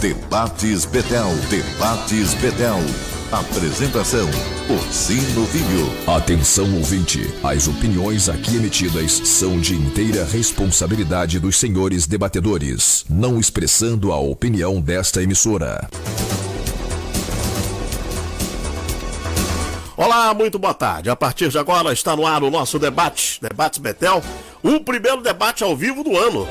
Debates 0.00 0.84
Betel. 0.84 1.30
Debates 1.48 2.34
Betel. 2.34 2.78
Apresentação: 3.32 4.28
Orsino 4.68 5.46
Filho. 5.46 6.14
Atenção 6.14 6.76
ouvinte, 6.76 7.32
as 7.42 7.66
opiniões 7.66 8.28
aqui 8.28 8.56
emitidas 8.56 9.12
são 9.12 9.58
de 9.58 9.74
inteira 9.74 10.24
responsabilidade 10.26 11.40
dos 11.40 11.56
senhores 11.56 12.06
debatedores, 12.06 13.06
não 13.08 13.40
expressando 13.40 14.12
a 14.12 14.18
opinião 14.18 14.82
desta 14.82 15.22
emissora. 15.22 15.88
Olá, 19.96 20.34
muito 20.34 20.58
boa 20.58 20.74
tarde. 20.74 21.08
A 21.08 21.16
partir 21.16 21.48
de 21.48 21.58
agora 21.58 21.90
está 21.90 22.14
no 22.14 22.26
ar 22.26 22.42
o 22.42 22.50
nosso 22.50 22.78
debate, 22.78 23.40
Debates 23.40 23.78
Betel, 23.78 24.22
o 24.62 24.78
primeiro 24.80 25.22
debate 25.22 25.64
ao 25.64 25.74
vivo 25.74 26.04
do 26.04 26.14
ano. 26.18 26.46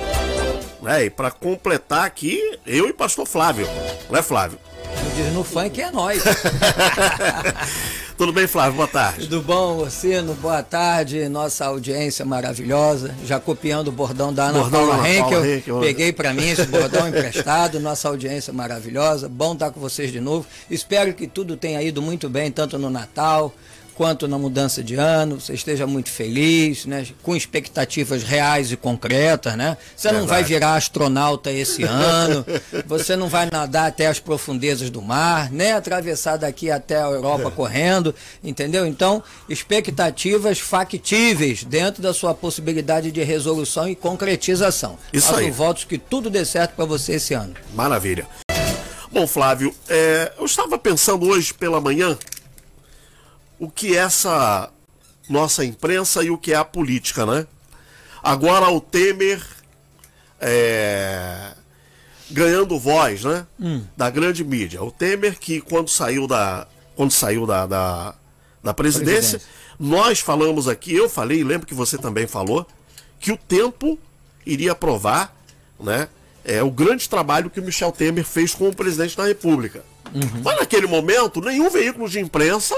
É, 0.87 1.05
e 1.05 1.09
para 1.09 1.31
completar 1.31 2.05
aqui, 2.05 2.39
eu 2.65 2.87
e 2.87 2.93
pastor 2.93 3.25
Flávio. 3.25 3.67
Não 4.09 4.19
é 4.19 4.21
Flávio? 4.21 4.59
Diz 5.15 5.33
no 5.33 5.43
funk 5.43 5.81
é 5.81 5.91
nós. 5.91 6.21
Tudo 8.17 8.31
bem, 8.31 8.47
Flávio? 8.47 8.75
Boa 8.75 8.87
tarde. 8.87 9.27
Tudo 9.27 9.41
bom, 9.41 9.79
Orsino? 9.79 10.33
Boa 10.35 10.63
tarde. 10.63 11.27
Nossa 11.27 11.65
audiência 11.65 12.23
maravilhosa. 12.23 13.13
Já 13.25 13.41
copiando 13.41 13.89
o 13.89 13.91
bordão 13.91 14.33
da 14.33 14.45
Ana 14.45 14.59
Bordão 14.59 14.87
Paula 14.87 14.95
da 14.95 14.99
Ana 14.99 15.09
Henkel. 15.09 15.29
Paula 15.29 15.47
Henkel. 15.47 15.79
Peguei 15.81 16.13
para 16.13 16.33
mim 16.33 16.47
esse 16.47 16.65
bordão 16.65 17.09
emprestado. 17.09 17.77
Nossa 17.79 18.07
audiência 18.07 18.53
maravilhosa. 18.53 19.27
Bom 19.27 19.53
estar 19.53 19.71
com 19.71 19.81
vocês 19.81 20.13
de 20.13 20.21
novo. 20.21 20.47
Espero 20.69 21.13
que 21.13 21.27
tudo 21.27 21.57
tenha 21.57 21.81
ido 21.81 22.01
muito 22.01 22.29
bem, 22.29 22.49
tanto 22.49 22.77
no 22.77 22.89
Natal 22.89 23.53
quanto 23.95 24.27
na 24.27 24.37
mudança 24.37 24.83
de 24.83 24.95
ano, 24.95 25.39
você 25.39 25.53
esteja 25.53 25.87
muito 25.87 26.09
feliz, 26.09 26.85
né? 26.85 27.07
Com 27.23 27.35
expectativas 27.35 28.23
reais 28.23 28.71
e 28.71 28.77
concretas, 28.77 29.55
né? 29.55 29.77
Você 29.95 30.09
não 30.09 30.19
Verdade. 30.19 30.41
vai 30.41 30.43
virar 30.43 30.75
astronauta 30.75 31.51
esse 31.51 31.83
ano, 31.83 32.45
você 32.85 33.15
não 33.15 33.27
vai 33.29 33.47
nadar 33.51 33.87
até 33.87 34.07
as 34.07 34.19
profundezas 34.19 34.89
do 34.89 35.01
mar, 35.01 35.51
nem 35.51 35.71
atravessar 35.71 36.37
daqui 36.37 36.69
até 36.69 36.97
a 36.97 37.05
Europa 37.05 37.49
correndo, 37.49 38.13
entendeu? 38.43 38.85
Então, 38.85 39.23
expectativas 39.47 40.59
factíveis 40.59 41.63
dentro 41.63 42.01
da 42.01 42.13
sua 42.13 42.33
possibilidade 42.33 43.11
de 43.11 43.23
resolução 43.23 43.87
e 43.87 43.95
concretização. 43.95 44.97
Isso 45.13 45.27
Faço 45.27 45.39
aí. 45.39 45.51
votos 45.51 45.85
que 45.85 45.97
tudo 45.97 46.29
dê 46.29 46.43
certo 46.43 46.75
para 46.75 46.85
você 46.85 47.13
esse 47.13 47.33
ano. 47.33 47.53
Maravilha. 47.73 48.27
Bom, 49.11 49.25
Flávio, 49.25 49.73
é, 49.87 50.33
eu 50.37 50.45
estava 50.45 50.77
pensando 50.77 51.25
hoje 51.25 51.53
pela 51.53 51.79
manhã 51.79 52.17
o 53.59 53.69
que 53.69 53.95
é 53.95 53.99
essa 53.99 54.69
nossa 55.29 55.65
imprensa 55.65 56.23
e 56.23 56.29
o 56.29 56.37
que 56.37 56.53
é 56.53 56.55
a 56.55 56.65
política, 56.65 57.25
né? 57.25 57.47
Agora 58.21 58.69
o 58.69 58.81
Temer 58.81 59.41
é, 60.39 61.51
ganhando 62.29 62.79
voz, 62.79 63.23
né? 63.23 63.45
Da 63.95 64.09
grande 64.09 64.43
mídia. 64.43 64.83
O 64.83 64.91
Temer 64.91 65.39
que 65.39 65.61
quando 65.61 65.89
saiu 65.89 66.27
da 66.27 66.67
quando 66.95 67.11
saiu 67.11 67.45
da, 67.45 67.65
da, 67.65 68.15
da 68.63 68.73
presidência, 68.73 69.39
Presidência. 69.39 69.49
nós 69.77 70.19
falamos 70.21 70.67
aqui, 70.67 70.95
eu 70.95 71.09
falei, 71.09 71.43
lembro 71.43 71.67
que 71.67 71.73
você 71.73 71.97
também 71.97 72.25
falou, 72.25 72.65
que 73.19 73.33
o 73.33 73.37
tempo 73.37 73.99
iria 74.45 74.73
provar, 74.73 75.35
né? 75.79 76.07
É 76.43 76.63
o 76.63 76.71
grande 76.71 77.09
trabalho 77.09 77.49
que 77.49 77.59
o 77.59 77.63
Michel 77.63 77.91
Temer 77.91 78.23
fez 78.23 78.53
como 78.53 78.73
presidente 78.73 79.17
da 79.17 79.25
República. 79.25 79.83
Mas 80.43 80.59
naquele 80.59 80.87
momento, 80.87 81.41
nenhum 81.41 81.69
veículo 81.69 82.07
de 82.07 82.19
imprensa 82.19 82.75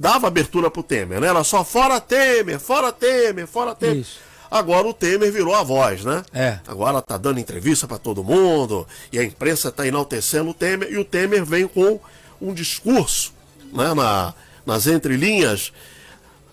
dava 0.00 0.28
abertura 0.28 0.70
para 0.70 0.80
o 0.80 0.82
Temer, 0.82 1.20
né? 1.20 1.28
Era 1.28 1.44
só 1.44 1.62
fora 1.62 2.00
Temer, 2.00 2.58
fora 2.58 2.90
Temer, 2.90 3.46
fora 3.46 3.74
Temer. 3.74 3.98
Isso. 3.98 4.18
Agora 4.50 4.88
o 4.88 4.94
Temer 4.94 5.30
virou 5.30 5.54
a 5.54 5.62
voz, 5.62 6.06
né? 6.06 6.24
É. 6.32 6.58
Agora 6.66 7.02
tá 7.02 7.18
dando 7.18 7.38
entrevista 7.38 7.86
para 7.86 7.98
todo 7.98 8.24
mundo 8.24 8.88
e 9.12 9.18
a 9.18 9.22
imprensa 9.22 9.70
tá 9.70 9.86
enaltecendo 9.86 10.50
o 10.50 10.54
Temer 10.54 10.90
e 10.90 10.96
o 10.96 11.04
Temer 11.04 11.44
vem 11.44 11.68
com 11.68 12.00
um 12.40 12.54
discurso, 12.54 13.34
né, 13.70 13.92
na, 13.92 14.32
nas 14.64 14.86
entrelinhas 14.86 15.70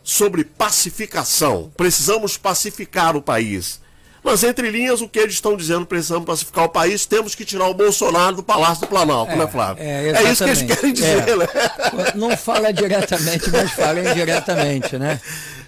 sobre 0.03 0.43
pacificação. 0.43 1.71
Precisamos 1.77 2.37
pacificar 2.37 3.15
o 3.15 3.21
país. 3.21 3.79
Nas 4.27 4.43
entrelinhas, 4.43 5.01
o 5.01 5.07
que 5.07 5.19
eles 5.19 5.35
estão 5.35 5.55
dizendo, 5.55 5.85
precisamos 5.85 6.25
pacificar 6.25 6.65
o 6.65 6.69
país, 6.69 7.05
temos 7.05 7.33
que 7.33 7.45
tirar 7.45 7.67
o 7.69 7.73
Bolsonaro 7.73 8.35
do 8.35 8.43
Palácio 8.43 8.81
do 8.81 8.87
Planalto, 8.87 9.35
né, 9.35 9.47
Flávio? 9.47 9.81
é, 9.83 10.11
isso 10.31 10.43
que 10.43 10.49
eles 10.49 10.61
querem 10.63 10.93
dizer, 10.93 11.27
É. 11.29 11.35
né? 11.35 11.47
Não 12.15 12.35
fala 12.35 12.71
diretamente, 12.73 13.49
mas 13.49 13.71
fala 13.71 13.99
indiretamente, 14.01 14.97
né? 14.97 15.19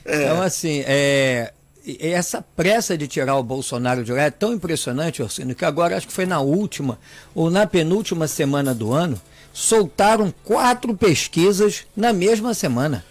Então, 0.05 0.41
assim, 0.41 0.83
é, 0.85 1.53
essa 1.99 2.41
pressa 2.55 2.97
de 2.97 3.07
tirar 3.07 3.35
o 3.37 3.43
Bolsonaro 3.43 4.03
de 4.03 4.11
lá 4.11 4.23
é 4.23 4.29
tão 4.29 4.53
impressionante, 4.53 5.21
Orsino, 5.23 5.55
que 5.55 5.63
agora 5.65 5.95
acho 5.95 6.07
que 6.07 6.13
foi 6.13 6.25
na 6.25 6.39
última 6.41 6.99
ou 7.33 7.49
na 7.49 7.65
penúltima 7.65 8.27
semana 8.27 8.73
do 8.75 8.91
ano, 8.91 9.19
soltaram 9.53 10.33
quatro 10.43 10.93
pesquisas 10.95 11.85
na 11.95 12.11
mesma 12.13 12.53
semana. 12.53 13.03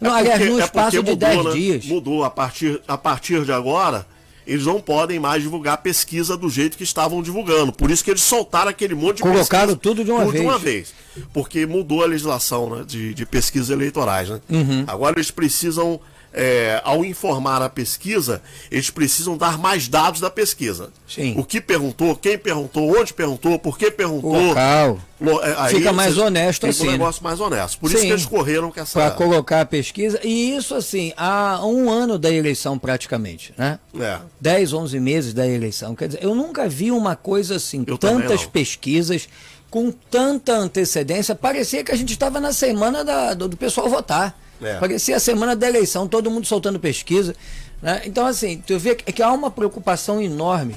Não, 0.00 0.14
aliás, 0.14 0.38
porque- 0.38 0.52
num 0.52 0.60
é 0.60 0.64
espaço 0.64 0.96
porque 0.96 1.10
de 1.10 1.16
dez 1.16 1.36
mudou, 1.36 1.52
né? 1.52 1.58
dias. 1.58 1.84
Mudou. 1.86 2.24
A 2.24 2.30
partir, 2.30 2.80
a 2.88 2.98
partir 2.98 3.44
de 3.44 3.52
agora, 3.52 4.06
eles 4.46 4.66
não 4.66 4.80
podem 4.80 5.18
mais 5.18 5.42
divulgar 5.42 5.78
pesquisa 5.78 6.36
do 6.36 6.48
jeito 6.48 6.76
que 6.76 6.84
estavam 6.84 7.22
divulgando. 7.22 7.72
Por 7.72 7.90
isso 7.90 8.02
que 8.02 8.10
eles 8.10 8.22
soltaram 8.22 8.70
aquele 8.70 8.94
monte 8.94 9.16
de 9.16 9.22
Colocaram 9.22 9.74
pesquisa, 9.74 9.76
tudo 9.80 10.04
de 10.04 10.10
uma 10.10 10.20
tudo 10.20 10.32
vez. 10.32 10.42
de 10.42 10.48
uma 10.48 10.58
vez. 10.58 10.94
Porque 11.32 11.66
mudou 11.66 12.02
a 12.02 12.06
legislação 12.06 12.68
né, 12.70 12.84
de, 12.86 13.14
de 13.14 13.26
pesquisas 13.26 13.70
eleitorais. 13.70 14.28
Né? 14.28 14.40
Uhum. 14.50 14.84
Agora 14.86 15.16
eles 15.16 15.30
precisam, 15.30 16.00
é, 16.32 16.80
ao 16.84 17.04
informar 17.04 17.60
a 17.62 17.68
pesquisa, 17.68 18.40
eles 18.70 18.88
precisam 18.90 19.36
dar 19.36 19.58
mais 19.58 19.86
dados 19.88 20.20
da 20.20 20.30
pesquisa. 20.30 20.90
Sim. 21.08 21.34
O 21.36 21.44
que 21.44 21.60
perguntou, 21.60 22.16
quem 22.16 22.38
perguntou, 22.38 22.98
onde 22.98 23.12
perguntou, 23.12 23.58
por 23.58 23.76
que 23.78 23.90
perguntou. 23.90 24.32
O 24.34 24.46
local. 24.48 24.98
Lo- 25.20 25.40
é, 25.42 25.54
aí 25.58 25.74
Fica 25.76 25.92
mais 25.92 26.16
honesto 26.18 26.62
fica 26.66 26.70
assim, 26.70 26.82
um 26.82 26.86
né? 26.86 26.92
negócio 26.92 27.22
mais 27.22 27.38
honesto. 27.38 27.78
Por 27.78 27.90
isso 27.90 27.98
Sim. 28.00 28.06
que 28.06 28.12
eles 28.12 28.26
correram 28.26 28.72
com 28.72 28.80
essa. 28.80 28.98
Para 28.98 29.10
colocar 29.12 29.60
a 29.60 29.66
pesquisa. 29.66 30.18
E 30.24 30.56
isso, 30.56 30.74
assim, 30.74 31.12
há 31.16 31.60
um 31.64 31.88
ano 31.90 32.18
da 32.18 32.30
eleição 32.30 32.78
praticamente, 32.78 33.54
né? 33.56 33.78
É. 34.00 34.18
10, 34.40 34.72
11 34.72 34.98
meses 35.00 35.32
da 35.34 35.46
eleição. 35.46 35.94
Quer 35.94 36.08
dizer, 36.08 36.24
eu 36.24 36.34
nunca 36.34 36.68
vi 36.68 36.90
uma 36.90 37.14
coisa 37.14 37.56
assim, 37.56 37.84
Eu 37.86 37.96
tantas 37.98 38.44
pesquisas, 38.46 39.28
com 39.70 39.90
tanta 39.90 40.52
antecedência. 40.54 41.34
Parecia 41.34 41.84
que 41.84 41.92
a 41.92 41.96
gente 41.96 42.12
estava 42.12 42.40
na 42.40 42.52
semana 42.52 43.04
da- 43.04 43.32
do, 43.34 43.48
do 43.48 43.56
pessoal 43.56 43.88
votar. 43.88 44.38
É. 44.62 44.78
Parecia 44.78 45.16
a 45.16 45.20
semana 45.20 45.56
da 45.56 45.68
eleição, 45.68 46.06
todo 46.06 46.30
mundo 46.30 46.46
soltando 46.46 46.78
pesquisa. 46.78 47.34
né? 47.80 48.02
Então, 48.04 48.26
assim, 48.26 48.62
tu 48.66 48.78
vê 48.78 48.94
que, 48.94 49.12
que 49.12 49.22
há 49.22 49.32
uma 49.32 49.50
preocupação 49.50 50.20
enorme 50.20 50.76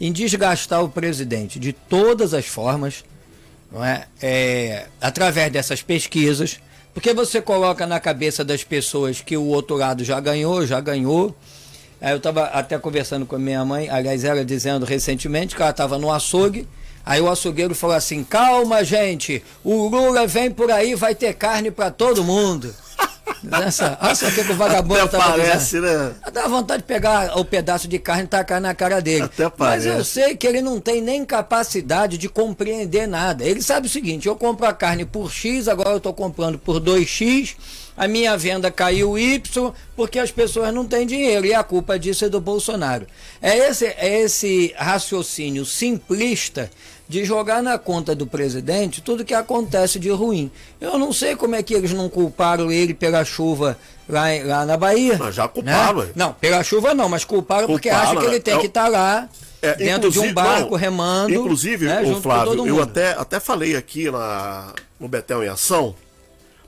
em 0.00 0.12
desgastar 0.12 0.82
o 0.84 0.88
presidente 0.88 1.58
de 1.58 1.72
todas 1.72 2.34
as 2.34 2.46
formas, 2.46 3.04
não 3.72 3.84
é? 3.84 4.06
É, 4.22 4.86
através 5.00 5.50
dessas 5.50 5.82
pesquisas, 5.82 6.60
porque 6.94 7.12
você 7.12 7.42
coloca 7.42 7.86
na 7.86 8.00
cabeça 8.00 8.44
das 8.44 8.64
pessoas 8.64 9.20
que 9.20 9.36
o 9.36 9.44
outro 9.44 9.76
lado 9.76 10.04
já 10.04 10.18
ganhou, 10.20 10.66
já 10.66 10.80
ganhou. 10.80 11.36
Aí 12.00 12.12
eu 12.12 12.18
estava 12.18 12.44
até 12.44 12.78
conversando 12.78 13.26
com 13.26 13.36
a 13.36 13.38
minha 13.38 13.64
mãe, 13.64 13.88
aliás, 13.88 14.24
ela 14.24 14.44
dizendo 14.44 14.84
recentemente 14.84 15.54
que 15.54 15.62
ela 15.62 15.70
estava 15.70 15.98
no 15.98 16.12
açougue. 16.12 16.68
Aí 17.04 17.20
o 17.20 17.30
açougueiro 17.30 17.74
falou 17.74 17.96
assim: 17.96 18.24
calma, 18.24 18.82
gente, 18.82 19.42
o 19.62 19.88
Lula 19.88 20.26
vem 20.26 20.50
por 20.50 20.70
aí, 20.70 20.94
vai 20.94 21.14
ter 21.14 21.34
carne 21.34 21.70
para 21.70 21.90
todo 21.90 22.24
mundo. 22.24 22.74
Nessa, 23.46 23.96
olha 24.00 24.14
só 24.14 24.26
o 24.26 24.32
que 24.32 24.44
que 24.44 24.52
o 24.52 24.56
vagabundo 24.56 25.00
Até 25.00 25.16
estava 25.16 25.30
parece, 25.38 25.80
né? 25.80 26.12
Dá 26.32 26.48
vontade 26.48 26.82
de 26.82 26.86
pegar 26.88 27.38
o 27.38 27.44
pedaço 27.44 27.86
de 27.86 27.98
carne 27.98 28.24
e 28.24 28.26
tacar 28.26 28.60
na 28.60 28.74
cara 28.74 29.00
dele. 29.00 29.22
Até 29.22 29.44
Mas 29.58 29.86
eu 29.86 29.92
parece. 29.92 30.10
sei 30.10 30.36
que 30.36 30.46
ele 30.46 30.60
não 30.60 30.80
tem 30.80 31.00
nem 31.00 31.24
capacidade 31.24 32.18
de 32.18 32.28
compreender 32.28 33.06
nada. 33.06 33.44
Ele 33.44 33.62
sabe 33.62 33.86
o 33.86 33.90
seguinte: 33.90 34.26
eu 34.26 34.36
compro 34.36 34.66
a 34.66 34.72
carne 34.72 35.04
por 35.04 35.30
X, 35.30 35.68
agora 35.68 35.90
eu 35.90 35.98
estou 35.98 36.12
comprando 36.12 36.58
por 36.58 36.80
2X, 36.80 37.54
a 37.96 38.06
minha 38.06 38.36
venda 38.36 38.70
caiu 38.70 39.18
Y, 39.18 39.72
porque 39.96 40.18
as 40.18 40.30
pessoas 40.30 40.72
não 40.74 40.84
têm 40.86 41.06
dinheiro. 41.06 41.46
E 41.46 41.54
a 41.54 41.62
culpa 41.64 41.98
disso 41.98 42.24
é 42.24 42.28
do 42.28 42.40
Bolsonaro. 42.40 43.06
É 43.40 43.56
esse, 43.56 43.86
é 43.86 44.20
esse 44.20 44.74
raciocínio 44.76 45.64
simplista 45.64 46.70
de 47.08 47.24
jogar 47.24 47.62
na 47.62 47.78
conta 47.78 48.14
do 48.16 48.26
presidente 48.26 49.00
tudo 49.00 49.24
que 49.24 49.32
acontece 49.34 49.98
de 49.98 50.10
ruim. 50.10 50.50
Eu 50.80 50.98
não 50.98 51.12
sei 51.12 51.36
como 51.36 51.54
é 51.54 51.62
que 51.62 51.72
eles 51.72 51.92
não 51.92 52.08
culparam 52.08 52.70
ele 52.70 52.92
pela 52.92 53.24
chuva 53.24 53.78
lá, 54.08 54.24
lá 54.44 54.66
na 54.66 54.76
Bahia. 54.76 55.16
Mas 55.18 55.34
já 55.36 55.46
culparam, 55.46 56.00
né? 56.00 56.10
Não, 56.16 56.32
pela 56.32 56.62
chuva 56.64 56.94
não, 56.94 57.08
mas 57.08 57.24
culparam, 57.24 57.66
porque 57.68 57.88
Culparam, 57.88 58.10
acham 58.10 58.20
que 58.20 58.26
ele 58.26 58.34
né? 58.36 58.40
tem 58.40 58.54
É 58.54 58.58
que 58.58 58.66
estar 58.66 58.88
lá 58.88 59.28
É, 59.62 59.74
dentro 59.76 60.10
de 60.10 60.18
um 60.18 60.34
barco 60.34 60.72
não, 60.72 60.76
remando. 60.78 61.32
Inclusive, 61.32 61.86
né, 61.86 62.02
o 62.02 62.20
Flávio, 62.20 62.66
eu 62.66 62.82
até, 62.82 63.12
até 63.12 63.38
falei 63.38 63.76
aqui 63.76 64.10
na, 64.10 64.72
no 64.98 65.06
Betel 65.06 65.44
em 65.44 65.48
Ação, 65.48 65.94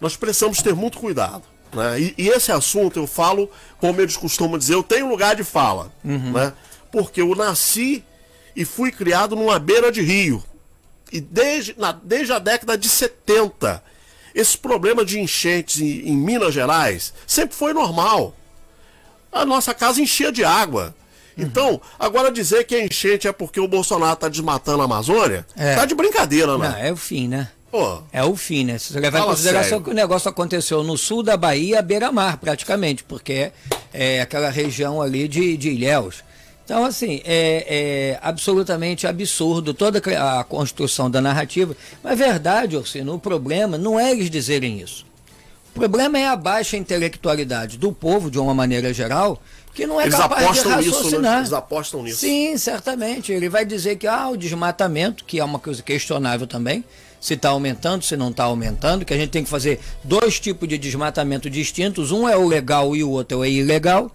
nós 0.00 0.16
precisamos 0.16 0.62
ter 0.62 0.74
muito 0.74 0.98
cuidado. 0.98 1.42
Né? 1.72 2.00
E, 2.00 2.14
e 2.16 2.28
esse 2.28 2.50
assunto 2.52 2.98
eu 2.98 3.06
falo, 3.06 3.50
como 3.78 4.00
eles 4.00 4.16
costumam 4.16 4.58
dizer, 4.58 4.74
eu 4.74 4.82
tenho 4.82 5.08
lugar 5.08 5.36
de 5.36 5.44
fala. 5.44 5.92
Uhum. 6.04 6.32
Né? 6.32 6.52
Porque 6.90 7.20
eu 7.20 7.34
nasci 7.34 8.02
e 8.56 8.64
fui 8.64 8.90
criado 8.90 9.36
numa 9.36 9.58
beira 9.58 9.92
de 9.92 10.00
rio. 10.00 10.42
E 11.12 11.20
desde, 11.20 11.74
na- 11.78 11.92
desde 12.02 12.32
a 12.32 12.38
década 12.38 12.76
de 12.76 12.88
70, 12.88 13.82
esse 14.34 14.56
problema 14.58 15.04
de 15.04 15.18
enchentes 15.20 15.80
em, 15.80 16.08
em 16.08 16.16
Minas 16.16 16.52
Gerais 16.54 17.12
sempre 17.26 17.54
foi 17.56 17.72
normal. 17.72 18.34
A 19.32 19.44
nossa 19.44 19.74
casa 19.74 20.00
enchia 20.00 20.32
de 20.32 20.44
água. 20.44 20.94
Então, 21.36 21.80
agora 21.98 22.32
dizer 22.32 22.64
que 22.64 22.74
a 22.74 22.84
enchente 22.84 23.28
é 23.28 23.32
porque 23.32 23.60
o 23.60 23.68
Bolsonaro 23.68 24.14
está 24.14 24.28
desmatando 24.28 24.82
a 24.82 24.86
Amazônia, 24.86 25.46
É. 25.56 25.76
tá 25.76 25.84
de 25.86 25.94
brincadeira, 25.94 26.48
Não, 26.52 26.58
né? 26.58 26.88
é 26.88 26.92
o 26.92 26.96
fim, 26.96 27.28
né? 27.28 27.48
Pô, 27.70 28.02
É 28.12 28.24
o 28.24 28.34
fim, 28.34 28.64
né? 28.64 28.78
Se 28.78 28.92
você 28.92 29.00
levar 29.00 29.20
em 29.20 29.24
consideração 29.24 29.68
sério. 29.70 29.84
que 29.84 29.90
o 29.90 29.94
negócio 29.94 30.28
aconteceu 30.28 30.82
no 30.82 30.96
sul 30.96 31.22
da 31.22 31.36
Bahia, 31.36 31.80
à 31.80 31.82
beira-mar, 31.82 32.38
praticamente, 32.38 33.04
porque 33.04 33.52
é 33.92 34.20
aquela 34.22 34.48
região 34.48 35.02
ali 35.02 35.28
de, 35.28 35.56
de 35.56 35.70
Ilhéus. 35.70 36.24
Então, 36.64 36.84
assim, 36.84 37.22
é, 37.24 37.64
é 37.68 38.18
absolutamente 38.22 39.06
absurdo 39.06 39.72
toda 39.72 40.00
a 40.38 40.44
construção 40.44 41.10
da 41.10 41.20
narrativa. 41.20 41.74
Mas, 42.02 42.18
verdade, 42.18 42.76
Orsino, 42.76 43.14
o 43.14 43.18
problema 43.18 43.78
não 43.78 43.98
é 43.98 44.10
eles 44.10 44.30
dizerem 44.30 44.80
isso. 44.80 45.06
O 45.74 45.78
problema 45.78 46.18
é 46.18 46.26
a 46.26 46.36
baixa 46.36 46.76
intelectualidade 46.76 47.78
do 47.78 47.92
povo, 47.92 48.30
de 48.30 48.38
uma 48.38 48.52
maneira 48.52 48.92
geral, 48.92 49.40
que 49.72 49.86
não 49.86 50.00
é 50.00 50.04
eles 50.04 50.14
capaz 50.14 50.42
de 50.44 50.52
nisso, 50.52 50.68
raciocinar. 50.68 51.32
né? 51.32 51.38
Eles 51.38 51.52
apostam 51.52 52.02
nisso. 52.02 52.18
Sim, 52.18 52.56
certamente. 52.58 53.30
Ele 53.32 53.48
vai 53.48 53.64
dizer 53.64 53.96
que 53.96 54.06
ah, 54.06 54.28
o 54.28 54.36
desmatamento, 54.36 55.24
que 55.24 55.38
é 55.38 55.44
uma 55.44 55.58
coisa 55.58 55.82
questionável 55.82 56.46
também, 56.46 56.84
se 57.20 57.34
está 57.34 57.50
aumentando, 57.50 58.04
se 58.04 58.16
não 58.16 58.30
está 58.30 58.44
aumentando, 58.44 59.04
que 59.04 59.14
a 59.14 59.16
gente 59.16 59.30
tem 59.30 59.44
que 59.44 59.50
fazer 59.50 59.80
dois 60.04 60.38
tipos 60.38 60.68
de 60.68 60.78
desmatamento 60.78 61.50
distintos, 61.50 62.12
um 62.12 62.28
é 62.28 62.36
o 62.36 62.46
legal 62.46 62.94
e 62.94 63.02
o 63.02 63.10
outro 63.10 63.38
é 63.38 63.40
o 63.40 63.44
ilegal, 63.44 64.10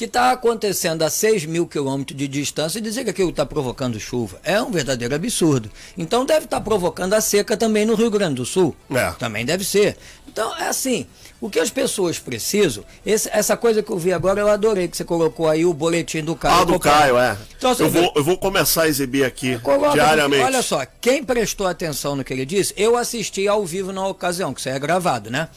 que 0.00 0.06
está 0.06 0.32
acontecendo 0.32 1.02
a 1.02 1.10
6 1.10 1.44
mil 1.44 1.66
quilômetros 1.66 2.16
de 2.16 2.26
distância 2.26 2.78
e 2.78 2.80
dizer 2.80 3.04
que 3.04 3.10
aquilo 3.10 3.28
está 3.28 3.44
provocando 3.44 4.00
chuva. 4.00 4.40
É 4.42 4.60
um 4.62 4.70
verdadeiro 4.70 5.14
absurdo. 5.14 5.70
Então 5.96 6.24
deve 6.24 6.46
estar 6.46 6.62
provocando 6.62 7.12
a 7.12 7.20
seca 7.20 7.54
também 7.54 7.84
no 7.84 7.94
Rio 7.94 8.10
Grande 8.10 8.36
do 8.36 8.46
Sul. 8.46 8.74
É. 8.90 9.10
Também 9.18 9.44
deve 9.44 9.62
ser. 9.62 9.98
Então, 10.26 10.56
é 10.56 10.68
assim, 10.68 11.06
o 11.40 11.48
que 11.48 11.58
as 11.58 11.70
pessoas 11.70 12.18
precisam, 12.18 12.84
esse- 13.04 13.28
essa 13.32 13.56
coisa 13.56 13.82
que 13.82 13.90
eu 13.90 13.98
vi 13.98 14.12
agora, 14.12 14.40
eu 14.40 14.48
adorei 14.48 14.86
que 14.88 14.96
você 14.96 15.04
colocou 15.04 15.48
aí 15.48 15.64
o 15.64 15.72
boletim 15.72 16.22
do 16.22 16.36
Caio. 16.36 16.60
Ah, 16.60 16.64
do 16.64 16.78
Caio, 16.78 17.16
é. 17.18 17.36
Então, 17.56 17.74
você 17.74 17.82
eu, 17.84 17.90
vê- 17.90 18.00
vou, 18.02 18.12
eu 18.16 18.24
vou 18.24 18.36
começar 18.38 18.82
a 18.82 18.88
exibir 18.88 19.24
aqui 19.24 19.58
Coloca, 19.60 19.92
diariamente. 19.92 20.42
Olha 20.44 20.62
só, 20.62 20.84
quem 21.00 21.24
prestou 21.24 21.66
atenção 21.66 22.14
no 22.14 22.22
que 22.22 22.32
ele 22.32 22.44
disse, 22.44 22.74
eu 22.76 22.96
assisti 22.96 23.48
ao 23.48 23.64
vivo 23.64 23.92
na 23.92 24.06
ocasião, 24.06 24.52
que 24.52 24.60
isso 24.60 24.68
aí 24.68 24.74
é 24.74 24.78
gravado, 24.78 25.30
né? 25.30 25.48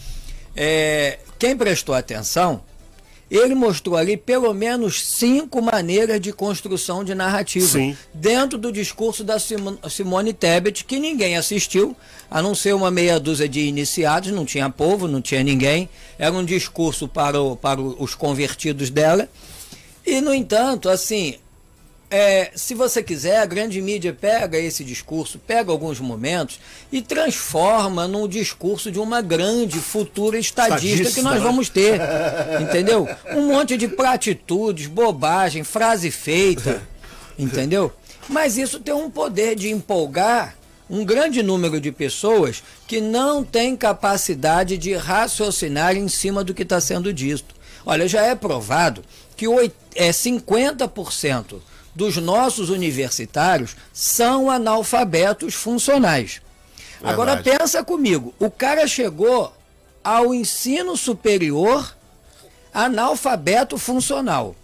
É, 0.56 1.20
quem 1.40 1.58
prestou 1.58 1.96
atenção, 1.96 2.62
ele 3.38 3.56
mostrou 3.56 3.98
ali 3.98 4.16
pelo 4.16 4.54
menos 4.54 5.04
cinco 5.04 5.62
maneiras 5.62 6.22
de 6.22 6.32
construção 6.32 7.04
de 7.04 7.16
narrativa. 7.16 7.66
Sim. 7.68 7.98
Dentro 8.14 8.58
do 8.58 8.72
discurso 8.72 9.24
da 9.24 9.40
Simo- 9.40 9.80
Simone 9.90 10.34
Tebet, 10.34 10.84
que 10.86 11.00
ninguém 11.00 11.36
assistiu, 11.36 11.96
a 12.30 12.42
não 12.42 12.54
ser 12.54 12.74
uma 12.76 12.92
meia 12.92 13.20
dúzia 13.20 13.50
de 13.50 13.62
iniciados, 13.62 14.32
não 14.32 14.46
tinha 14.46 14.70
povo, 14.70 15.08
não 15.08 15.22
tinha 15.22 15.44
ninguém. 15.44 15.90
Era 16.20 16.34
um 16.34 16.46
discurso 16.46 17.08
para, 17.08 17.42
o- 17.42 17.56
para 17.56 17.82
os 17.82 18.14
convertidos 18.14 18.90
dela. 18.90 19.28
E, 20.06 20.20
no 20.22 20.34
entanto, 20.34 20.90
assim, 20.90 21.36
é, 22.16 22.52
se 22.56 22.76
você 22.76 23.02
quiser, 23.02 23.40
a 23.40 23.46
grande 23.46 23.82
mídia 23.82 24.14
pega 24.14 24.58
esse 24.60 24.84
discurso, 24.84 25.40
pega 25.40 25.72
alguns 25.72 26.00
momentos 26.00 26.60
e 26.92 27.02
transforma 27.02 28.08
num 28.08 28.28
discurso 28.28 28.92
de 28.92 29.00
uma 29.00 29.20
grande 29.22 29.80
futura 29.80 30.38
estadista, 30.38 30.86
Estadista, 30.86 31.16
que 31.16 31.22
nós 31.24 31.40
né? 31.40 31.40
vamos 31.40 31.70
ter. 31.70 32.00
Entendeu? 32.62 33.10
Um 33.34 33.48
monte 33.48 33.76
de 33.76 33.88
platitudes, 33.88 34.86
bobagem, 34.86 35.64
frase 35.64 36.12
feita. 36.12 36.84
Entendeu? 37.38 37.92
Mas 38.30 38.58
isso 38.58 38.80
tem 38.80 38.94
um 38.94 39.10
poder 39.10 39.56
de 39.56 39.70
empolgar 39.72 40.56
um 40.90 41.04
grande 41.04 41.42
número 41.42 41.82
de 41.82 41.92
pessoas 41.92 42.62
que 42.88 43.02
não 43.02 43.44
têm 43.44 43.76
capacidade 43.76 44.78
de 44.78 44.94
raciocinar 44.94 45.96
em 45.98 46.08
cima 46.08 46.44
do 46.44 46.54
que 46.54 46.62
está 46.62 46.80
sendo 46.80 47.12
dito. 47.12 47.56
Olha, 47.84 48.08
já 48.08 48.22
é 48.22 48.36
provado 48.36 49.04
que 49.36 49.48
oit- 49.48 49.74
é 49.96 50.12
50% 50.12 51.56
dos 51.96 52.18
nossos 52.18 52.70
universitários 52.70 53.76
são 53.94 54.50
analfabetos 54.50 55.54
funcionais. 55.54 56.42
Agora 57.04 57.36
Verdade. 57.36 57.58
pensa 57.60 57.84
comigo, 57.84 58.34
o 58.40 58.50
cara 58.50 58.88
chegou 58.88 59.54
ao 60.04 60.34
ensino 60.34 60.96
superior 60.98 61.96
analfabeto 62.74 63.78
funcional. 63.78 64.56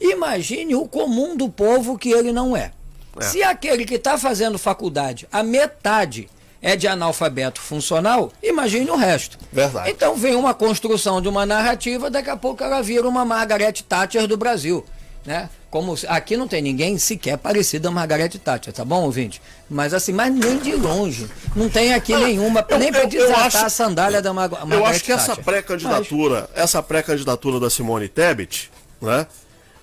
Imagine 0.00 0.74
o 0.74 0.86
comum 0.86 1.36
do 1.36 1.48
povo 1.48 1.98
que 1.98 2.10
ele 2.10 2.32
não 2.32 2.56
é. 2.56 2.70
É. 3.18 3.22
Se 3.22 3.42
aquele 3.42 3.84
que 3.84 3.94
está 3.94 4.18
fazendo 4.18 4.58
faculdade, 4.58 5.26
a 5.32 5.42
metade 5.42 6.28
é 6.60 6.76
de 6.76 6.88
analfabeto 6.88 7.60
funcional, 7.60 8.32
imagine 8.42 8.90
o 8.90 8.96
resto. 8.96 9.38
Verdade. 9.52 9.90
Então 9.90 10.16
vem 10.16 10.34
uma 10.34 10.54
construção 10.54 11.20
de 11.20 11.28
uma 11.28 11.44
narrativa, 11.44 12.10
daqui 12.10 12.30
a 12.30 12.36
pouco 12.36 12.62
ela 12.64 12.82
vira 12.82 13.06
uma 13.06 13.24
Margaret 13.24 13.74
Thatcher 13.86 14.26
do 14.26 14.36
Brasil. 14.36 14.84
Né? 15.24 15.48
Como 15.70 15.96
aqui 16.08 16.36
não 16.36 16.46
tem 16.46 16.60
ninguém 16.60 16.98
sequer 16.98 17.38
parecido 17.38 17.88
a 17.88 17.90
Margaret 17.90 18.28
Thatcher, 18.28 18.72
tá 18.74 18.84
bom, 18.84 19.04
ouvinte? 19.04 19.40
Mas 19.70 19.94
assim, 19.94 20.12
mas 20.12 20.32
nem 20.32 20.58
de 20.58 20.74
longe. 20.76 21.26
Não 21.56 21.68
tem 21.70 21.94
aqui 21.94 22.14
nenhuma, 22.14 22.64
eu- 22.68 22.78
nem 22.78 22.92
para 22.92 23.06
desatar 23.06 23.46
acho- 23.46 23.56
a 23.64 23.68
sandália 23.70 24.20
da 24.20 24.32
Mar 24.34 24.50
Margaret 24.50 24.74
Eu 24.76 24.84
acho 24.86 25.02
que 25.02 25.10
essa 25.12 25.34
pré-candidatura, 25.34 26.48
essa 26.54 26.82
pré-candidatura 26.82 27.58
da 27.58 27.70
Simone 27.70 28.06
Tebet, 28.08 28.70
né? 29.00 29.26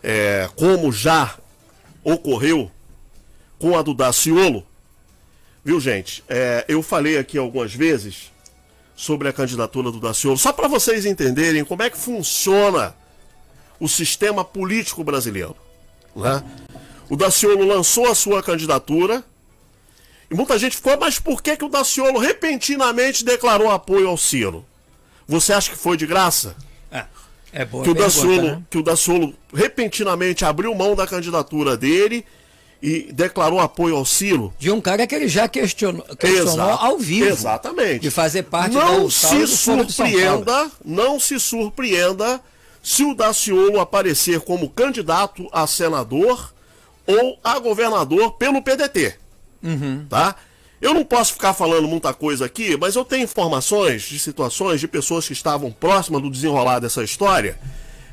é, 0.04 0.48
como 0.56 0.92
já 0.92 1.36
ocorreu 2.04 2.70
com 3.60 3.76
a 3.78 3.82
do 3.82 3.94
Daciolo, 3.96 4.64
viu 5.66 5.80
gente? 5.80 6.24
É, 6.30 6.64
eu 6.68 6.82
falei 6.84 7.18
aqui 7.18 7.38
algumas 7.38 7.74
vezes 7.74 8.32
sobre 8.96 9.28
a 9.28 9.34
candidatura 9.34 9.92
do 9.92 10.00
Daciolo, 10.00 10.38
só 10.38 10.54
para 10.54 10.68
vocês 10.68 11.06
entenderem 11.06 11.66
como 11.66 11.82
é 11.84 11.90
que 11.90 11.98
funciona 11.98 12.96
o 13.81 13.89
sistema 13.89 14.45
político 14.45 15.04
brasileiro. 15.04 15.57
Né? 16.16 16.44
O 17.10 17.18
Daciolo 17.18 17.66
lançou 17.66 18.07
a 18.07 18.13
sua 18.13 18.44
candidatura 18.44 19.24
e 20.30 20.36
muita 20.36 20.57
gente 20.60 20.75
ficou, 20.75 20.98
mas 21.00 21.18
por 21.18 21.42
que, 21.42 21.57
que 21.57 21.66
o 21.66 21.69
Daciolo 21.69 22.19
repentinamente 22.19 23.25
declarou 23.25 23.72
apoio 23.72 24.07
ao 24.07 24.16
Ciro? 24.16 24.63
Você 25.28 25.51
acha 25.51 25.72
que 25.72 25.78
foi 25.78 25.98
de 25.98 26.06
graça? 26.06 26.56
É, 26.92 27.06
é 27.51 27.66
boa 27.66 27.83
que 27.83 27.89
o, 27.89 27.94
Daciolo, 27.95 28.42
né? 28.44 28.62
que 28.69 28.78
o 28.78 28.83
Daciolo 28.83 29.33
repentinamente 29.51 30.45
abriu 30.45 30.75
mão 30.75 30.95
da 30.95 31.07
candidatura 31.07 31.75
dele 31.75 32.24
e 32.84 33.12
declarou 33.12 33.60
apoio 33.60 33.95
ao 33.95 34.06
Ciro? 34.06 34.54
De 34.60 34.69
um 34.69 34.80
cara 34.80 35.07
que 35.07 35.16
ele 35.16 35.27
já 35.27 35.48
questionou, 35.48 36.04
questionou 36.16 36.68
Exato. 36.68 36.86
ao 36.86 37.00
vivo. 37.00 37.30
Exatamente. 37.30 38.00
De 38.00 38.12
fazer 38.12 38.44
parte 38.44 38.75
não 38.75 39.06
da 39.06 39.10
se 39.10 39.48
surpreenda, 39.48 40.72
não 40.86 41.19
se 41.19 41.39
surpreenda 41.39 42.39
se 42.81 43.04
o 43.04 43.13
Daciolo 43.13 43.80
aparecer 43.80 44.42
como 44.42 44.69
candidato 44.69 45.48
a 45.51 45.68
senador 45.68 46.54
ou 47.06 47.39
a 47.44 47.60
governador 47.60 48.33
pelo 48.33 48.62
PDT. 48.62 49.16
Uhum. 49.63 50.06
Tá? 50.10 50.36
Eu 50.81 50.94
não 50.94 51.06
posso 51.06 51.34
ficar 51.34 51.53
falando 51.53 51.88
muita 51.88 52.12
coisa 52.13 52.46
aqui, 52.46 52.75
mas 52.75 52.96
eu 52.96 53.06
tenho 53.06 53.24
informações 53.24 54.01
de 54.01 54.17
situações 54.17 54.79
de 54.79 54.88
pessoas 54.88 55.27
que 55.27 55.34
estavam 55.34 55.72
próximas 55.72 56.22
do 56.22 56.29
desenrolar 56.29 56.79
dessa 56.79 57.03
história. 57.03 57.60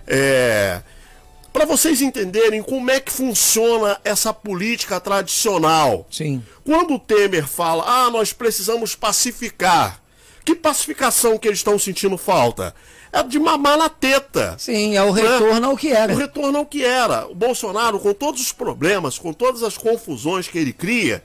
É, 0.06 0.82
para 1.50 1.64
vocês 1.64 2.02
entenderem 2.02 2.62
como 2.62 2.90
é 2.90 3.00
que 3.00 3.10
funciona 3.10 3.98
essa 4.04 4.34
política 4.34 5.00
tradicional. 5.00 6.06
Sim. 6.10 6.42
Quando 6.62 6.94
o 6.94 6.98
Temer 6.98 7.46
fala, 7.46 7.84
ah, 7.86 8.10
nós 8.10 8.34
precisamos 8.34 8.94
pacificar, 8.94 10.02
que 10.44 10.54
pacificação 10.54 11.38
que 11.38 11.48
eles 11.48 11.60
estão 11.60 11.78
sentindo 11.78 12.18
falta? 12.18 12.74
É 13.12 13.22
de 13.22 13.38
mamar 13.38 13.76
na 13.76 13.88
teta. 13.88 14.54
Sim, 14.58 14.96
é 14.96 15.02
o 15.02 15.10
retorno 15.10 15.70
ao 15.70 15.76
que 15.76 15.92
era. 15.92 16.12
O 16.12 16.16
retorno 16.16 16.58
ao 16.58 16.66
que 16.66 16.84
era. 16.84 17.26
O 17.26 17.34
Bolsonaro, 17.34 17.98
com 17.98 18.12
todos 18.12 18.40
os 18.40 18.52
problemas, 18.52 19.18
com 19.18 19.32
todas 19.32 19.62
as 19.62 19.78
confusões 19.78 20.48
que 20.48 20.58
ele 20.58 20.72
cria, 20.72 21.22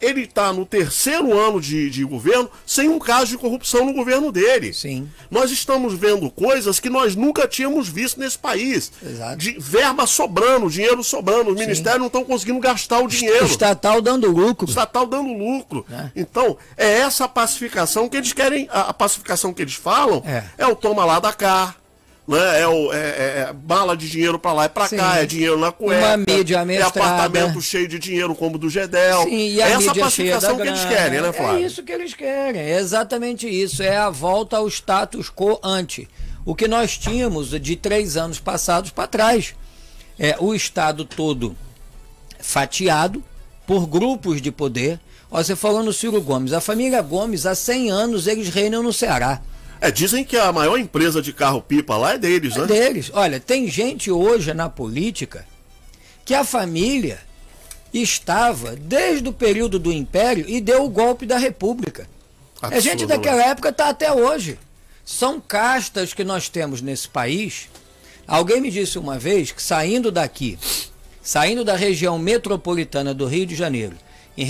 ele 0.00 0.22
está 0.22 0.52
no 0.52 0.64
terceiro 0.64 1.36
ano 1.38 1.60
de, 1.60 1.90
de 1.90 2.04
governo 2.04 2.50
sem 2.66 2.88
um 2.88 2.98
caso 2.98 3.26
de 3.26 3.38
corrupção 3.38 3.84
no 3.86 3.92
governo 3.92 4.30
dele. 4.32 4.72
Sim. 4.72 5.08
Nós 5.30 5.50
estamos 5.50 5.94
vendo 5.94 6.30
coisas 6.30 6.78
que 6.80 6.88
nós 6.88 7.14
nunca 7.16 7.46
tínhamos 7.48 7.88
visto 7.88 8.20
nesse 8.20 8.38
país. 8.38 8.92
Exato. 9.04 9.36
De 9.36 9.56
verba 9.58 10.06
sobrando, 10.06 10.70
dinheiro 10.70 11.02
sobrando. 11.02 11.50
Os 11.50 11.56
ministérios 11.56 12.00
não 12.00 12.06
estão 12.06 12.24
conseguindo 12.24 12.60
gastar 12.60 13.00
o 13.00 13.08
dinheiro. 13.08 13.44
O 13.44 13.48
estatal 13.48 14.00
dando 14.00 14.30
lucro. 14.30 14.66
O 14.66 14.68
estatal 14.68 15.06
dando 15.06 15.32
lucro. 15.32 15.84
É. 15.90 16.10
Então, 16.14 16.56
é 16.76 16.98
essa 17.00 17.28
pacificação 17.28 18.08
que 18.08 18.16
eles 18.16 18.32
querem. 18.32 18.68
A, 18.70 18.90
a 18.90 18.94
pacificação 18.94 19.52
que 19.52 19.62
eles 19.62 19.74
falam 19.74 20.22
É. 20.56 20.66
o 20.66 20.76
toma 20.76 21.04
lá 21.04 21.18
da 21.18 21.32
cá. 21.32 21.74
Né? 22.28 22.60
É, 22.60 22.68
o, 22.68 22.92
é, 22.92 22.96
é- 22.98 23.46
é 23.48 23.52
bala 23.54 23.96
de 23.96 24.08
dinheiro 24.08 24.38
pra 24.38 24.52
lá 24.52 24.66
e 24.66 24.68
pra 24.68 24.86
Sim. 24.86 24.98
cá, 24.98 25.16
é 25.16 25.24
dinheiro 25.24 25.58
na 25.58 25.72
cueca. 25.72 26.06
Uma 26.06 26.16
mídia 26.18 26.58
É 26.68 26.82
apartamento 26.82 27.60
cheio 27.62 27.88
de 27.88 27.98
dinheiro 27.98 28.34
como 28.34 28.56
o 28.56 28.58
do 28.58 28.68
Gedel. 28.68 29.22
Sim, 29.24 29.34
e 29.34 29.60
é 29.62 29.70
essa 29.70 29.94
pacificação 29.94 30.56
que 30.58 30.68
eles 30.68 30.84
querem, 30.84 31.22
né, 31.22 31.32
Flávio? 31.32 31.62
É 31.64 31.66
isso 31.66 31.82
que 31.82 31.90
eles 31.90 32.12
querem, 32.12 32.60
é 32.60 32.78
exatamente 32.78 33.48
isso. 33.48 33.82
É 33.82 33.96
a 33.96 34.10
volta 34.10 34.58
ao 34.58 34.68
status 34.68 35.30
quo 35.30 35.58
ante. 35.64 36.06
O 36.44 36.54
que 36.54 36.68
nós 36.68 36.98
tínhamos 36.98 37.48
de 37.48 37.76
três 37.76 38.16
anos 38.18 38.38
passados 38.38 38.90
para 38.90 39.06
trás. 39.08 39.54
É 40.18 40.36
o 40.38 40.54
Estado 40.54 41.04
todo 41.04 41.56
fatiado 42.40 43.22
por 43.66 43.86
grupos 43.86 44.42
de 44.42 44.50
poder. 44.50 45.00
Ó, 45.30 45.42
você 45.42 45.54
falou 45.54 45.82
no 45.82 45.92
Ciro 45.92 46.20
Gomes. 46.20 46.52
A 46.52 46.60
família 46.60 47.00
Gomes, 47.02 47.46
há 47.46 47.54
100 47.54 47.90
anos, 47.90 48.26
eles 48.26 48.48
reinam 48.48 48.82
no 48.82 48.92
Ceará. 48.92 49.40
É, 49.80 49.90
dizem 49.90 50.24
que 50.24 50.36
a 50.36 50.52
maior 50.52 50.78
empresa 50.78 51.22
de 51.22 51.32
carro-pipa 51.32 51.96
lá 51.96 52.14
é 52.14 52.18
deles, 52.18 52.56
é 52.56 52.60
né? 52.60 52.66
deles. 52.66 53.10
Olha, 53.14 53.38
tem 53.38 53.68
gente 53.68 54.10
hoje 54.10 54.52
na 54.52 54.68
política 54.68 55.46
que 56.24 56.34
a 56.34 56.44
família 56.44 57.20
estava 57.92 58.76
desde 58.76 59.28
o 59.28 59.32
período 59.32 59.78
do 59.78 59.92
Império 59.92 60.44
e 60.48 60.60
deu 60.60 60.84
o 60.84 60.90
golpe 60.90 61.24
da 61.24 61.38
República. 61.38 62.08
Absurdo, 62.60 62.76
a 62.76 62.80
gente 62.80 63.06
daquela 63.06 63.38
né? 63.38 63.48
época 63.48 63.68
está 63.68 63.88
até 63.88 64.12
hoje. 64.12 64.58
São 65.04 65.40
castas 65.40 66.12
que 66.12 66.24
nós 66.24 66.48
temos 66.48 66.82
nesse 66.82 67.08
país. 67.08 67.68
Alguém 68.26 68.60
me 68.60 68.70
disse 68.70 68.98
uma 68.98 69.18
vez 69.18 69.52
que 69.52 69.62
saindo 69.62 70.12
daqui, 70.12 70.58
saindo 71.22 71.64
da 71.64 71.76
região 71.76 72.18
metropolitana 72.18 73.14
do 73.14 73.26
Rio 73.26 73.46
de 73.46 73.54
Janeiro, 73.54 73.96
em, 74.36 74.44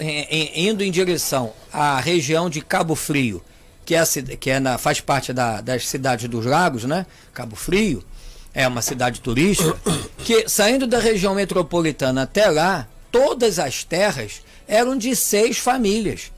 em, 0.00 0.68
indo 0.68 0.84
em 0.84 0.90
direção 0.90 1.52
à 1.72 1.98
região 1.98 2.48
de 2.48 2.60
Cabo 2.60 2.94
Frio, 2.94 3.42
que, 3.84 3.94
é, 3.94 4.04
que 4.38 4.50
é 4.50 4.60
na, 4.60 4.78
faz 4.78 5.00
parte 5.00 5.32
da, 5.32 5.60
das 5.60 5.88
cidades 5.88 6.28
dos 6.28 6.46
lagos, 6.46 6.84
né? 6.84 7.06
Cabo 7.32 7.56
Frio, 7.56 8.04
é 8.52 8.66
uma 8.66 8.82
cidade 8.82 9.20
turística, 9.20 9.76
que 10.24 10.48
saindo 10.48 10.86
da 10.86 10.98
região 10.98 11.34
metropolitana 11.34 12.22
até 12.22 12.48
lá, 12.48 12.86
todas 13.10 13.58
as 13.58 13.84
terras 13.84 14.42
eram 14.66 14.96
de 14.96 15.14
seis 15.14 15.58
famílias. 15.58 16.32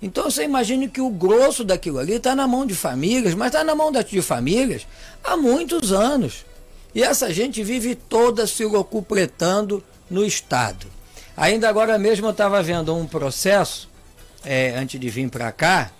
Então 0.00 0.24
você 0.24 0.42
imagine 0.44 0.88
que 0.88 1.00
o 1.00 1.10
grosso 1.10 1.62
daquilo 1.62 1.98
ali 1.98 2.14
está 2.14 2.34
na 2.34 2.48
mão 2.48 2.66
de 2.66 2.74
famílias, 2.74 3.34
mas 3.34 3.48
está 3.48 3.62
na 3.62 3.74
mão 3.74 3.92
de 3.92 4.22
famílias 4.22 4.86
há 5.22 5.36
muitos 5.36 5.92
anos. 5.92 6.44
E 6.94 7.02
essa 7.02 7.32
gente 7.32 7.62
vive 7.62 7.94
toda 7.94 8.46
se 8.46 8.64
locupletando 8.64 9.82
no 10.10 10.24
Estado. 10.24 10.86
Ainda 11.36 11.68
agora 11.68 11.98
mesmo 11.98 12.26
eu 12.26 12.30
estava 12.30 12.62
vendo 12.62 12.94
um 12.94 13.06
processo, 13.06 13.88
é, 14.44 14.74
antes 14.76 15.00
de 15.00 15.08
vir 15.08 15.30
para 15.30 15.50
cá, 15.52 15.90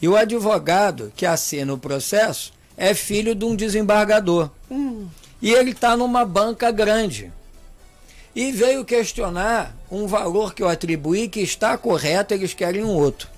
e 0.00 0.08
o 0.08 0.16
advogado 0.16 1.12
que 1.16 1.26
assina 1.26 1.72
o 1.72 1.78
processo 1.78 2.52
é 2.76 2.94
filho 2.94 3.34
de 3.34 3.44
um 3.44 3.54
desembargador. 3.54 4.50
Hum. 4.70 5.06
E 5.42 5.52
ele 5.52 5.70
está 5.70 5.96
numa 5.96 6.24
banca 6.24 6.70
grande 6.70 7.32
e 8.34 8.52
veio 8.52 8.84
questionar 8.84 9.74
um 9.90 10.06
valor 10.06 10.54
que 10.54 10.62
eu 10.62 10.68
atribuí 10.68 11.28
que 11.28 11.40
está 11.40 11.76
correto, 11.76 12.32
eles 12.32 12.54
querem 12.54 12.84
um 12.84 12.94
outro 12.94 13.28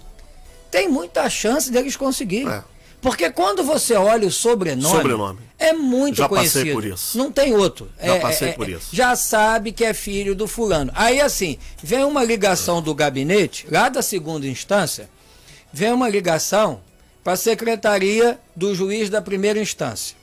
tem 0.73 0.88
muita 0.88 1.28
chance 1.28 1.71
deles 1.71 1.95
conseguirem. 1.97 2.50
É. 2.50 2.64
Porque 3.00 3.31
quando 3.31 3.62
você 3.62 3.95
olha 3.95 4.26
o 4.26 4.31
sobrenome, 4.31 4.97
sobrenome. 4.97 5.40
é 5.59 5.73
muito 5.73 6.19
já 6.19 6.28
conhecido. 6.28 6.61
Passei 6.61 6.73
por 6.73 6.85
isso. 6.85 7.19
Não 7.19 7.31
tem 7.31 7.54
outro. 7.54 7.90
Já 8.00 8.14
é, 8.14 8.21
passei 8.21 8.49
é, 8.49 8.52
por 8.52 8.69
isso. 8.69 8.88
Já 8.92 9.14
sabe 9.14 9.73
que 9.73 9.85
é 9.85 9.92
filho 9.92 10.35
do 10.35 10.47
fulano. 10.47 10.90
Aí 10.95 11.21
assim, 11.21 11.59
vem 11.83 12.04
uma 12.04 12.25
ligação 12.25 12.81
do 12.81 12.95
gabinete, 12.95 13.66
lá 13.71 13.88
da 13.88 14.00
segunda 14.00 14.47
instância, 14.47 15.11
vem 15.73 15.93
uma 15.93 16.09
ligação 16.09 16.81
para 17.23 17.35
a 17.35 17.37
secretaria 17.37 18.38
do 18.55 18.75
juiz 18.75 19.09
da 19.09 19.23
primeira 19.23 19.61
instância. 19.61 20.17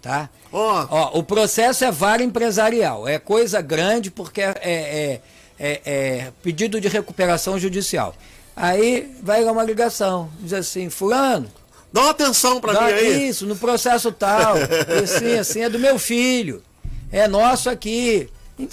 Tá? 0.00 0.28
Oh. 0.52 0.86
Ó, 0.90 1.18
o 1.18 1.22
processo 1.22 1.84
é 1.84 1.90
vara 1.90 2.22
empresarial, 2.22 3.08
é 3.08 3.18
coisa 3.18 3.62
grande 3.62 4.10
porque 4.10 4.42
é, 4.42 4.54
é, 4.62 5.20
é, 5.58 5.80
é 5.84 6.32
pedido 6.42 6.80
de 6.80 6.88
recuperação 6.88 7.58
judicial. 7.58 8.14
Aí 8.54 9.16
vai 9.22 9.42
lá 9.42 9.50
uma 9.50 9.64
ligação, 9.64 10.30
diz 10.40 10.52
assim, 10.52 10.90
fulano. 10.90 11.50
Dá 11.92 12.02
uma 12.02 12.10
atenção 12.10 12.60
para 12.60 12.72
mim 12.72 12.92
aí. 12.92 13.28
Isso, 13.28 13.46
no 13.46 13.56
processo 13.56 14.12
tal. 14.12 14.56
assim, 15.02 15.38
assim, 15.38 15.60
é 15.62 15.68
do 15.68 15.78
meu 15.78 15.98
filho. 15.98 16.62
É 17.10 17.26
nosso 17.26 17.70
aqui. 17.70 18.28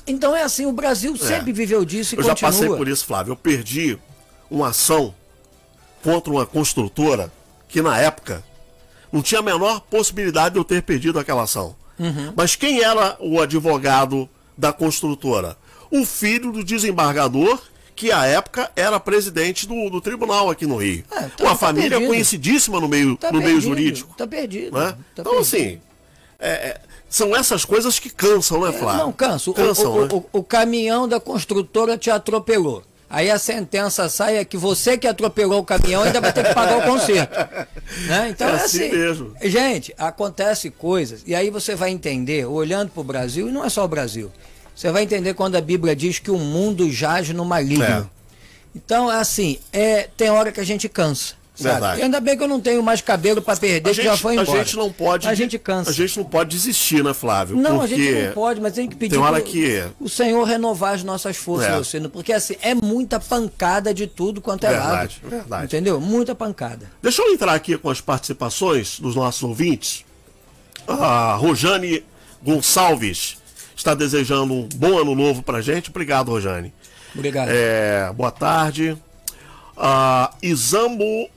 Então 0.06 0.36
é 0.36 0.44
assim, 0.44 0.66
o 0.66 0.72
Brasil 0.72 1.14
é. 1.16 1.18
sempre 1.18 1.52
viveu 1.52 1.86
disso 1.86 2.14
e 2.14 2.18
Eu 2.18 2.24
continua. 2.24 2.36
já 2.36 2.48
passei 2.48 2.68
por 2.68 2.88
isso, 2.88 3.06
Flávio. 3.06 3.32
Eu 3.32 3.36
perdi 3.36 3.98
uma 4.50 4.70
ação 4.70 5.16
contra 6.04 6.32
uma 6.32 6.46
construtora 6.46 7.32
que 7.68 7.82
na 7.82 7.98
época 7.98 8.44
não 9.12 9.22
tinha 9.22 9.40
a 9.40 9.44
menor 9.44 9.82
possibilidade 9.82 10.54
de 10.54 10.60
eu 10.60 10.64
ter 10.64 10.82
perdido 10.84 11.20
aquela 11.20 11.44
ação. 11.44 11.76
Uhum. 12.00 12.34
Mas 12.36 12.56
quem 12.56 12.82
era 12.82 13.18
o 13.20 13.40
advogado 13.40 14.30
da 14.58 14.74
construtora? 14.74 15.58
O 15.90 16.06
filho 16.06 16.52
do 16.52 16.64
desembargador 16.64 17.60
que 17.96 18.12
à 18.12 18.26
época 18.26 18.72
era 18.76 19.00
presidente 19.00 19.68
do, 19.68 19.90
do 19.90 20.02
tribunal 20.02 20.50
aqui 20.50 20.66
no 20.66 20.78
Rio. 20.78 21.04
É, 21.12 21.22
tá, 21.22 21.44
Uma 21.44 21.52
tá 21.52 21.56
família 21.56 21.92
perdido. 21.92 22.08
conhecidíssima 22.08 22.80
no 22.80 22.88
meio, 22.88 23.16
tá 23.16 23.28
no 23.28 23.40
perdido, 23.40 23.48
meio 23.50 23.62
jurídico. 23.62 24.16
Tá 24.18 24.26
perdido. 24.26 24.78
Né? 24.78 24.92
Tá 25.16 25.22
então, 25.22 25.34
perdido. 25.34 25.42
assim, 25.42 25.80
é, 26.40 26.50
é, 26.50 26.82
são 27.08 27.36
essas 27.36 27.64
coisas 27.64 28.00
que 28.00 28.10
cansam, 28.10 28.62
né, 28.62 28.70
é, 28.70 28.74
Flávio? 28.74 29.04
não, 29.04 29.12
canso. 29.12 29.54
Cansam, 29.54 29.94
o, 29.94 30.02
né? 30.02 30.10
o, 30.14 30.40
o, 30.40 30.44
caminhão 30.44 31.08
da 31.08 31.20
construtora 31.20 31.98
te 31.98 32.10
atropelou. 32.10 32.84
Aí 33.12 33.30
a 33.30 33.38
sentença 33.38 34.08
sai 34.08 34.38
é 34.38 34.46
que 34.46 34.56
você 34.56 34.98
que 34.98 35.06
atropelou 35.06 35.60
o 35.60 35.66
caminhão 35.66 36.04
ainda 36.04 36.22
vai 36.22 36.32
ter 36.32 36.46
que 36.46 36.54
pagar 36.54 36.78
o 36.78 36.84
conserto. 36.84 37.38
Né? 38.08 38.30
Então 38.30 38.48
é, 38.48 38.52
é 38.54 38.56
assim, 38.56 38.90
mesmo. 38.90 39.36
Gente, 39.44 39.94
acontece 39.98 40.70
coisas. 40.70 41.22
E 41.28 41.36
aí 41.36 41.50
você 41.50 41.76
vai 41.76 41.90
entender, 41.90 42.46
olhando 42.46 42.90
para 42.90 43.02
o 43.02 43.04
Brasil, 43.04 43.50
e 43.50 43.52
não 43.52 43.66
é 43.66 43.70
só 43.70 43.84
o 43.84 43.88
Brasil. 43.88 44.32
Você 44.74 44.90
vai 44.92 45.04
entender 45.04 45.34
quando 45.34 45.58
a 45.58 45.62
Bíblia 45.62 45.94
diz 45.94 46.20
que 46.20 46.32
o 46.32 46.38
mundo 46.38 46.90
jaz 46.90 47.30
no 47.30 47.44
maligno. 47.44 47.84
É. 47.84 48.06
Então, 48.74 49.10
assim, 49.10 49.60
é, 49.74 50.08
tem 50.16 50.30
hora 50.30 50.52
que 50.52 50.62
a 50.62 50.64
gente 50.64 50.88
cansa. 50.88 51.36
Sabe? 51.64 52.02
Ainda 52.02 52.20
bem 52.20 52.38
que 52.38 52.44
eu 52.44 52.48
não 52.48 52.60
tenho 52.60 52.82
mais 52.82 53.02
cabelo 53.02 53.42
para 53.42 53.58
perder, 53.58 53.90
a 53.90 53.92
que 53.92 53.96
gente, 53.96 54.06
já 54.06 54.18
foi 54.18 54.36
embora. 54.36 54.60
A 54.60 54.64
gente 54.64 54.76
não 54.78 54.92
pode. 54.92 55.28
A 55.28 55.34
gente 55.34 55.60
cansa. 55.60 55.90
A 55.90 55.94
gente 55.94 56.18
não 56.18 56.26
pode 56.26 56.50
desistir, 56.50 57.04
né, 57.04 57.14
Flávio? 57.14 57.58
Não, 57.58 57.82
a 57.82 57.88
gente 57.88 58.12
não 58.12 58.34
pode, 58.34 58.62
mas 58.62 58.74
tem 58.74 58.88
que 58.88 58.96
pedir 58.96 59.16
tem 59.16 59.20
hora 59.20 59.42
que... 59.42 59.84
o 60.00 60.10
Senhor 60.10 60.44
renovar 60.44 60.94
as 60.94 61.04
nossas 61.04 61.38
forças, 61.38 61.70
é. 61.70 61.78
Luciano, 61.78 62.10
porque 62.10 62.34
assim, 62.34 62.56
é 62.62 62.74
muita 62.74 63.20
pancada 63.20 63.94
de 63.94 64.08
tudo 64.08 64.42
quanto 64.42 64.66
é 64.66 64.70
verdade, 64.70 65.20
lado. 65.24 65.30
Verdade. 65.30 65.66
Entendeu? 65.66 66.00
Muita 66.00 66.34
pancada. 66.36 66.90
Deixa 67.02 67.22
eu 67.22 67.34
entrar 67.34 67.54
aqui 67.54 67.78
com 67.78 67.90
as 67.90 68.02
participações 68.02 69.00
dos 69.00 69.16
nossos 69.16 69.44
ouvintes. 69.44 70.06
A 70.88 71.36
Rojane 71.36 72.04
Gonçalves 72.44 73.38
está 73.76 73.94
desejando 73.94 74.54
um 74.54 74.68
bom 74.76 75.00
ano 75.00 75.16
novo 75.16 75.42
pra 75.44 75.62
gente. 75.62 75.90
Obrigado, 75.90 76.30
Rojane. 76.30 76.74
Obrigado. 77.16 77.50
É, 77.50 78.12
boa 78.14 78.32
tarde. 78.32 78.98
Uh, 79.78 80.36
Isamo, 80.42 81.30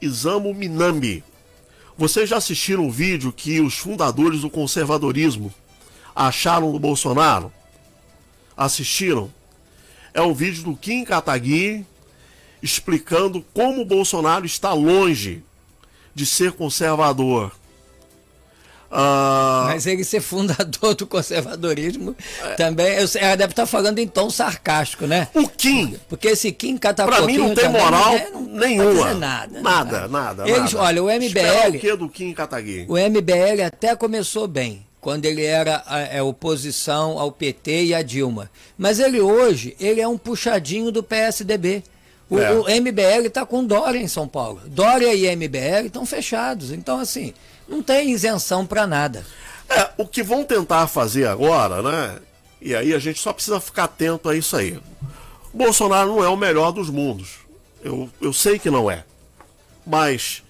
Isamo 0.00 0.54
Minambi. 0.54 1.24
Vocês 1.96 2.28
já 2.30 2.36
assistiram 2.36 2.86
o 2.86 2.92
vídeo 2.92 3.32
que 3.32 3.60
os 3.60 3.74
fundadores 3.74 4.42
do 4.42 4.50
conservadorismo 4.50 5.52
acharam 6.14 6.70
do 6.70 6.78
Bolsonaro? 6.78 7.52
Assistiram? 8.56 9.32
É 10.14 10.22
um 10.22 10.32
vídeo 10.32 10.62
do 10.62 10.76
Kim 10.76 11.04
Kataguiri 11.04 11.84
explicando 12.62 13.44
como 13.52 13.82
o 13.82 13.84
Bolsonaro 13.84 14.46
está 14.46 14.72
longe 14.72 15.42
de 16.14 16.24
ser 16.24 16.52
conservador. 16.52 17.52
Uh... 18.90 19.66
Mas 19.66 19.86
ele 19.86 20.02
ser 20.02 20.20
fundador 20.20 20.94
do 20.96 21.06
conservadorismo 21.06 22.16
é. 22.42 22.54
também, 22.54 22.96
ela 23.20 23.36
deve 23.36 23.52
estar 23.52 23.66
falando 23.66 23.98
em 23.98 24.08
tom 24.08 24.30
sarcástico, 24.30 25.06
né? 25.06 25.28
O 25.34 25.46
Kim. 25.46 25.96
Porque 26.08 26.28
esse 26.28 26.50
Kim 26.52 26.76
catapultou. 26.76 27.24
Pra 27.24 27.32
mim 27.32 27.38
não 27.38 27.54
tem 27.54 27.68
moral 27.68 28.14
é, 28.14 28.30
não 28.30 28.42
nenhuma. 28.42 29.14
nada. 29.14 29.60
Nada, 29.60 30.08
nada. 30.08 30.48
Eles, 30.48 30.72
nada. 30.72 30.86
olha, 30.86 31.02
o 31.02 31.06
MBL. 31.06 31.76
O 31.76 31.78
que 31.78 31.96
do 31.96 32.08
Kim 32.08 32.32
Kataguiri? 32.32 32.86
O 32.88 32.94
MBL 32.94 33.62
até 33.66 33.94
começou 33.94 34.48
bem. 34.48 34.86
Quando 35.00 35.26
ele 35.26 35.44
era 35.44 35.76
a, 35.86 35.96
a 35.96 36.00
é, 36.00 36.22
oposição 36.22 37.18
ao 37.18 37.30
PT 37.30 37.84
e 37.84 37.94
a 37.94 38.02
Dilma. 38.02 38.50
Mas 38.76 38.98
ele 38.98 39.20
hoje, 39.20 39.76
ele 39.78 40.00
é 40.00 40.08
um 40.08 40.18
puxadinho 40.18 40.90
do 40.90 41.02
PSDB. 41.02 41.84
O, 42.28 42.38
é. 42.38 42.52
o 42.52 42.64
MBL 42.64 43.26
está 43.26 43.46
com 43.46 43.64
Dória 43.64 43.98
em 43.98 44.08
São 44.08 44.26
Paulo. 44.26 44.60
Dória 44.66 45.14
e 45.14 45.34
MBL 45.34 45.86
estão 45.86 46.04
fechados. 46.04 46.72
Então, 46.72 46.98
assim, 46.98 47.32
não 47.68 47.82
tem 47.82 48.10
isenção 48.10 48.66
para 48.66 48.86
nada. 48.86 49.24
É, 49.68 49.90
o 49.98 50.06
que 50.06 50.22
vão 50.22 50.44
tentar 50.44 50.86
fazer 50.86 51.26
agora, 51.26 51.82
né? 51.82 52.18
E 52.60 52.74
aí 52.74 52.94
a 52.94 52.98
gente 52.98 53.20
só 53.20 53.32
precisa 53.32 53.60
ficar 53.60 53.84
atento 53.84 54.28
a 54.28 54.34
isso 54.34 54.56
aí. 54.56 54.80
Bolsonaro 55.52 56.08
não 56.08 56.24
é 56.24 56.28
o 56.28 56.36
melhor 56.36 56.72
dos 56.72 56.90
mundos. 56.90 57.36
Eu, 57.82 58.10
eu 58.20 58.32
sei 58.32 58.58
que 58.58 58.70
não 58.70 58.90
é. 58.90 59.04
Mas 59.86 60.42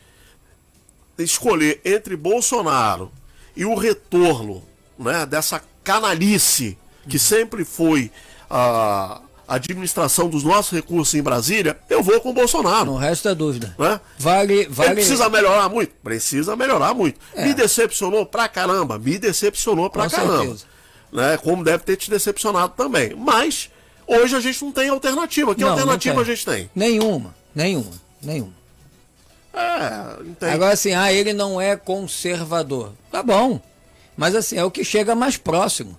escolher 1.18 1.80
entre 1.84 2.16
Bolsonaro 2.16 3.12
e 3.56 3.64
o 3.64 3.74
retorno 3.74 4.62
né, 4.98 5.26
dessa 5.26 5.62
canalice 5.82 6.78
que 7.08 7.18
sempre 7.18 7.64
foi 7.64 8.10
a, 8.48 9.20
administração 9.48 10.28
dos 10.28 10.44
nossos 10.44 10.72
recursos 10.72 11.14
em 11.14 11.22
Brasília, 11.22 11.78
eu 11.88 12.02
vou 12.02 12.20
com 12.20 12.30
o 12.30 12.34
Bolsonaro. 12.34 12.84
Não 12.84 12.96
resta 12.96 13.34
dúvida. 13.34 13.74
Né? 13.78 14.00
Vale, 14.18 14.68
vale... 14.68 14.90
Ele 14.90 14.94
precisa 14.96 15.28
melhorar 15.30 15.68
muito? 15.70 15.94
Precisa 16.04 16.54
melhorar 16.54 16.92
muito. 16.92 17.18
É. 17.34 17.46
Me 17.46 17.54
decepcionou 17.54 18.26
pra 18.26 18.46
caramba, 18.46 18.98
me 18.98 19.18
decepcionou 19.18 19.88
pra 19.88 20.04
com 20.04 20.10
caramba. 20.10 20.56
Né? 21.10 21.38
Como 21.38 21.64
deve 21.64 21.82
ter 21.82 21.96
te 21.96 22.10
decepcionado 22.10 22.74
também. 22.76 23.14
Mas 23.16 23.70
hoje 24.06 24.36
a 24.36 24.40
gente 24.40 24.62
não 24.62 24.70
tem 24.70 24.90
alternativa. 24.90 25.54
Que 25.54 25.62
não, 25.62 25.70
alternativa 25.70 26.14
não 26.16 26.22
a 26.22 26.26
gente 26.26 26.44
tem? 26.44 26.70
Nenhuma, 26.74 27.34
nenhuma, 27.54 27.92
nenhuma. 28.22 28.52
É. 29.54 30.52
Agora 30.52 30.74
assim, 30.74 30.92
ah, 30.92 31.10
ele 31.12 31.32
não 31.32 31.58
é 31.58 31.74
conservador. 31.74 32.92
Tá 33.10 33.22
bom. 33.22 33.60
Mas 34.16 34.34
assim, 34.34 34.56
é 34.58 34.64
o 34.64 34.70
que 34.70 34.84
chega 34.84 35.14
mais 35.14 35.36
próximo. 35.36 35.98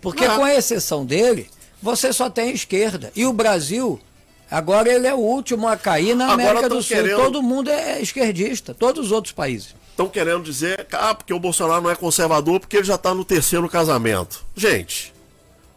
Porque 0.00 0.24
é. 0.24 0.28
com 0.28 0.44
a 0.44 0.54
exceção 0.54 1.04
dele, 1.04 1.48
você 1.82 2.12
só 2.12 2.28
tem 2.30 2.50
esquerda. 2.52 3.10
E 3.14 3.24
o 3.26 3.32
Brasil 3.32 4.00
Agora 4.50 4.88
ele 4.90 5.06
é 5.06 5.12
o 5.12 5.18
último 5.18 5.68
a 5.68 5.76
cair 5.76 6.16
na 6.16 6.24
Agora 6.32 6.42
América 6.50 6.68
do 6.70 6.82
Sul. 6.82 6.96
querendo- 6.96 7.16
Todo 7.22 7.42
mundo 7.42 7.68
é 7.70 8.00
esquerdista, 8.00 8.72
todos 8.72 9.04
os 9.06 9.12
outros 9.12 9.30
países. 9.30 9.74
Estão 9.90 10.08
querendo 10.08 10.42
dizer, 10.42 10.86
ah, 10.92 11.14
porque 11.14 11.34
o 11.34 11.38
Bolsonaro 11.38 11.82
não 11.82 11.90
é 11.90 11.94
conservador 11.94 12.58
porque 12.58 12.78
ele 12.78 12.84
já 12.86 12.94
está 12.94 13.12
no 13.12 13.26
terceiro 13.26 13.68
casamento. 13.68 14.42
Gente, 14.56 15.12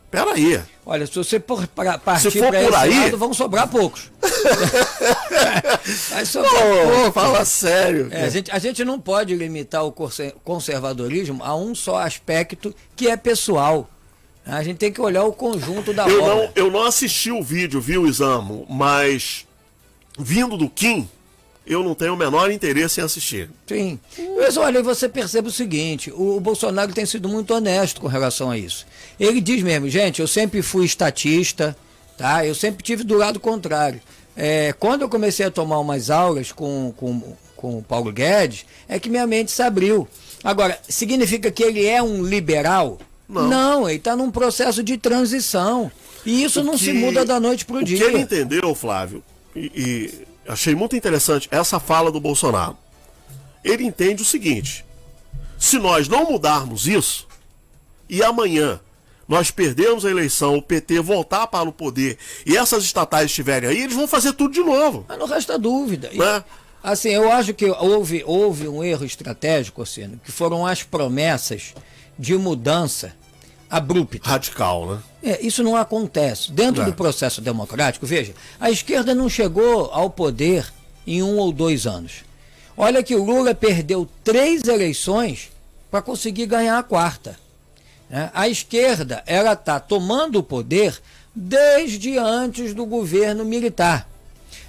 peraí. 0.10 0.62
Olha, 0.86 1.06
se 1.06 1.14
você 1.16 1.38
por, 1.38 1.68
pra, 1.68 1.98
partir 1.98 2.32
para 2.40 2.64
esse 2.64 2.76
aí- 2.78 3.00
lado, 3.02 3.18
vão 3.18 3.34
sobrar 3.34 3.68
poucos. 3.68 4.10
Vai 6.10 6.26
sobrar 6.26 6.54
Pô, 6.54 6.92
poucos. 6.92 7.14
fala 7.14 7.46
sério. 7.46 8.08
É, 8.12 8.24
a, 8.24 8.30
gente, 8.30 8.52
a 8.52 8.60
gente 8.60 8.86
não 8.86 9.00
pode 9.00 9.36
limitar 9.36 9.84
o 9.86 9.92
conser- 9.92 10.34
conservadorismo 10.44 11.44
a 11.44 11.56
um 11.56 11.76
só 11.76 11.98
aspecto 11.98 12.74
que 12.96 13.08
é 13.10 13.18
pessoal. 13.18 13.90
A 14.52 14.64
gente 14.64 14.78
tem 14.78 14.92
que 14.92 15.00
olhar 15.00 15.24
o 15.24 15.32
conjunto 15.32 15.94
da 15.94 16.06
Eu 16.10 16.22
obra. 16.22 16.36
não, 16.36 16.52
eu 16.56 16.70
não 16.70 16.84
assisti 16.84 17.32
o 17.32 17.42
vídeo, 17.42 17.80
viu, 17.80 18.06
Isamo? 18.06 18.66
Mas 18.70 19.48
vindo 20.20 20.58
do 20.58 20.70
Kim, 20.70 21.08
eu 21.66 21.82
não 21.82 21.96
tenho 21.96 22.16
o 22.16 22.18
menor 22.18 22.52
interesse 22.52 23.00
em 23.00 23.04
assistir. 23.06 23.50
Sim. 23.66 23.98
Mas 24.36 24.58
olha, 24.58 24.84
você 24.84 25.08
percebe 25.08 25.48
o 25.48 25.52
seguinte: 25.52 26.12
o, 26.12 26.38
Bolsonaro 26.42 26.92
tem 26.92 27.06
sido 27.06 27.30
muito 27.30 27.54
honesto 27.54 28.02
com 28.02 28.08
relação 28.08 28.52
a 28.52 28.58
isso. 28.58 28.86
Ele 29.18 29.40
diz 29.40 29.64
mesmo, 29.64 29.88
gente, 29.88 30.20
eu 30.20 30.28
sempre 30.28 30.62
fui 30.62 30.86
estatista, 30.86 31.74
tá? 32.18 32.46
Eu 32.46 32.54
sempre 32.54 32.84
tive 32.84 33.06
do 33.06 33.16
lado 33.16 33.40
contrário. 33.40 34.02
É, 34.36 34.74
quando 34.74 35.04
eu 35.04 35.10
comecei 35.10 35.46
a 35.46 35.52
tomar 35.52 35.80
umas 35.80 36.10
aulas 36.10 36.52
com, 36.52 36.94
com, 36.98 37.38
com 37.56 37.78
o 37.78 37.84
Paulo 37.84 38.12
Guedes, 38.12 38.66
é 38.90 39.00
que 39.00 39.10
minha 39.10 39.26
mente 39.26 39.50
se 39.50 39.62
abriu. 39.62 40.06
Agora, 40.44 40.78
significa 40.90 41.50
que 41.50 41.64
ele 41.64 41.86
é 41.86 42.04
um 42.04 42.22
liberal? 42.22 42.98
Não. 43.32 43.88
ele 43.90 43.98
está 43.98 44.16
num 44.16 44.30
processo 44.32 44.84
de 44.84 44.98
transição. 44.98 45.92
E 46.26 46.44
isso 46.44 46.62
O 46.62 46.64
não 46.64 46.74
que- 46.74 46.80
se 46.86 46.94
muda 46.94 47.26
da 47.26 47.40
noite 47.40 47.66
para 47.66 47.78
o 47.78 47.80
O 47.80 47.84
dia. 47.84 47.98
que 47.98 48.04
ele 48.04 48.20
entendeu, 48.20 48.76
Flávio, 48.76 49.24
e, 49.56 49.72
e 49.76 50.28
achei 50.48 50.76
muito 50.76 50.96
interessante 50.96 51.48
essa 51.52 51.80
fala 51.80 52.12
do 52.12 52.20
Bolsonaro. 52.20 52.78
Ele 53.64 53.84
entende 53.84 54.22
o 54.22 54.26
seguinte: 54.26 54.86
se 55.58 55.78
nós 55.80 56.08
não 56.08 56.30
mudarmos 56.30 56.88
isso, 56.88 57.28
e 58.10 58.22
amanhã 58.24 58.80
nós 59.28 59.50
perdermos 59.50 60.04
a 60.06 60.12
eleição, 60.12 60.58
o 60.58 60.62
PT 60.62 61.00
voltar 61.00 61.48
para 61.48 61.70
o 61.70 61.72
poder 61.72 62.18
e 62.46 62.58
essas 62.58 62.84
estatais 62.84 63.28
estiverem 63.28 63.70
aí, 63.70 63.80
eles 63.82 63.96
vão 63.96 64.08
fazer 64.08 64.34
tudo 64.34 64.54
de 64.54 64.60
novo. 64.62 65.06
Mas 65.08 65.18
não 65.18 65.26
resta 65.26 65.58
dúvida. 65.58 66.10
Né? 66.14 66.44
Assim, 66.84 67.10
eu 67.10 67.32
acho 67.32 67.54
que 67.54 67.66
houve, 67.68 68.24
houve 68.26 68.68
um 68.68 68.84
erro 68.84 69.06
estratégico, 69.06 69.82
Ossino, 69.84 70.20
que 70.26 70.32
foram 70.32 70.66
as 70.68 70.84
promessas 70.84 71.74
de 72.20 72.36
mudança 72.38 73.14
abrupta. 73.72 74.20
Radical, 74.30 74.86
né? 74.92 75.00
É, 75.24 75.46
isso 75.46 75.64
não 75.64 75.76
acontece. 75.76 76.52
Dentro 76.52 76.82
É. 76.82 76.86
do 76.86 76.94
processo 76.94 77.40
democrático, 77.42 78.06
veja, 78.06 78.34
a 78.60 78.70
esquerda 78.70 79.16
não 79.16 79.30
chegou 79.30 79.90
ao 79.94 80.10
poder 80.10 80.72
em 81.08 81.24
um 81.24 81.38
ou 81.38 81.52
dois 81.52 81.88
anos. 81.88 82.24
Olha 82.78 83.02
que 83.02 83.16
o 83.16 83.24
Lula 83.24 83.56
perdeu 83.56 84.08
três 84.24 84.68
eleições 84.68 85.50
para 85.90 86.02
conseguir 86.02 86.46
ganhar 86.46 86.78
a 86.78 86.84
quarta. 86.84 87.38
né? 88.10 88.30
A 88.34 88.48
esquerda 88.50 89.24
ela 89.26 89.54
está 89.54 89.80
tomando 89.80 90.40
o 90.40 90.44
poder 90.44 91.00
desde 91.34 92.18
antes 92.18 92.74
do 92.74 92.86
governo 92.86 93.46
militar. 93.46 94.08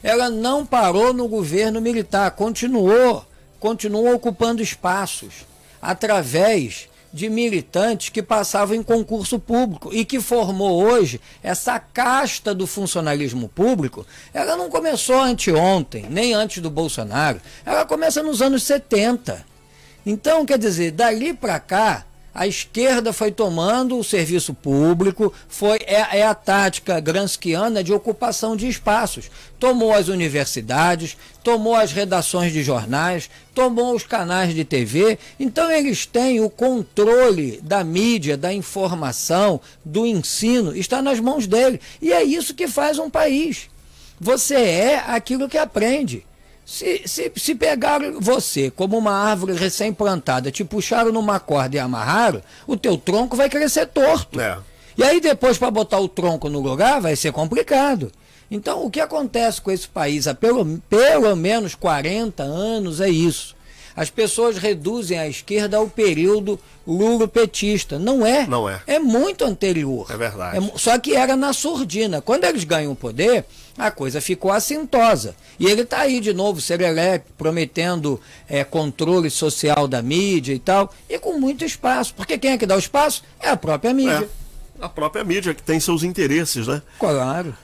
Ela 0.03 0.31
não 0.31 0.65
parou 0.65 1.13
no 1.13 1.27
governo 1.29 1.81
militar, 1.81 2.31
continuou, 2.33 3.25
continuou 3.59 4.15
ocupando 4.15 4.63
espaços 4.63 5.33
através 5.81 6.89
de 7.13 7.29
militantes 7.29 8.09
que 8.09 8.23
passavam 8.23 8.75
em 8.75 8.83
concurso 8.83 9.39
público 9.39 9.91
e 9.93 10.05
que 10.05 10.21
formou 10.21 10.83
hoje 10.83 11.21
essa 11.43 11.79
casta 11.79 12.55
do 12.55 12.67
funcionalismo 12.67 13.49
público. 13.49 14.07
Ela 14.33 14.57
não 14.57 14.71
começou 14.71 15.21
anteontem, 15.21 16.07
nem 16.09 16.33
antes 16.33 16.63
do 16.63 16.71
Bolsonaro. 16.71 17.41
Ela 17.67 17.85
começa 17.85 18.23
nos 18.23 18.41
anos 18.41 18.63
70. 18.63 19.45
Então, 20.07 20.47
quer 20.47 20.59
dizer, 20.59 20.93
dali 20.93 21.33
para 21.33 21.61
cá, 21.61 22.05
a 22.35 22.47
esquerda 22.47 23.13
foi 23.13 23.31
tomando 23.31 23.99
o 23.99 24.05
serviço 24.05 24.55
público, 24.55 25.33
foi 25.49 25.79
é, 25.87 26.19
é 26.19 26.27
a 26.27 26.35
tática 26.35 26.99
gramsciana 26.99 27.85
de 27.85 27.93
ocupação 27.93 28.57
de 28.57 28.67
espaços. 28.69 29.31
Tomou 29.59 29.93
as 29.93 30.09
universidades, 30.09 31.17
tomou 31.45 31.75
as 31.75 31.93
redações 31.93 32.53
de 32.53 32.63
jornais, 32.63 33.29
tomou 33.55 33.95
os 33.95 34.05
canais 34.05 34.55
de 34.55 34.65
TV. 34.65 35.19
Então, 35.39 35.71
eles 35.71 36.07
têm 36.07 36.41
o 36.41 36.49
controle 36.49 37.61
da 37.63 37.85
mídia, 37.85 38.37
da 38.37 38.53
informação, 38.53 39.61
do 39.85 40.07
ensino, 40.07 40.75
está 40.75 41.03
nas 41.03 41.21
mãos 41.21 41.47
dele. 41.47 41.81
E 42.01 42.13
é 42.13 42.23
isso 42.23 42.55
que 42.55 42.67
faz 42.67 42.99
um 42.99 43.11
país. 43.11 43.69
Você 44.19 44.55
é 44.55 45.05
aquilo 45.07 45.49
que 45.49 45.59
aprende. 45.59 46.25
Se, 46.65 47.03
se, 47.07 47.31
se 47.37 47.55
pegaram 47.55 48.21
você 48.21 48.71
como 48.71 48.97
uma 48.97 49.13
árvore 49.13 49.55
recém-plantada, 49.55 50.51
te 50.51 50.65
puxaram 50.65 51.13
numa 51.13 51.39
corda 51.41 51.77
e 51.77 51.79
amarraram, 51.79 52.41
o 52.67 52.77
teu 52.77 52.97
tronco 52.97 53.37
vai 53.37 53.51
crescer 53.51 53.87
torto. 53.87 54.41
É. 54.41 54.59
E 54.97 55.03
aí 55.03 55.21
depois 55.21 55.59
para 55.59 55.71
botar 55.71 55.99
o 55.99 56.09
tronco 56.09 56.49
no 56.49 56.61
lugar 56.61 57.01
vai 57.01 57.17
ser 57.17 57.33
complicado. 57.33 58.13
Então 58.51 58.85
o 58.85 58.91
que 58.91 59.01
acontece 59.01 59.61
com 59.61 59.71
esse 59.71 59.89
país 59.89 60.27
há 60.29 60.35
pelo, 60.35 60.79
pelo 60.89 61.35
menos 61.35 61.75
40 61.75 62.43
anos 62.43 63.01
é 63.01 63.09
isso. 63.09 63.57
As 63.97 64.09
pessoas 64.09 64.57
reduzem 64.57 65.19
a 65.19 65.29
esquerda 65.29 65.77
ao 65.77 65.87
período 65.89 66.59
lulopetista. 66.87 67.99
Não 67.99 68.25
é. 68.27 68.47
Não 68.47 68.69
é. 68.69 68.81
É 68.87 68.99
muito 68.99 69.45
anterior. 69.45 70.07
É 70.11 70.17
verdade. 70.17 70.61
mu- 70.61 70.73
só 70.79 70.99
que 70.99 71.15
era 71.15 71.37
na 71.37 71.53
surdina. 71.53 72.21
Quando 72.21 72.45
eles 72.45 72.65
ganham 72.65 72.93
o 72.93 72.97
poder, 72.97 73.45
a 73.77 73.91
coisa 73.91 74.21
ficou 74.21 74.51
assintosa. 74.51 75.35
E 75.59 75.67
ele 75.67 75.83
está 75.83 76.01
aí 76.01 76.21
de 76.21 76.33
novo, 76.33 76.61
Serelepe, 76.61 77.31
prometendo 77.39 78.21
é, 78.49 78.65
controle 78.65 79.31
social 79.31 79.89
da 79.89 80.03
mídia 80.03 80.53
e 80.53 80.59
tal, 80.59 80.93
e 81.09 81.19
com 81.19 81.39
muito 81.39 81.65
espaço. 81.65 82.15
Porque 82.15 82.39
quem 82.39 82.53
é 82.53 82.59
que 82.59 82.67
dá 82.67 82.77
o 82.77 82.79
espaço? 82.79 83.23
É 83.41 83.49
a 83.49 83.57
própria 83.57 83.93
mídia. 83.93 84.29
É. 84.79 84.85
A 84.85 84.89
própria 84.89 85.25
mídia 85.25 85.55
que 85.55 85.63
tem 85.63 85.79
seus 85.79 86.03
interesses, 86.03 86.67
né? 86.67 86.83
Claro. 86.99 87.57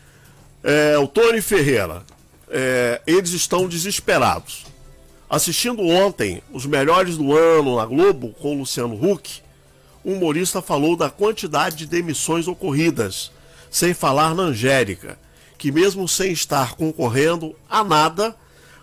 É, 0.63 0.97
o 0.99 1.07
Tony 1.07 1.41
Ferreira, 1.41 2.03
é, 2.49 3.01
eles 3.07 3.31
estão 3.31 3.69
desesperados. 3.69 4.67
Assistindo 5.29 5.83
ontem 5.83 6.43
os 6.51 6.65
melhores 6.65 7.19
do 7.19 7.37
ano 7.37 7.77
na 7.77 7.85
Globo 7.85 8.35
com 8.41 8.55
o 8.55 8.59
Luciano 8.59 8.95
Huck, 8.95 9.43
o 10.03 10.13
humorista 10.13 10.63
falou 10.63 10.97
da 10.97 11.11
quantidade 11.11 11.77
de 11.77 11.87
demissões 11.87 12.49
ocorridas, 12.49 13.31
sem 13.71 13.93
falar 13.93 14.35
na 14.35 14.45
Angélica, 14.45 15.19
que 15.59 15.73
mesmo 15.73 16.09
sem 16.09 16.33
estar 16.33 16.75
concorrendo 16.75 17.55
a 17.69 17.83
nada, 17.85 18.35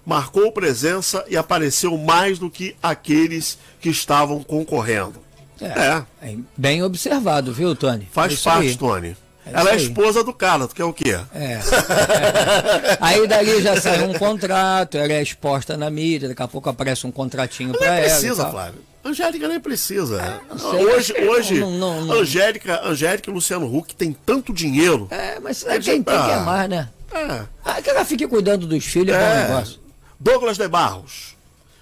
marcou 0.05 0.51
presença 0.51 1.23
e 1.27 1.37
apareceu 1.37 1.97
mais 1.97 2.37
do 2.37 2.49
que 2.51 2.75
aqueles 2.83 3.57
que 3.79 3.89
estavam 3.89 4.43
concorrendo. 4.43 5.23
É, 5.61 6.03
É 6.21 6.35
bem 6.57 6.83
observado, 6.83 7.53
viu, 7.53 7.73
Tony? 7.75 8.07
faz 8.11 8.33
É 8.33 8.43
parte, 8.43 8.67
aí. 8.67 8.75
Tony. 8.75 9.17
É 9.47 9.51
Ela 9.53 9.71
é 9.71 9.75
esposa 9.75 10.23
do 10.23 10.33
cara, 10.33 10.67
tu 10.67 10.73
quer 10.75 10.83
o 10.85 10.91
quê? 10.91 11.17
É. 11.33 11.59
Aí 12.99 13.27
dali 13.27 13.61
já 13.61 13.79
sai 13.79 14.01
um 14.03 14.13
contrato, 14.13 14.97
ela 14.97 15.13
é 15.13 15.21
exposta 15.21 15.77
na 15.77 15.87
mídia, 15.87 16.27
daqui 16.27 16.41
a 16.41 16.47
pouco 16.47 16.67
aparece 16.67 17.05
um 17.05 17.11
contratinho 17.11 17.71
para 17.73 17.85
ela. 17.85 17.99
e 17.99 18.09
precisa. 18.09 18.49
Flávio. 18.49 18.81
Angélica 19.05 19.47
nem 19.47 19.59
precisa. 19.59 20.41
sei, 20.57 20.85
hoje, 20.85 21.13
hoje 21.29 21.59
não- 21.59 21.71
não- 21.77 22.05
não- 22.05 22.15
Angélica, 22.15 22.81
Angélica 22.83 23.29
e 23.29 23.33
Luciano 23.33 23.65
Huck 23.73 23.95
tem 23.95 24.11
tanto 24.25 24.51
dinheiro. 24.51 25.07
É, 25.11 25.39
mas 25.39 25.61
Quer 25.61 25.69
quem 25.73 25.79
dizer, 25.79 25.91
tem 25.91 26.03
que 26.03 26.09
é 26.11 26.33
ah, 26.33 26.39
mais, 26.39 26.69
né? 26.69 26.89
É. 27.11 27.45
Ah, 27.63 27.81
que 27.81 27.89
ela 27.89 28.03
fique 28.03 28.27
cuidando 28.27 28.65
dos 28.65 28.83
filhos 28.83 29.15
é, 29.15 29.19
bom 29.19 29.25
É. 29.25 29.47
negócio. 29.47 29.79
Douglas 30.19 30.57
de 30.57 30.67
Barros. 30.67 31.35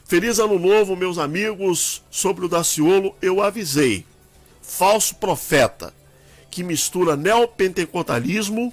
Feliz 0.06 0.38
ano 0.38 0.60
novo, 0.60 0.96
meus 0.98 1.18
amigos. 1.18 2.04
Sobre 2.12 2.46
o 2.46 2.50
Daciolo, 2.50 3.16
eu 3.22 3.42
avisei. 3.42 4.06
Falso 4.62 5.16
profeta 5.16 5.94
que 6.52 6.62
mistura 6.64 7.16
neopentecostalismo, 7.16 8.72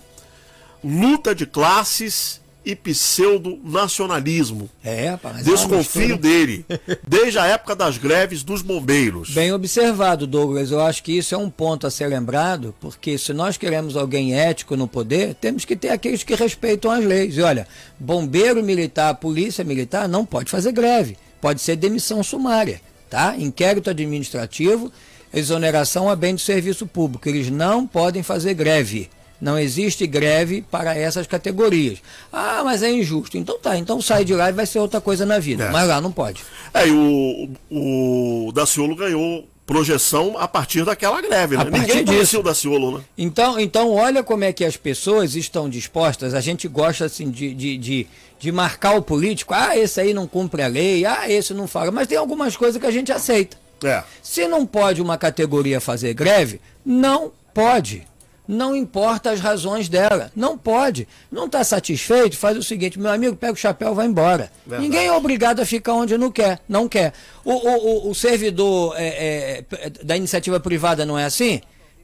luta 0.83 1.35
de 1.35 1.47
classes 1.47 2.40
e 2.65 2.75
pseudo-nacionalismo. 2.77 4.69
É, 4.85 5.11
rapaz. 5.11 5.39
é 5.39 5.43
Desconfio 5.43 6.01
mistura. 6.01 6.19
dele, 6.19 6.67
desde 7.07 7.39
a 7.39 7.47
época 7.47 7.75
das 7.75 7.99
greves 7.99 8.43
dos 8.43 8.63
bombeiros. 8.63 9.31
Bem 9.31 9.53
observado, 9.53 10.27
Douglas. 10.27 10.71
Eu 10.71 10.81
acho 10.81 11.03
que 11.03 11.17
isso 11.17 11.35
é 11.35 11.39
um 11.39 11.51
ponto 11.51 11.87
a 11.87 11.91
ser 11.91 12.07
lembrado, 12.07 12.75
porque 12.81 13.17
se 13.19 13.33
nós 13.33 13.57
queremos 13.57 13.97
alguém 13.97 14.39
ético 14.39 14.77
no 14.77 14.87
poder, 14.87 15.35
temos 15.35 15.65
que 15.65 15.77
ter 15.77 15.89
aqueles 15.89 16.23
que 16.23 16.35
respeitam 16.35 16.91
as 16.91 17.05
leis. 17.05 17.37
E 17.37 17.41
olha, 17.41 17.67
bombeiro 17.99 18.63
militar, 18.63 19.15
polícia 19.15 19.65
militar 19.65 20.09
não 20.09 20.25
pode 20.27 20.51
fazer 20.51 20.73
greve. 20.73 21.17
Pode 21.41 21.61
ser 21.61 21.77
demissão 21.77 22.23
sumária, 22.23 22.81
tá? 23.09 23.35
Inquérito 23.39 23.89
administrativo, 23.89 24.93
exoneração 25.33 26.11
a 26.11 26.15
bem 26.15 26.35
do 26.35 26.41
serviço 26.41 26.87
público. 26.87 27.29
Eles 27.29 27.51
não 27.51 27.87
podem 27.87 28.23
fazer 28.23 28.53
greve. 28.53 29.09
Não 29.41 29.59
existe 29.59 30.07
greve 30.07 30.63
para 30.71 30.95
essas 30.97 31.27
categorias. 31.27 31.99
Ah, 32.33 32.63
mas 32.65 32.83
é 32.83 32.91
injusto. 32.91 33.39
Então 33.39 33.59
tá, 33.59 33.77
então 33.77 34.01
sai 34.01 34.25
de 34.25 34.35
lá 34.35 34.51
e 34.51 34.53
vai 34.53 34.67
ser 34.67 34.79
outra 34.79 35.01
coisa 35.01 35.25
na 35.25 35.39
vida. 35.39 35.65
É. 35.65 35.71
Mas 35.71 35.89
lá 35.89 36.01
não 36.01 36.13
pode. 36.13 36.43
É, 36.75 36.87
e 36.87 36.91
o, 36.91 37.49
o 37.71 38.53
Daciolo 38.53 38.95
ganhou 38.95 39.49
projeção 39.71 40.37
a 40.37 40.49
partir 40.49 40.85
daquela 40.85 41.23
greve. 41.23 41.57
Né? 41.57 41.65
Ninguém 41.71 42.05
conhecia 42.05 42.41
o 42.41 42.43
Daciolo, 42.43 42.99
né? 42.99 43.05
Então, 43.17 43.59
então, 43.59 43.93
olha 43.93 44.21
como 44.23 44.43
é 44.43 44.53
que 44.53 44.65
as 44.65 44.77
pessoas 44.77 45.37
estão 45.37 45.71
dispostas. 45.71 46.35
A 46.35 46.41
gente 46.41 46.67
gosta 46.67 47.05
assim 47.05 47.31
de, 47.31 47.55
de, 47.55 47.79
de, 47.79 48.07
de, 48.39 48.53
marcar 48.53 48.97
o 48.97 49.03
político. 49.03 49.55
Ah, 49.55 49.79
esse 49.79 50.01
aí 50.01 50.13
não 50.13 50.27
cumpre 50.27 50.63
a 50.63 50.67
lei. 50.67 51.07
Ah, 51.07 51.31
esse 51.31 51.55
não 51.55 51.69
fala. 51.69 51.93
Mas 51.93 52.09
tem 52.09 52.19
algumas 52.19 52.57
coisas 52.57 52.81
que 52.81 52.87
a 52.87 52.91
gente 52.91 53.13
aceita. 53.13 53.57
É. 53.85 54.03
Se 54.21 54.49
não 54.49 54.67
pode 54.67 55.01
uma 55.01 55.17
categoria 55.17 55.81
fazer 55.81 56.15
greve, 56.15 56.61
não 56.85 57.31
pode. 57.55 58.10
Não 58.51 58.75
importa 58.75 59.31
as 59.31 59.39
razões 59.39 59.89
dela. 59.89 60.33
Não 60.35 60.59
pode. 60.59 61.07
Não 61.31 61.47
está 61.47 61.63
satisfeito? 61.63 62.37
Faz 62.37 62.59
o 62.59 62.63
seguinte, 62.65 62.99
meu 62.99 63.13
amigo, 63.13 63.37
pega 63.37 63.53
o 63.53 63.57
chapéu 63.57 63.93
e 63.93 63.95
vai 63.95 64.07
embora. 64.07 64.51
Verdade. 64.67 64.83
Ninguém 64.83 65.07
é 65.07 65.13
obrigado 65.13 65.61
a 65.61 65.65
ficar 65.65 65.95
onde 65.95 66.19
não 66.19 66.33
quer. 66.33 66.59
Não 66.69 66.89
quer. 66.89 67.13
O, 67.45 67.53
o, 67.53 68.11
o 68.11 68.15
servidor 68.15 68.95
é, 68.97 69.63
é, 69.71 69.91
da 70.03 70.17
iniciativa 70.17 70.59
privada 70.59 71.07
não 71.07 71.17
é 71.17 71.27
assim? 71.27 71.61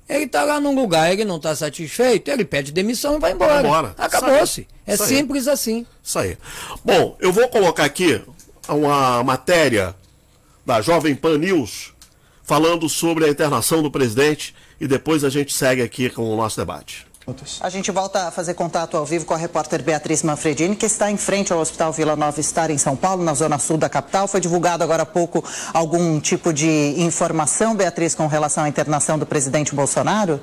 Ele 0.08 0.26
está 0.26 0.44
lá 0.44 0.60
num 0.60 0.72
lugar, 0.72 1.12
ele 1.12 1.24
não 1.24 1.36
está 1.36 1.52
satisfeito, 1.56 2.30
ele 2.30 2.44
pede 2.44 2.70
demissão 2.70 3.16
e 3.16 3.18
vai 3.18 3.32
embora. 3.32 3.66
embora. 3.66 3.94
Acabou-se. 3.98 4.68
É 4.86 4.94
Isso 4.94 5.04
simples 5.04 5.48
aí. 5.48 5.54
assim. 5.54 5.86
Isso 6.00 6.16
aí. 6.16 6.38
Bom, 6.84 7.16
eu 7.18 7.32
vou 7.32 7.48
colocar 7.48 7.84
aqui 7.84 8.22
uma 8.68 9.24
matéria 9.24 9.96
da 10.64 10.80
Jovem 10.80 11.16
Pan 11.16 11.38
News 11.38 11.92
falando 12.44 12.88
sobre 12.88 13.24
a 13.24 13.28
internação 13.28 13.82
do 13.82 13.90
presidente 13.90 14.54
e 14.80 14.86
depois 14.86 15.24
a 15.24 15.30
gente 15.30 15.52
segue 15.52 15.82
aqui 15.82 16.10
com 16.10 16.22
o 16.22 16.36
nosso 16.36 16.56
debate. 16.56 17.06
A 17.60 17.68
gente 17.68 17.90
volta 17.90 18.28
a 18.28 18.30
fazer 18.30 18.54
contato 18.54 18.96
ao 18.96 19.04
vivo 19.04 19.24
com 19.24 19.34
a 19.34 19.36
repórter 19.36 19.82
Beatriz 19.82 20.22
Manfredini, 20.22 20.76
que 20.76 20.86
está 20.86 21.10
em 21.10 21.16
frente 21.16 21.52
ao 21.52 21.58
Hospital 21.58 21.92
Vila 21.92 22.14
Nova 22.14 22.38
Estar 22.38 22.70
em 22.70 22.78
São 22.78 22.94
Paulo, 22.94 23.24
na 23.24 23.34
zona 23.34 23.58
sul 23.58 23.76
da 23.76 23.88
capital. 23.88 24.28
Foi 24.28 24.40
divulgado 24.40 24.84
agora 24.84 25.02
há 25.02 25.06
pouco 25.06 25.42
algum 25.74 26.20
tipo 26.20 26.52
de 26.52 26.94
informação, 26.96 27.74
Beatriz, 27.74 28.14
com 28.14 28.28
relação 28.28 28.62
à 28.62 28.68
internação 28.68 29.18
do 29.18 29.26
presidente 29.26 29.74
Bolsonaro? 29.74 30.40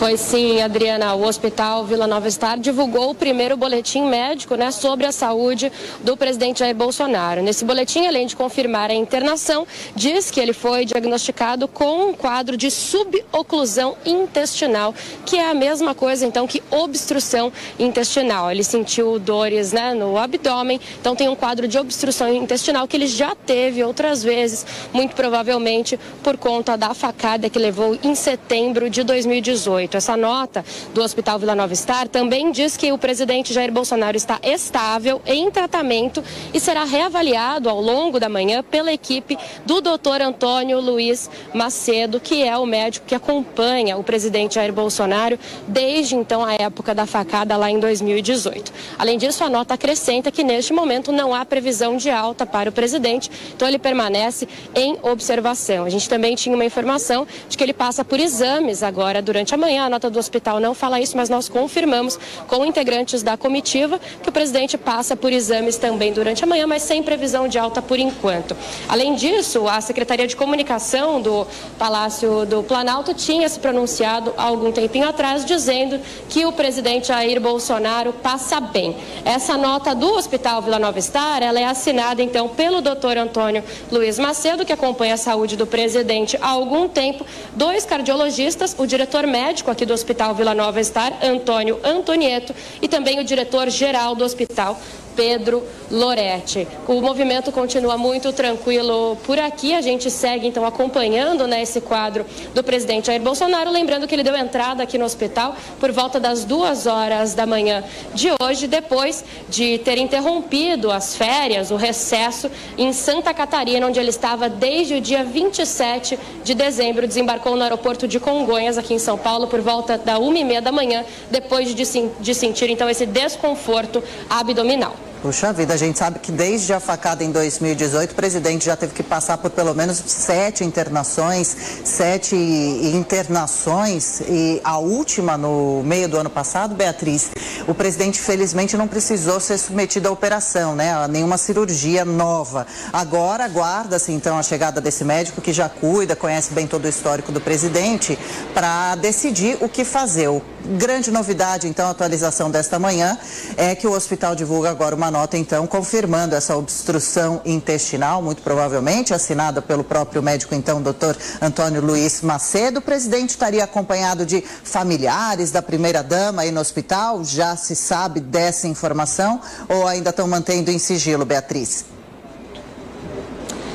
Foi 0.00 0.16
sim, 0.16 0.62
Adriana. 0.62 1.14
O 1.14 1.26
Hospital 1.26 1.84
Vila 1.84 2.06
Nova 2.06 2.30
Star 2.30 2.58
divulgou 2.58 3.10
o 3.10 3.14
primeiro 3.14 3.54
boletim 3.54 4.08
médico 4.08 4.54
né, 4.54 4.70
sobre 4.70 5.04
a 5.04 5.12
saúde 5.12 5.70
do 6.02 6.16
presidente 6.16 6.60
Jair 6.60 6.74
Bolsonaro. 6.74 7.42
Nesse 7.42 7.66
boletim, 7.66 8.06
além 8.06 8.26
de 8.26 8.34
confirmar 8.34 8.90
a 8.90 8.94
internação, 8.94 9.66
diz 9.94 10.30
que 10.30 10.40
ele 10.40 10.54
foi 10.54 10.86
diagnosticado 10.86 11.68
com 11.68 12.08
um 12.08 12.14
quadro 12.14 12.56
de 12.56 12.70
suboclusão 12.70 13.94
intestinal, 14.06 14.94
que 15.26 15.36
é 15.36 15.50
a 15.50 15.52
mesma 15.52 15.94
coisa 15.94 16.24
então 16.24 16.46
que 16.46 16.62
obstrução 16.70 17.52
intestinal. 17.78 18.50
Ele 18.50 18.64
sentiu 18.64 19.18
dores 19.18 19.70
né, 19.70 19.92
no 19.92 20.16
abdômen, 20.16 20.80
então 20.98 21.14
tem 21.14 21.28
um 21.28 21.36
quadro 21.36 21.68
de 21.68 21.78
obstrução 21.78 22.32
intestinal 22.32 22.88
que 22.88 22.96
ele 22.96 23.06
já 23.06 23.36
teve 23.36 23.84
outras 23.84 24.22
vezes, 24.22 24.64
muito 24.94 25.14
provavelmente 25.14 26.00
por 26.22 26.38
conta 26.38 26.74
da 26.74 26.94
facada 26.94 27.50
que 27.50 27.58
levou 27.58 27.98
em 28.02 28.14
setembro 28.14 28.88
de 28.88 29.02
2018. 29.02 29.89
Essa 29.96 30.16
nota 30.16 30.64
do 30.94 31.02
Hospital 31.02 31.38
Vila 31.38 31.54
Nova 31.54 31.74
Star 31.74 32.08
também 32.08 32.52
diz 32.52 32.76
que 32.76 32.92
o 32.92 32.98
presidente 32.98 33.52
Jair 33.52 33.72
Bolsonaro 33.72 34.16
está 34.16 34.38
estável, 34.42 35.20
em 35.26 35.50
tratamento 35.50 36.22
e 36.54 36.60
será 36.60 36.84
reavaliado 36.84 37.68
ao 37.68 37.80
longo 37.80 38.20
da 38.20 38.28
manhã 38.28 38.62
pela 38.62 38.92
equipe 38.92 39.36
do 39.66 39.80
doutor 39.80 40.20
Antônio 40.20 40.80
Luiz 40.80 41.30
Macedo, 41.52 42.20
que 42.20 42.42
é 42.42 42.56
o 42.56 42.66
médico 42.66 43.06
que 43.06 43.14
acompanha 43.14 43.96
o 43.96 44.04
presidente 44.04 44.54
Jair 44.54 44.72
Bolsonaro 44.72 45.38
desde 45.66 46.14
então 46.14 46.44
a 46.44 46.54
época 46.54 46.94
da 46.94 47.06
facada 47.06 47.56
lá 47.56 47.70
em 47.70 47.80
2018. 47.80 48.72
Além 48.98 49.18
disso, 49.18 49.42
a 49.42 49.48
nota 49.48 49.74
acrescenta 49.74 50.30
que 50.30 50.44
neste 50.44 50.72
momento 50.72 51.10
não 51.10 51.34
há 51.34 51.44
previsão 51.44 51.96
de 51.96 52.10
alta 52.10 52.46
para 52.46 52.70
o 52.70 52.72
presidente, 52.72 53.30
então 53.54 53.66
ele 53.66 53.78
permanece 53.78 54.48
em 54.74 54.98
observação. 55.02 55.84
A 55.84 55.90
gente 55.90 56.08
também 56.08 56.34
tinha 56.34 56.54
uma 56.54 56.64
informação 56.64 57.26
de 57.48 57.56
que 57.56 57.64
ele 57.64 57.72
passa 57.72 58.04
por 58.04 58.20
exames 58.20 58.82
agora 58.82 59.20
durante 59.20 59.54
a 59.54 59.58
manhã 59.58 59.79
a 59.84 59.88
nota 59.88 60.10
do 60.10 60.18
hospital 60.18 60.60
não 60.60 60.74
fala 60.74 61.00
isso, 61.00 61.16
mas 61.16 61.28
nós 61.28 61.48
confirmamos 61.48 62.18
com 62.46 62.64
integrantes 62.64 63.22
da 63.22 63.36
comitiva 63.36 64.00
que 64.22 64.28
o 64.28 64.32
presidente 64.32 64.76
passa 64.78 65.16
por 65.16 65.32
exames 65.32 65.76
também 65.76 66.12
durante 66.12 66.44
a 66.44 66.46
manhã, 66.46 66.66
mas 66.66 66.82
sem 66.82 67.02
previsão 67.02 67.48
de 67.48 67.58
alta 67.58 67.80
por 67.80 67.98
enquanto. 67.98 68.56
Além 68.88 69.14
disso, 69.14 69.68
a 69.68 69.80
Secretaria 69.80 70.26
de 70.26 70.36
Comunicação 70.36 71.20
do 71.20 71.46
Palácio 71.78 72.46
do 72.46 72.62
Planalto 72.62 73.14
tinha 73.14 73.48
se 73.48 73.58
pronunciado 73.58 74.32
há 74.36 74.44
algum 74.44 74.72
tempinho 74.72 75.08
atrás 75.08 75.44
dizendo 75.44 76.00
que 76.28 76.44
o 76.44 76.52
presidente 76.52 77.08
Jair 77.08 77.40
Bolsonaro 77.40 78.12
passa 78.12 78.60
bem. 78.60 78.96
Essa 79.24 79.56
nota 79.56 79.94
do 79.94 80.12
Hospital 80.14 80.62
Vila 80.62 80.78
Nova 80.78 81.00
Star, 81.00 81.42
ela 81.42 81.58
é 81.58 81.64
assinada 81.64 82.22
então 82.22 82.48
pelo 82.48 82.80
doutor 82.80 83.16
Antônio 83.16 83.62
Luiz 83.90 84.18
Macedo, 84.18 84.64
que 84.64 84.72
acompanha 84.72 85.14
a 85.14 85.16
saúde 85.16 85.56
do 85.56 85.66
presidente 85.66 86.38
há 86.40 86.48
algum 86.48 86.88
tempo, 86.88 87.24
dois 87.54 87.84
cardiologistas, 87.84 88.74
o 88.78 88.86
diretor 88.86 89.26
médico 89.26 89.69
aqui 89.70 89.86
do 89.86 89.92
Hospital 89.92 90.34
Vila 90.34 90.54
Nova 90.54 90.82
Star, 90.82 91.12
Antônio 91.22 91.78
Antonieto, 91.84 92.54
e 92.80 92.88
também 92.88 93.20
o 93.20 93.24
diretor-geral 93.24 94.14
do 94.14 94.24
hospital, 94.24 94.80
Pedro 95.14 95.66
Loretti. 95.90 96.68
O 96.86 97.00
movimento 97.00 97.50
continua 97.50 97.98
muito 97.98 98.32
tranquilo 98.32 99.16
por 99.24 99.38
aqui. 99.38 99.74
A 99.74 99.80
gente 99.80 100.10
segue 100.10 100.46
então 100.46 100.64
acompanhando 100.64 101.46
né, 101.46 101.62
esse 101.62 101.80
quadro 101.80 102.24
do 102.54 102.62
presidente 102.62 103.08
Jair 103.08 103.20
Bolsonaro. 103.20 103.70
Lembrando 103.70 104.06
que 104.06 104.14
ele 104.14 104.22
deu 104.22 104.36
entrada 104.36 104.82
aqui 104.82 104.96
no 104.96 105.04
hospital 105.04 105.56
por 105.80 105.90
volta 105.90 106.20
das 106.20 106.44
duas 106.44 106.86
horas 106.86 107.34
da 107.34 107.44
manhã 107.44 107.82
de 108.14 108.28
hoje, 108.40 108.68
depois 108.68 109.24
de 109.48 109.78
ter 109.78 109.98
interrompido 109.98 110.92
as 110.92 111.16
férias, 111.16 111.70
o 111.70 111.76
recesso 111.76 112.50
em 112.78 112.92
Santa 112.92 113.34
Catarina, 113.34 113.86
onde 113.86 113.98
ele 113.98 114.10
estava 114.10 114.48
desde 114.48 114.94
o 114.94 115.00
dia 115.00 115.24
27 115.24 116.18
de 116.44 116.54
dezembro. 116.54 117.06
Desembarcou 117.06 117.56
no 117.56 117.62
aeroporto 117.62 118.06
de 118.06 118.20
Congonhas, 118.20 118.78
aqui 118.78 118.94
em 118.94 118.98
São 118.98 119.18
Paulo, 119.18 119.48
por 119.48 119.60
volta 119.60 119.98
da 119.98 120.18
uma 120.18 120.38
e 120.38 120.44
meia 120.44 120.62
da 120.62 120.70
manhã, 120.70 121.04
depois 121.30 121.74
de, 121.74 121.84
de 122.20 122.34
sentir 122.34 122.70
então 122.70 122.88
esse 122.88 123.06
desconforto 123.06 124.02
abdominal. 124.28 125.09
Puxa 125.22 125.52
vida, 125.52 125.74
a 125.74 125.76
gente 125.76 125.98
sabe 125.98 126.18
que 126.18 126.32
desde 126.32 126.72
a 126.72 126.80
facada 126.80 127.22
em 127.22 127.30
2018, 127.30 128.12
o 128.12 128.14
presidente 128.14 128.64
já 128.64 128.74
teve 128.74 128.94
que 128.94 129.02
passar 129.02 129.36
por 129.36 129.50
pelo 129.50 129.74
menos 129.74 130.02
sete 130.06 130.64
internações, 130.64 131.54
sete 131.84 132.34
internações 132.34 134.20
e 134.20 134.62
a 134.64 134.78
última 134.78 135.36
no 135.36 135.82
meio 135.84 136.08
do 136.08 136.16
ano 136.16 136.30
passado, 136.30 136.74
Beatriz, 136.74 137.32
o 137.68 137.74
presidente 137.74 138.18
felizmente 138.18 138.78
não 138.78 138.88
precisou 138.88 139.38
ser 139.40 139.58
submetido 139.58 140.08
à 140.08 140.10
operação, 140.10 140.74
né, 140.74 140.94
a 140.94 141.06
nenhuma 141.06 141.36
cirurgia 141.36 142.02
nova. 142.02 142.66
Agora 142.90 143.44
aguarda-se 143.44 144.12
então 144.12 144.38
a 144.38 144.42
chegada 144.42 144.80
desse 144.80 145.04
médico 145.04 145.42
que 145.42 145.52
já 145.52 145.68
cuida, 145.68 146.16
conhece 146.16 146.54
bem 146.54 146.66
todo 146.66 146.86
o 146.86 146.88
histórico 146.88 147.30
do 147.30 147.42
presidente, 147.42 148.18
para 148.54 148.94
decidir 148.94 149.58
o 149.60 149.68
que 149.68 149.84
fazer. 149.84 150.28
O 150.28 150.42
grande 150.78 151.10
novidade, 151.10 151.68
então, 151.68 151.86
a 151.86 151.90
atualização 151.90 152.50
desta 152.50 152.78
manhã 152.78 153.18
é 153.56 153.74
que 153.74 153.86
o 153.86 153.92
hospital 153.92 154.34
divulga 154.34 154.70
agora 154.70 154.94
uma 154.94 155.09
nota, 155.10 155.36
então, 155.36 155.66
confirmando 155.66 156.34
essa 156.34 156.56
obstrução 156.56 157.40
intestinal, 157.44 158.22
muito 158.22 158.42
provavelmente, 158.42 159.12
assinada 159.12 159.60
pelo 159.60 159.84
próprio 159.84 160.22
médico, 160.22 160.54
então, 160.54 160.80
doutor 160.82 161.16
Antônio 161.40 161.80
Luiz 161.80 162.22
Macedo. 162.22 162.78
O 162.78 162.82
presidente 162.82 163.30
estaria 163.30 163.64
acompanhado 163.64 164.24
de 164.24 164.40
familiares 164.40 165.50
da 165.50 165.62
primeira-dama 165.62 166.42
aí 166.42 166.50
no 166.50 166.60
hospital. 166.60 167.24
Já 167.24 167.56
se 167.56 167.76
sabe 167.76 168.20
dessa 168.20 168.66
informação 168.66 169.40
ou 169.68 169.86
ainda 169.86 170.10
estão 170.10 170.26
mantendo 170.26 170.70
em 170.70 170.78
sigilo, 170.78 171.24
Beatriz? 171.24 171.84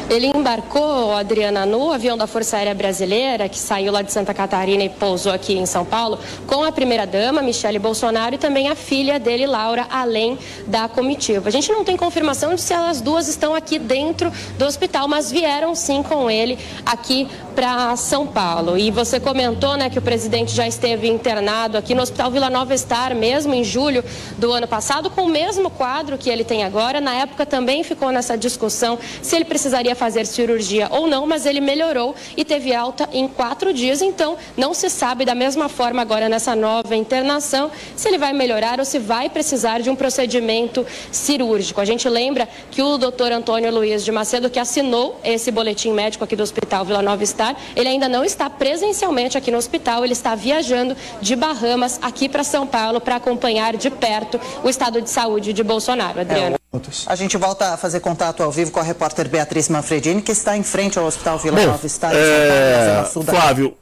Ele 0.07 0.27
embarcou, 0.27 1.13
Adriana, 1.13 1.65
no 1.65 1.91
avião 1.91 2.15
da 2.15 2.27
Força 2.27 2.57
Aérea 2.57 2.75
Brasileira, 2.75 3.49
que 3.49 3.57
saiu 3.57 3.91
lá 3.91 4.03
de 4.03 4.11
Santa 4.11 4.35
Catarina 4.35 4.83
e 4.83 4.89
pousou 4.89 5.31
aqui 5.31 5.53
em 5.53 5.65
São 5.65 5.83
Paulo, 5.83 6.19
com 6.45 6.63
a 6.63 6.71
primeira-dama, 6.71 7.41
Michele 7.41 7.79
Bolsonaro, 7.79 8.35
e 8.35 8.37
também 8.37 8.69
a 8.69 8.75
filha 8.75 9.19
dele, 9.19 9.47
Laura, 9.47 9.87
além 9.89 10.37
da 10.67 10.87
comitiva. 10.87 11.49
A 11.49 11.51
gente 11.51 11.71
não 11.71 11.83
tem 11.83 11.97
confirmação 11.97 12.53
de 12.53 12.61
se 12.61 12.71
elas 12.71 13.01
duas 13.01 13.27
estão 13.27 13.55
aqui 13.55 13.79
dentro 13.79 14.31
do 14.59 14.65
hospital, 14.65 15.07
mas 15.07 15.31
vieram 15.31 15.73
sim 15.73 16.03
com 16.03 16.29
ele 16.29 16.59
aqui 16.85 17.27
para 17.55 17.95
São 17.95 18.27
Paulo. 18.27 18.77
E 18.77 18.91
você 18.91 19.19
comentou 19.19 19.75
né, 19.75 19.89
que 19.89 19.97
o 19.97 20.01
presidente 20.01 20.53
já 20.53 20.67
esteve 20.67 21.07
internado 21.07 21.77
aqui 21.77 21.95
no 21.95 22.03
Hospital 22.03 22.29
Vila 22.29 22.49
Nova 22.49 22.77
Star, 22.77 23.15
mesmo 23.15 23.55
em 23.55 23.63
julho 23.63 24.03
do 24.37 24.51
ano 24.51 24.67
passado, 24.67 25.09
com 25.09 25.23
o 25.23 25.29
mesmo 25.29 25.69
quadro 25.71 26.15
que 26.15 26.29
ele 26.29 26.43
tem 26.43 26.63
agora. 26.63 27.01
Na 27.01 27.15
época 27.15 27.43
também 27.43 27.83
ficou 27.83 28.11
nessa 28.11 28.37
discussão 28.37 28.99
se 29.21 29.35
ele 29.35 29.45
precisaria 29.45 29.94
fazer 29.95 30.25
cirurgia 30.27 30.87
ou 30.91 31.07
não, 31.07 31.25
mas 31.25 31.45
ele 31.45 31.59
melhorou 31.59 32.13
e 32.37 32.45
teve 32.45 32.73
alta 32.73 33.09
em 33.11 33.27
quatro 33.27 33.73
dias. 33.73 34.01
Então, 34.01 34.37
não 34.55 34.73
se 34.73 34.89
sabe 34.89 35.25
da 35.25 35.33
mesma 35.33 35.67
forma 35.67 36.01
agora 36.01 36.29
nessa 36.29 36.55
nova 36.55 36.95
internação 36.95 37.71
se 37.95 38.07
ele 38.07 38.17
vai 38.17 38.33
melhorar 38.33 38.79
ou 38.79 38.85
se 38.85 38.99
vai 38.99 39.29
precisar 39.29 39.81
de 39.81 39.89
um 39.89 39.95
procedimento 39.95 40.85
cirúrgico. 41.11 41.81
A 41.81 41.85
gente 41.85 42.07
lembra 42.07 42.47
que 42.69 42.81
o 42.81 42.97
doutor 42.97 43.31
Antônio 43.31 43.73
Luiz 43.73 44.03
de 44.03 44.11
Macedo, 44.11 44.49
que 44.49 44.59
assinou 44.59 45.19
esse 45.23 45.51
boletim 45.51 45.91
médico 45.91 46.23
aqui 46.23 46.35
do 46.35 46.43
Hospital 46.43 46.85
Vila 46.85 47.01
Nova 47.01 47.25
Star, 47.25 47.55
ele 47.75 47.89
ainda 47.89 48.07
não 48.07 48.23
está 48.23 48.49
presencialmente 48.49 49.37
aqui 49.37 49.51
no 49.51 49.57
hospital, 49.57 50.03
ele 50.03 50.13
está 50.13 50.35
viajando 50.35 50.95
de 51.21 51.35
Bahamas 51.35 51.99
aqui 52.01 52.27
para 52.27 52.43
São 52.43 52.67
Paulo 52.67 52.99
para 52.99 53.15
acompanhar 53.15 53.75
de 53.75 53.89
perto 53.89 54.39
o 54.63 54.69
estado 54.69 55.01
de 55.01 55.09
saúde 55.09 55.53
de 55.53 55.63
Bolsonaro. 55.63 56.19
Adriano. 56.19 56.55
É, 56.55 56.79
A 57.07 57.15
gente 57.15 57.37
volta 57.37 57.73
a 57.73 57.77
fazer 57.77 57.99
contato 58.01 58.43
ao 58.43 58.51
vivo 58.51 58.71
com 58.71 58.79
a 58.79 58.83
repórter 58.83 59.29
Beatriz 59.29 59.69
Manfredini, 59.85 60.21
que 60.21 60.31
está 60.31 60.57
em 60.57 60.63
frente 60.63 60.97
ao 60.97 61.05
Hospital 61.05 61.37
Vila 61.37 61.57
Bom, 61.57 61.65
Nova, 61.67 61.85
está 61.85 62.11
é... 62.11 63.05
Flávio, 63.05 63.77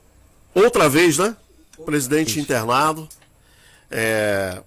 outra 0.54 0.90
vez, 0.90 1.18
né? 1.18 1.36
Presidente 1.86 2.40
internado. 2.40 3.08
É... 3.90 4.62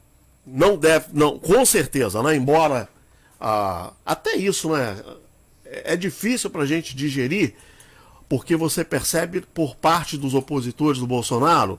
Não 0.47 0.77
deve, 0.77 1.07
não, 1.13 1.39
com 1.39 1.65
certeza, 1.67 2.23
né? 2.23 2.35
Embora 2.35 2.89
ah, 3.41 3.93
até 4.05 4.37
isso, 4.37 4.71
né? 4.71 4.97
É, 5.65 5.93
é 5.93 5.97
difícil 5.97 6.49
para 6.49 6.63
a 6.63 6.67
gente 6.67 6.97
digerir, 6.97 7.55
porque 8.29 8.57
você 8.57 8.85
percebe 8.85 9.41
por 9.41 9.77
parte 9.77 10.17
dos 10.17 10.35
opositores 10.35 11.01
do 11.01 11.07
Bolsonaro 11.07 11.79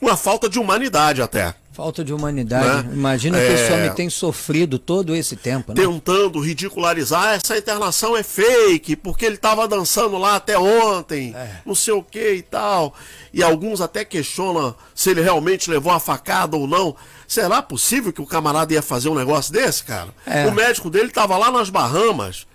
uma 0.00 0.16
falta 0.16 0.48
de 0.48 0.58
humanidade 0.58 1.22
até. 1.22 1.54
Falta 1.72 2.04
de 2.04 2.12
humanidade. 2.12 2.88
Né? 2.88 2.94
Imagina 2.94 3.38
que 3.38 3.44
é... 3.44 3.54
esse 3.54 3.72
homem 3.72 3.92
tem 3.94 4.10
sofrido 4.10 4.76
todo 4.78 5.14
esse 5.14 5.36
tempo. 5.36 5.72
Né? 5.72 5.80
Tentando 5.80 6.40
ridicularizar, 6.40 7.34
essa 7.34 7.56
internação 7.56 8.16
é 8.16 8.24
fake, 8.24 8.96
porque 8.96 9.24
ele 9.24 9.36
estava 9.36 9.68
dançando 9.68 10.18
lá 10.18 10.36
até 10.36 10.58
ontem, 10.58 11.32
é. 11.34 11.60
não 11.64 11.74
sei 11.74 11.94
o 11.94 12.02
que 12.02 12.34
e 12.34 12.42
tal. 12.42 12.92
E 13.32 13.42
alguns 13.42 13.80
até 13.80 14.04
questionam 14.04 14.74
se 14.94 15.10
ele 15.10 15.22
realmente 15.22 15.70
levou 15.70 15.92
a 15.92 16.00
facada 16.00 16.56
ou 16.56 16.66
não. 16.66 16.96
Será 17.26 17.62
possível 17.62 18.12
que 18.12 18.20
o 18.20 18.26
camarada 18.26 18.74
ia 18.74 18.82
fazer 18.82 19.08
um 19.08 19.14
negócio 19.14 19.52
desse, 19.52 19.84
cara? 19.84 20.08
É. 20.26 20.46
O 20.46 20.52
médico 20.52 20.90
dele 20.90 21.06
estava 21.06 21.38
lá 21.38 21.52
nas 21.52 21.70
Bahamas 21.70 22.46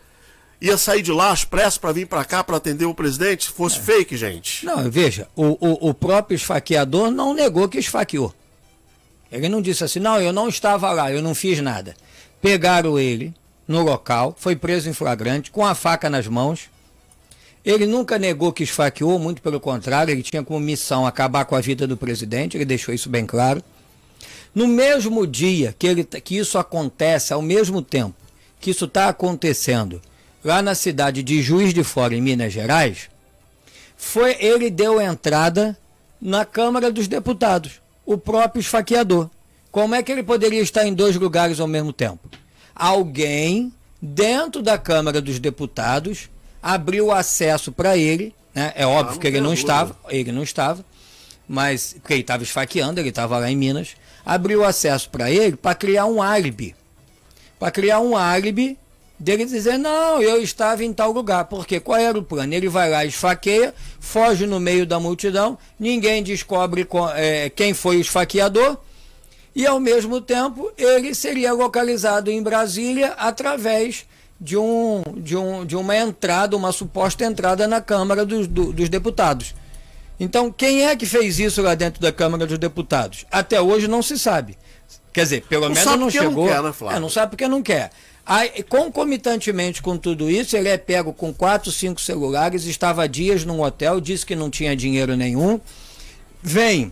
ia 0.61 0.77
sair 0.77 1.01
de 1.01 1.11
lá 1.11 1.31
às 1.31 1.43
pressas 1.43 1.77
para 1.77 1.91
vir 1.91 2.07
para 2.07 2.23
cá 2.23 2.43
para 2.43 2.57
atender 2.57 2.85
o 2.85 2.93
presidente, 2.93 3.45
se 3.45 3.51
fosse 3.51 3.77
é. 3.77 3.81
fake, 3.81 4.17
gente. 4.17 4.65
Não, 4.65 4.89
veja, 4.89 5.27
o, 5.35 5.57
o, 5.59 5.89
o, 5.89 5.93
próprio 5.93 6.35
esfaqueador 6.35 7.11
não 7.11 7.33
negou 7.33 7.67
que 7.67 7.77
esfaqueou. 7.77 8.33
Ele 9.35 9.49
não 9.49 9.61
disse 9.61 9.83
assim, 9.83 9.99
não, 9.99 10.19
eu 10.19 10.31
não 10.31 10.47
estava 10.47 10.91
lá, 10.91 11.11
eu 11.11 11.21
não 11.21 11.35
fiz 11.35 11.59
nada. 11.59 11.93
Pegaram 12.41 12.97
ele 12.97 13.33
no 13.67 13.81
local, 13.81 14.33
foi 14.37 14.55
preso 14.55 14.89
em 14.89 14.93
flagrante, 14.93 15.51
com 15.51 15.65
a 15.65 15.75
faca 15.75 16.09
nas 16.09 16.27
mãos. 16.27 16.69
Ele 17.63 17.85
nunca 17.85 18.17
negou 18.17 18.53
que 18.53 18.63
esfaqueou, 18.63 19.19
muito 19.19 19.41
pelo 19.41 19.59
contrário, 19.59 20.11
ele 20.11 20.23
tinha 20.23 20.43
como 20.43 20.59
missão 20.59 21.05
acabar 21.05 21.43
com 21.45 21.55
a 21.55 21.61
vida 21.61 21.85
do 21.85 21.97
presidente, 21.97 22.55
ele 22.55 22.63
deixou 22.63 22.93
isso 22.93 23.09
bem 23.09 23.25
claro. 23.25 23.61
No 24.53 24.67
mesmo 24.67 25.27
dia 25.27 25.75
que, 25.77 25.85
ele, 25.85 26.03
que 26.03 26.37
isso 26.37 26.57
acontece, 26.57 27.33
ao 27.33 27.41
mesmo 27.41 27.81
tempo 27.81 28.15
que 28.61 28.71
isso 28.71 28.85
está 28.85 29.09
acontecendo, 29.09 30.01
lá 30.43 30.61
na 30.61 30.73
cidade 30.73 31.21
de 31.21 31.41
Juiz 31.41 31.73
de 31.73 31.83
Fora, 31.83 32.15
em 32.15 32.21
Minas 32.21 32.53
Gerais, 32.53 33.09
foi 33.97 34.37
ele 34.39 34.69
deu 34.69 35.01
entrada 35.01 35.77
na 36.21 36.45
Câmara 36.45 36.89
dos 36.89 37.07
Deputados, 37.07 37.81
o 38.05 38.17
próprio 38.17 38.59
esfaqueador. 38.59 39.29
Como 39.71 39.95
é 39.95 40.03
que 40.03 40.11
ele 40.11 40.23
poderia 40.23 40.61
estar 40.61 40.85
em 40.85 40.93
dois 40.93 41.15
lugares 41.15 41.59
ao 41.59 41.67
mesmo 41.67 41.91
tempo? 41.91 42.29
Alguém 42.73 43.73
dentro 44.01 44.61
da 44.61 44.77
Câmara 44.77 45.21
dos 45.21 45.39
Deputados 45.39 46.29
abriu 46.61 47.11
acesso 47.11 47.71
para 47.71 47.97
ele, 47.97 48.33
né? 48.53 48.71
É 48.75 48.85
óbvio 48.85 49.17
ah, 49.17 49.19
que 49.19 49.27
ele 49.27 49.41
não 49.41 49.53
estava, 49.53 49.95
ele 50.09 50.31
não 50.31 50.43
estava, 50.43 50.85
mas 51.47 51.93
porque 51.93 52.13
ele 52.13 52.21
estava 52.21 52.43
esfaqueando, 52.43 52.99
ele 52.99 53.09
estava 53.09 53.37
lá 53.37 53.51
em 53.51 53.55
Minas, 53.55 53.89
abriu 54.25 54.63
acesso 54.63 55.09
para 55.09 55.29
ele 55.29 55.55
para 55.55 55.75
criar 55.75 56.05
um 56.05 56.21
álibi. 56.21 56.75
Para 57.59 57.71
criar 57.71 57.99
um 57.99 58.15
álibi 58.15 58.77
dele 59.19 59.45
dizer, 59.45 59.77
não, 59.77 60.21
eu 60.21 60.41
estava 60.41 60.83
em 60.83 60.93
tal 60.93 61.11
lugar. 61.11 61.45
Porque 61.45 61.79
qual 61.79 61.99
era 61.99 62.17
o 62.17 62.23
plano? 62.23 62.53
Ele 62.53 62.67
vai 62.67 62.89
lá, 62.89 63.05
esfaqueia, 63.05 63.73
foge 63.99 64.45
no 64.45 64.59
meio 64.59 64.85
da 64.85 64.99
multidão, 64.99 65.57
ninguém 65.79 66.21
descobre 66.21 66.87
é, 67.15 67.49
quem 67.49 67.73
foi 67.73 67.97
o 67.97 68.01
esfaqueador, 68.01 68.77
e 69.55 69.65
ao 69.65 69.79
mesmo 69.79 70.19
tempo 70.19 70.71
ele 70.77 71.15
seria 71.15 71.53
localizado 71.53 72.29
em 72.29 72.43
Brasília 72.43 73.13
através 73.17 74.05
de, 74.39 74.57
um, 74.57 75.01
de, 75.15 75.37
um, 75.37 75.65
de 75.65 75.75
uma 75.75 75.95
entrada, 75.95 76.57
uma 76.57 76.71
suposta 76.71 77.23
entrada 77.23 77.67
na 77.67 77.79
Câmara 77.79 78.25
dos, 78.25 78.47
do, 78.47 78.73
dos 78.73 78.89
Deputados. 78.89 79.55
Então, 80.19 80.51
quem 80.51 80.85
é 80.85 80.95
que 80.95 81.05
fez 81.05 81.39
isso 81.39 81.61
lá 81.61 81.75
dentro 81.75 82.01
da 82.01 82.11
Câmara 82.11 82.45
dos 82.45 82.57
Deputados? 82.57 83.25
Até 83.31 83.61
hoje 83.61 83.87
não 83.87 84.01
se 84.01 84.17
sabe. 84.17 84.57
Quer 85.11 85.23
dizer, 85.23 85.41
pelo 85.47 85.69
não 85.69 85.75
menos 85.75 85.95
não 85.97 86.09
chegou. 86.09 86.45
Não, 86.45 86.53
quer, 86.53 86.61
né, 86.61 86.95
é, 86.95 86.99
não 86.99 87.09
sabe 87.09 87.31
porque 87.31 87.47
não 87.47 87.61
quer. 87.61 87.91
Aí, 88.25 88.63
concomitantemente 88.63 89.83
com 89.83 89.97
tudo 89.97 90.29
isso, 90.29 90.57
ele 90.57 90.67
é 90.67 90.77
pego 90.77 91.13
com 91.13 91.31
quatro, 91.31 91.71
cinco 91.71 92.01
celulares, 92.01 92.65
estava 92.65 93.07
dias 93.07 93.45
num 93.45 93.61
hotel, 93.61 94.01
disse 94.01 94.25
que 94.25 94.35
não 94.35 94.49
tinha 94.49 94.75
dinheiro 94.75 95.15
nenhum. 95.15 95.59
Vem 96.41 96.91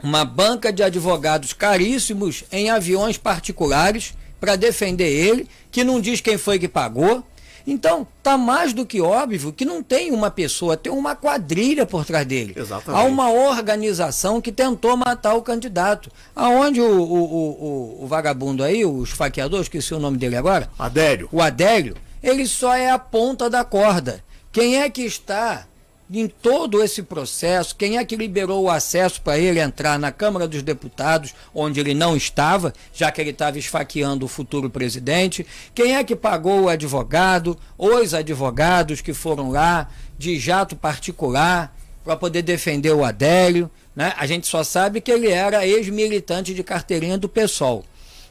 uma 0.00 0.24
banca 0.24 0.72
de 0.72 0.82
advogados 0.82 1.52
caríssimos 1.52 2.44
em 2.52 2.70
aviões 2.70 3.18
particulares 3.18 4.14
para 4.38 4.54
defender 4.54 5.08
ele, 5.08 5.48
que 5.72 5.82
não 5.82 6.00
diz 6.00 6.20
quem 6.20 6.38
foi 6.38 6.60
que 6.60 6.68
pagou. 6.68 7.24
Então, 7.70 8.06
tá 8.22 8.38
mais 8.38 8.72
do 8.72 8.86
que 8.86 8.98
óbvio 8.98 9.52
que 9.52 9.62
não 9.62 9.82
tem 9.82 10.10
uma 10.10 10.30
pessoa, 10.30 10.74
tem 10.74 10.90
uma 10.90 11.14
quadrilha 11.14 11.84
por 11.84 12.02
trás 12.02 12.26
dele. 12.26 12.54
Exatamente. 12.56 12.98
Há 12.98 13.04
uma 13.06 13.30
organização 13.30 14.40
que 14.40 14.50
tentou 14.50 14.96
matar 14.96 15.34
o 15.34 15.42
candidato. 15.42 16.10
Aonde 16.34 16.80
o, 16.80 16.90
o, 16.90 17.24
o, 17.24 18.04
o 18.04 18.06
vagabundo 18.06 18.64
aí, 18.64 18.86
o 18.86 19.02
esfaqueador, 19.02 19.60
esqueci 19.60 19.92
o 19.92 19.98
nome 19.98 20.16
dele 20.16 20.34
agora. 20.34 20.70
Adélio. 20.78 21.28
O 21.30 21.42
Adélio, 21.42 21.94
ele 22.22 22.46
só 22.46 22.74
é 22.74 22.90
a 22.90 22.98
ponta 22.98 23.50
da 23.50 23.62
corda. 23.62 24.24
Quem 24.50 24.80
é 24.80 24.88
que 24.88 25.02
está 25.02 25.66
em 26.10 26.26
todo 26.26 26.82
esse 26.82 27.02
processo, 27.02 27.76
quem 27.76 27.98
é 27.98 28.04
que 28.04 28.16
liberou 28.16 28.62
o 28.62 28.70
acesso 28.70 29.20
para 29.20 29.38
ele 29.38 29.60
entrar 29.60 29.98
na 29.98 30.10
Câmara 30.10 30.48
dos 30.48 30.62
Deputados, 30.62 31.34
onde 31.54 31.80
ele 31.80 31.92
não 31.92 32.16
estava, 32.16 32.72
já 32.94 33.10
que 33.10 33.20
ele 33.20 33.30
estava 33.30 33.58
esfaqueando 33.58 34.24
o 34.24 34.28
futuro 34.28 34.70
presidente? 34.70 35.46
Quem 35.74 35.96
é 35.96 36.02
que 36.02 36.16
pagou 36.16 36.62
o 36.62 36.68
advogado, 36.68 37.58
os 37.76 38.14
advogados 38.14 39.02
que 39.02 39.12
foram 39.12 39.50
lá 39.50 39.88
de 40.16 40.38
jato 40.38 40.74
particular 40.74 41.76
para 42.02 42.16
poder 42.16 42.40
defender 42.40 42.92
o 42.92 43.04
Adélio? 43.04 43.70
Né? 43.94 44.14
A 44.16 44.26
gente 44.26 44.46
só 44.46 44.64
sabe 44.64 45.02
que 45.02 45.10
ele 45.10 45.28
era 45.28 45.66
ex-militante 45.66 46.54
de 46.54 46.62
carteirinha 46.62 47.18
do 47.18 47.28
PSOL. 47.28 47.84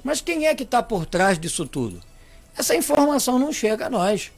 Mas 0.04 0.20
quem 0.20 0.48
é 0.48 0.56
que 0.56 0.64
está 0.64 0.82
por 0.82 1.06
trás 1.06 1.38
disso 1.38 1.66
tudo? 1.68 2.02
Essa 2.58 2.76
informação 2.76 3.38
não 3.38 3.54
chega 3.54 3.86
a 3.86 3.90
nós. 3.90 4.32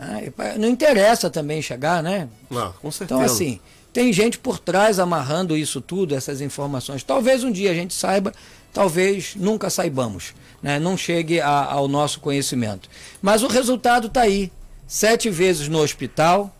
Né? 0.00 0.32
Não 0.58 0.68
interessa 0.68 1.28
também 1.28 1.60
chegar, 1.60 2.02
né? 2.02 2.26
Não, 2.50 2.72
com 2.72 2.90
certeza. 2.90 3.20
Então, 3.20 3.20
assim, 3.20 3.60
tem 3.92 4.10
gente 4.12 4.38
por 4.38 4.58
trás 4.58 4.98
amarrando 4.98 5.54
isso 5.54 5.78
tudo, 5.80 6.14
essas 6.14 6.40
informações. 6.40 7.02
Talvez 7.02 7.44
um 7.44 7.52
dia 7.52 7.70
a 7.70 7.74
gente 7.74 7.92
saiba, 7.92 8.32
talvez 8.72 9.34
nunca 9.36 9.68
saibamos, 9.68 10.34
né? 10.62 10.78
não 10.78 10.96
chegue 10.96 11.38
a, 11.38 11.64
ao 11.64 11.86
nosso 11.86 12.18
conhecimento. 12.20 12.88
Mas 13.20 13.42
o 13.42 13.46
resultado 13.46 14.06
está 14.06 14.22
aí: 14.22 14.50
sete 14.86 15.28
vezes 15.28 15.68
no 15.68 15.78
hospital, 15.78 16.54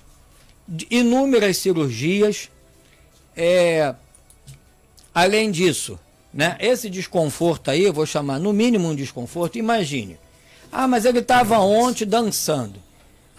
inúmeras 0.90 1.57
cirurgias. 1.57 2.50
É... 3.35 3.94
Além 5.14 5.50
disso, 5.50 5.98
né? 6.33 6.57
esse 6.61 6.90
desconforto 6.90 7.70
aí, 7.70 7.85
eu 7.85 7.92
vou 7.92 8.05
chamar 8.05 8.38
no 8.38 8.53
mínimo 8.53 8.88
um 8.88 8.94
desconforto. 8.94 9.57
Imagine. 9.57 10.18
Ah, 10.70 10.87
mas 10.87 11.05
ele 11.05 11.20
estava 11.20 11.59
ontem 11.59 12.05
dançando. 12.05 12.89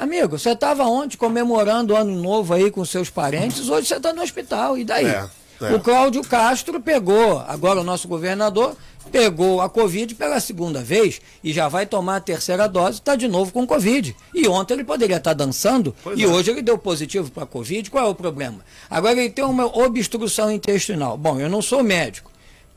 Amigo, 0.02 0.40
você 0.40 0.50
estava 0.50 0.84
ontem 0.86 1.16
comemorando 1.16 1.94
o 1.94 1.96
ano 1.96 2.20
novo 2.20 2.56
aí 2.56 2.72
com 2.72 2.84
seus 2.84 3.12
parentes, 3.12 3.70
hoje 3.70 3.86
você 3.86 3.98
está 3.98 4.12
no 4.12 4.24
hospital, 4.24 4.76
e 4.76 4.84
daí? 4.84 5.06
É, 5.06 5.30
é. 5.62 5.76
O 5.76 5.80
Cláudio 5.80 6.24
Castro 6.24 6.82
pegou, 6.82 7.38
agora 7.48 7.82
o 7.82 7.84
nosso 7.84 8.08
governador, 8.08 8.76
pegou 9.12 9.62
a 9.62 9.70
Covid 9.70 10.16
pela 10.16 10.40
segunda 10.40 10.82
vez 10.82 11.22
e 11.44 11.54
já 11.54 11.68
vai 11.68 11.86
tomar 11.86 12.16
a 12.16 12.20
terceira 12.20 12.68
dose, 12.68 12.98
está 12.98 13.16
de 13.16 13.28
novo 13.28 13.54
com 13.54 13.68
Covid. 13.68 14.16
E 14.34 14.48
ontem 14.48 14.74
ele 14.74 14.84
poderia 14.84 15.18
estar 15.18 15.36
tá 15.36 15.46
dançando 15.46 15.96
pois 16.04 16.18
e 16.18 16.24
é. 16.24 16.28
hoje 16.28 16.50
ele 16.50 16.64
deu 16.64 16.80
positivo 16.80 17.30
para 17.30 17.44
a 17.44 17.46
Covid. 17.46 17.92
Qual 17.92 18.04
é 18.04 18.10
o 18.10 18.16
problema? 18.16 18.58
Agora 18.90 19.20
ele 19.20 19.30
tem 19.30 19.46
uma 19.46 19.68
obstrução 19.68 20.52
intestinal. 20.52 21.16
Bom, 21.16 21.40
eu 21.40 21.48
não 21.48 21.62
sou 21.62 21.84
médico, 21.84 22.31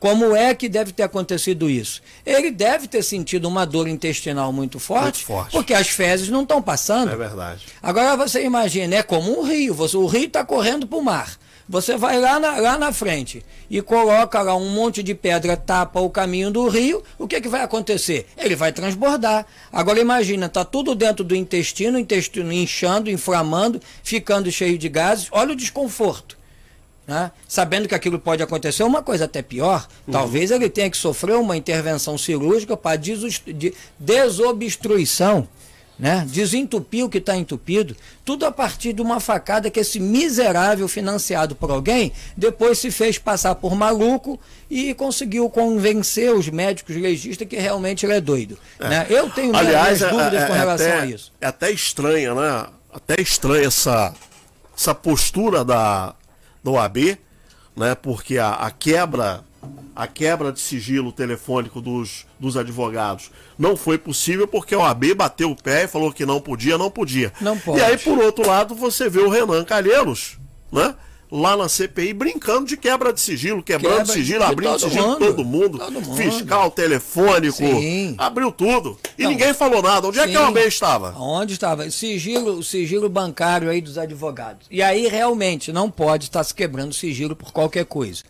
como 0.05 0.35
é 0.35 0.53
que 0.53 0.69
deve 0.69 0.91
ter 0.91 1.01
acontecido 1.01 1.67
isso? 1.67 1.99
Ele 2.23 2.51
deve 2.51 2.87
ter 2.87 3.01
sentido 3.01 3.47
uma 3.47 3.65
dor 3.65 3.87
intestinal 3.87 4.53
muito 4.53 4.77
forte, 4.77 5.03
muito 5.03 5.25
forte. 5.25 5.51
porque 5.51 5.73
as 5.73 5.87
fezes 5.87 6.29
não 6.29 6.43
estão 6.43 6.61
passando. 6.61 7.11
É 7.11 7.15
verdade. 7.15 7.65
Agora 7.81 8.15
você 8.15 8.45
imagina, 8.45 8.97
é 8.97 9.01
como 9.01 9.39
um 9.39 9.41
rio, 9.41 9.73
você, 9.73 9.97
o 9.97 10.05
rio 10.05 10.25
está 10.25 10.45
correndo 10.45 10.85
para 10.85 10.99
o 10.99 11.01
mar. 11.01 11.35
Você 11.67 11.97
vai 11.97 12.19
lá 12.19 12.39
na, 12.39 12.57
lá 12.57 12.77
na 12.77 12.93
frente 12.93 13.43
e 13.67 13.81
coloca 13.81 14.39
lá 14.43 14.55
um 14.55 14.69
monte 14.69 15.01
de 15.01 15.15
pedra, 15.15 15.57
tapa 15.57 15.99
o 15.99 16.07
caminho 16.11 16.51
do 16.51 16.67
rio, 16.67 17.03
o 17.17 17.27
que, 17.27 17.41
que 17.41 17.49
vai 17.49 17.63
acontecer? 17.63 18.27
Ele 18.37 18.55
vai 18.55 18.71
transbordar. 18.71 19.47
Agora 19.73 19.99
imagina, 19.99 20.45
está 20.45 20.63
tudo 20.63 20.93
dentro 20.93 21.23
do 21.23 21.35
intestino, 21.35 21.97
o 21.97 21.99
intestino 21.99 22.53
inchando, 22.53 23.09
inflamando, 23.09 23.81
ficando 24.03 24.51
cheio 24.51 24.77
de 24.77 24.87
gases. 24.87 25.29
Olha 25.31 25.53
o 25.53 25.55
desconforto 25.55 26.37
né? 27.07 27.31
sabendo 27.47 27.87
que 27.87 27.95
aquilo 27.95 28.19
pode 28.19 28.41
acontecer, 28.41 28.83
uma 28.83 29.01
coisa 29.01 29.25
até 29.25 29.41
pior, 29.41 29.87
uhum. 30.07 30.13
talvez 30.13 30.51
ele 30.51 30.69
tenha 30.69 30.89
que 30.89 30.97
sofrer 30.97 31.35
uma 31.35 31.55
intervenção 31.57 32.17
cirúrgica 32.17 32.75
para 32.75 32.99
desobstruição 33.99 35.47
né? 35.97 36.25
Desentupir 36.27 37.05
o 37.05 37.09
que 37.09 37.19
está 37.19 37.35
entupido, 37.35 37.95
tudo 38.23 38.45
a 38.45 38.51
partir 38.51 38.93
de 38.93 39.01
uma 39.01 39.19
facada 39.19 39.69
que 39.69 39.79
esse 39.79 39.99
miserável 39.99 40.87
financiado 40.87 41.55
por 41.55 41.71
alguém 41.71 42.11
depois 42.35 42.79
se 42.79 42.91
fez 42.91 43.17
passar 43.17 43.55
por 43.55 43.75
maluco 43.75 44.39
e 44.69 44.93
conseguiu 44.93 45.49
convencer 45.49 46.33
os 46.33 46.49
médicos 46.49 46.95
legistas 46.95 47.47
que 47.47 47.55
realmente 47.55 48.05
ele 48.05 48.13
é 48.13 48.21
doido. 48.21 48.57
É. 48.79 48.89
Né? 48.89 49.07
Eu 49.09 49.29
tenho 49.29 49.55
Aliás, 49.55 49.99
minhas 49.99 50.01
é, 50.01 50.09
dúvidas 50.09 50.43
é, 50.43 50.47
com 50.47 50.53
relação 50.53 50.87
até, 50.87 50.99
a 50.99 51.05
isso. 51.05 51.31
É 51.39 51.47
até 51.47 51.71
estranha, 51.71 52.35
né? 52.35 52.67
Até 52.93 53.21
estranha 53.21 53.67
essa, 53.67 54.13
essa 54.77 54.93
postura 54.93 55.63
da, 55.63 56.13
do 56.65 56.71
OAB, 56.71 57.17
né? 57.75 57.93
Porque 57.93 58.39
a, 58.39 58.53
a 58.53 58.71
quebra 58.71 59.43
a 59.95 60.07
quebra 60.07 60.51
de 60.51 60.59
sigilo 60.59 61.11
telefônico 61.11 61.79
dos, 61.79 62.25
dos 62.39 62.57
advogados 62.57 63.31
não 63.57 63.77
foi 63.77 63.97
possível 63.97 64.47
porque 64.47 64.75
o 64.75 64.83
AB 64.83 65.13
bateu 65.15 65.49
o 65.49 65.55
pé 65.55 65.85
e 65.85 65.87
falou 65.87 66.11
que 66.11 66.25
não 66.25 66.41
podia, 66.41 66.77
não 66.77 66.91
podia. 66.91 67.31
Não 67.39 67.57
pode. 67.57 67.79
E 67.79 67.83
aí, 67.83 67.97
por 67.97 68.17
outro 68.19 68.45
lado, 68.45 68.75
você 68.75 69.09
vê 69.09 69.19
o 69.19 69.29
Renan 69.29 69.63
Calheiros, 69.63 70.37
né? 70.71 70.93
Lá 71.35 71.57
na 71.57 71.67
CPI 71.67 72.13
brincando 72.13 72.65
de 72.65 72.77
quebra 72.77 73.11
de 73.11 73.19
sigilo, 73.19 73.61
quebrando 73.61 73.97
quebra 73.97 74.13
sigilo, 74.13 74.43
abrindo 74.45 74.79
sigilo 74.79 75.07
mundo, 75.07 75.19
todo, 75.19 75.43
mundo, 75.43 75.77
todo 75.77 76.01
mundo, 76.01 76.15
fiscal, 76.15 76.71
telefônico, 76.71 77.57
Sim. 77.57 78.15
abriu 78.17 78.53
tudo. 78.53 78.97
E 79.17 79.23
não, 79.23 79.31
ninguém 79.31 79.53
falou 79.53 79.81
nada. 79.81 80.07
Onde 80.07 80.17
sim. 80.17 80.23
é 80.23 80.27
que 80.29 80.37
o 80.37 80.45
AB 80.45 80.59
estava? 80.61 81.13
Onde 81.19 81.51
estava? 81.51 81.91
Sigilo, 81.91 82.63
sigilo 82.63 83.09
bancário 83.09 83.69
aí 83.69 83.81
dos 83.81 83.97
advogados. 83.97 84.65
E 84.71 84.81
aí 84.81 85.09
realmente 85.09 85.73
não 85.73 85.91
pode 85.91 86.25
estar 86.25 86.43
se 86.43 86.55
quebrando 86.55 86.93
sigilo 86.93 87.35
por 87.35 87.51
qualquer 87.51 87.83
coisa. 87.83 88.23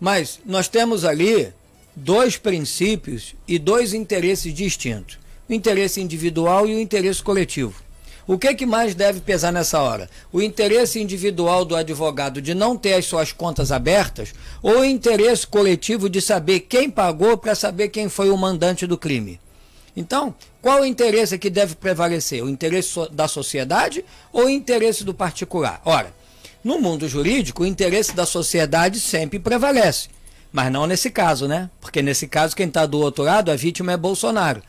Mas 0.00 0.40
nós 0.44 0.66
temos 0.66 1.04
ali 1.04 1.52
dois 1.94 2.36
princípios 2.36 3.36
e 3.46 3.60
dois 3.60 3.94
interesses 3.94 4.52
distintos: 4.52 5.20
o 5.48 5.52
interesse 5.52 6.00
individual 6.00 6.66
e 6.66 6.74
o 6.74 6.80
interesse 6.80 7.22
coletivo. 7.22 7.89
O 8.26 8.38
que, 8.38 8.48
é 8.48 8.54
que 8.54 8.66
mais 8.66 8.94
deve 8.94 9.20
pesar 9.20 9.52
nessa 9.52 9.80
hora? 9.80 10.08
O 10.32 10.40
interesse 10.40 11.00
individual 11.00 11.64
do 11.64 11.74
advogado 11.74 12.40
de 12.40 12.54
não 12.54 12.76
ter 12.76 12.94
as 12.94 13.06
suas 13.06 13.32
contas 13.32 13.72
abertas 13.72 14.32
ou 14.62 14.80
o 14.80 14.84
interesse 14.84 15.46
coletivo 15.46 16.08
de 16.08 16.20
saber 16.20 16.60
quem 16.60 16.90
pagou 16.90 17.36
para 17.36 17.54
saber 17.54 17.88
quem 17.88 18.08
foi 18.08 18.30
o 18.30 18.36
mandante 18.36 18.86
do 18.86 18.98
crime? 18.98 19.40
Então, 19.96 20.34
qual 20.62 20.82
o 20.82 20.86
interesse 20.86 21.38
que 21.38 21.50
deve 21.50 21.74
prevalecer? 21.74 22.42
O 22.42 22.48
interesse 22.48 23.08
da 23.10 23.26
sociedade 23.26 24.04
ou 24.32 24.44
o 24.44 24.50
interesse 24.50 25.04
do 25.04 25.12
particular? 25.12 25.80
Ora, 25.84 26.14
no 26.62 26.78
mundo 26.78 27.08
jurídico, 27.08 27.62
o 27.62 27.66
interesse 27.66 28.14
da 28.14 28.26
sociedade 28.26 29.00
sempre 29.00 29.38
prevalece. 29.38 30.08
Mas 30.52 30.70
não 30.70 30.86
nesse 30.86 31.10
caso, 31.10 31.48
né? 31.48 31.70
Porque 31.80 32.02
nesse 32.02 32.26
caso, 32.26 32.56
quem 32.56 32.66
está 32.66 32.84
do 32.84 32.98
outro 32.98 33.24
lado, 33.24 33.50
a 33.50 33.56
vítima 33.56 33.92
é 33.92 33.96
Bolsonaro. 33.96 34.62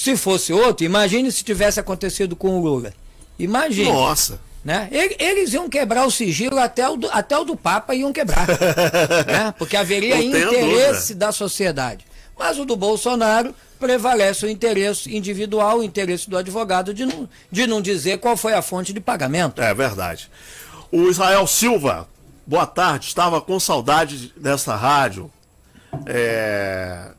Se 0.00 0.16
fosse 0.16 0.50
outro, 0.50 0.82
imagine 0.86 1.30
se 1.30 1.44
tivesse 1.44 1.78
acontecido 1.78 2.34
com 2.34 2.58
o 2.58 2.62
Lula. 2.62 2.94
Imagine. 3.38 3.92
Nossa. 3.92 4.40
Né? 4.64 4.88
Eles 4.90 5.52
iam 5.52 5.68
quebrar 5.68 6.06
o 6.06 6.10
sigilo 6.10 6.58
até 6.58 6.88
o 6.88 6.96
do, 6.96 7.10
até 7.10 7.36
o 7.36 7.44
do 7.44 7.54
Papa 7.54 7.94
iam 7.94 8.10
quebrar. 8.10 8.46
né? 9.28 9.54
Porque 9.58 9.76
haveria 9.76 10.18
interesse 10.22 11.14
da 11.14 11.30
sociedade. 11.32 12.06
Mas 12.38 12.58
o 12.58 12.64
do 12.64 12.76
Bolsonaro 12.76 13.54
prevalece 13.78 14.46
o 14.46 14.48
interesse 14.48 15.14
individual, 15.14 15.80
o 15.80 15.84
interesse 15.84 16.30
do 16.30 16.38
advogado 16.38 16.94
de 16.94 17.04
não, 17.04 17.28
de 17.52 17.66
não 17.66 17.82
dizer 17.82 18.20
qual 18.20 18.38
foi 18.38 18.54
a 18.54 18.62
fonte 18.62 18.94
de 18.94 19.00
pagamento. 19.00 19.60
É 19.60 19.74
verdade. 19.74 20.30
O 20.90 21.10
Israel 21.10 21.46
Silva, 21.46 22.08
boa 22.46 22.66
tarde, 22.66 23.04
estava 23.04 23.38
com 23.38 23.60
saudade 23.60 24.32
dessa 24.34 24.74
rádio. 24.76 25.30
É, 26.06 27.10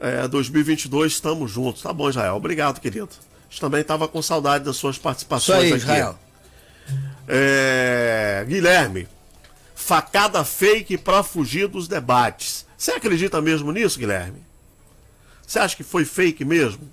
é, 0.00 0.26
2022 0.28 1.12
estamos 1.12 1.50
juntos. 1.50 1.82
Tá 1.82 1.92
bom, 1.92 2.08
Israel. 2.08 2.36
Obrigado, 2.36 2.80
querido. 2.80 3.08
A 3.10 3.50
gente 3.50 3.60
também 3.60 3.80
estava 3.80 4.06
com 4.08 4.20
saudade 4.20 4.64
das 4.64 4.76
suas 4.76 4.98
participações 4.98 5.64
Isso 5.64 5.66
aí, 5.66 5.72
aqui. 5.72 5.82
Israel. 5.82 6.18
É, 7.28 8.44
Guilherme, 8.46 9.08
facada 9.74 10.44
fake 10.44 10.98
para 10.98 11.22
fugir 11.22 11.68
dos 11.68 11.88
debates. 11.88 12.66
Você 12.76 12.92
acredita 12.92 13.40
mesmo 13.40 13.72
nisso, 13.72 13.98
Guilherme? 13.98 14.44
Você 15.46 15.58
acha 15.58 15.76
que 15.76 15.82
foi 15.82 16.04
fake 16.04 16.44
mesmo? 16.44 16.90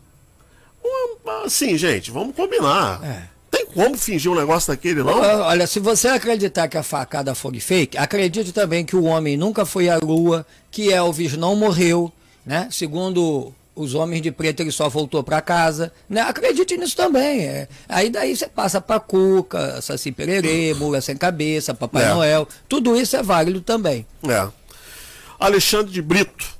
Sim, 1.47 1.77
gente, 1.77 2.11
vamos 2.11 2.35
combinar. 2.35 3.03
É 3.03 3.33
tem 3.53 3.67
como 3.67 3.95
fingir 3.95 4.31
um 4.31 4.35
negócio 4.35 4.73
daquele, 4.73 5.03
não? 5.03 5.13
Olha, 5.13 5.67
se 5.67 5.79
você 5.79 6.07
acreditar 6.07 6.67
que 6.67 6.75
a 6.75 6.81
facada 6.81 7.35
foi 7.35 7.59
fake, 7.59 7.95
acredite 7.99 8.51
também 8.51 8.83
que 8.83 8.95
o 8.95 9.03
homem 9.03 9.37
nunca 9.37 9.63
foi 9.63 9.89
à 9.89 9.99
lua, 9.99 10.43
que 10.71 10.91
Elvis 10.91 11.37
não 11.37 11.55
morreu, 11.55 12.11
né? 12.45 12.67
Segundo 12.71 13.53
os 13.75 13.95
homens 13.95 14.21
de 14.21 14.31
preto, 14.31 14.61
ele 14.61 14.71
só 14.71 14.87
voltou 14.89 15.23
para 15.23 15.41
casa. 15.41 15.91
Né? 16.07 16.21
Acredite 16.21 16.77
nisso 16.77 16.95
também. 16.95 17.41
É. 17.41 17.67
Aí 17.89 18.09
daí 18.09 18.35
você 18.35 18.47
passa 18.47 18.79
para 18.79 18.99
Cuca, 18.99 19.81
Saci 19.81 20.11
Pererê, 20.11 20.73
Mula 20.73 21.01
Sem 21.01 21.17
Cabeça, 21.17 21.73
Papai 21.73 22.05
é. 22.05 22.13
Noel. 22.13 22.47
Tudo 22.69 22.95
isso 22.95 23.15
é 23.15 23.23
válido 23.23 23.61
também. 23.61 24.05
É. 24.27 24.47
Alexandre 25.39 25.91
de 25.91 26.01
Brito. 26.01 26.53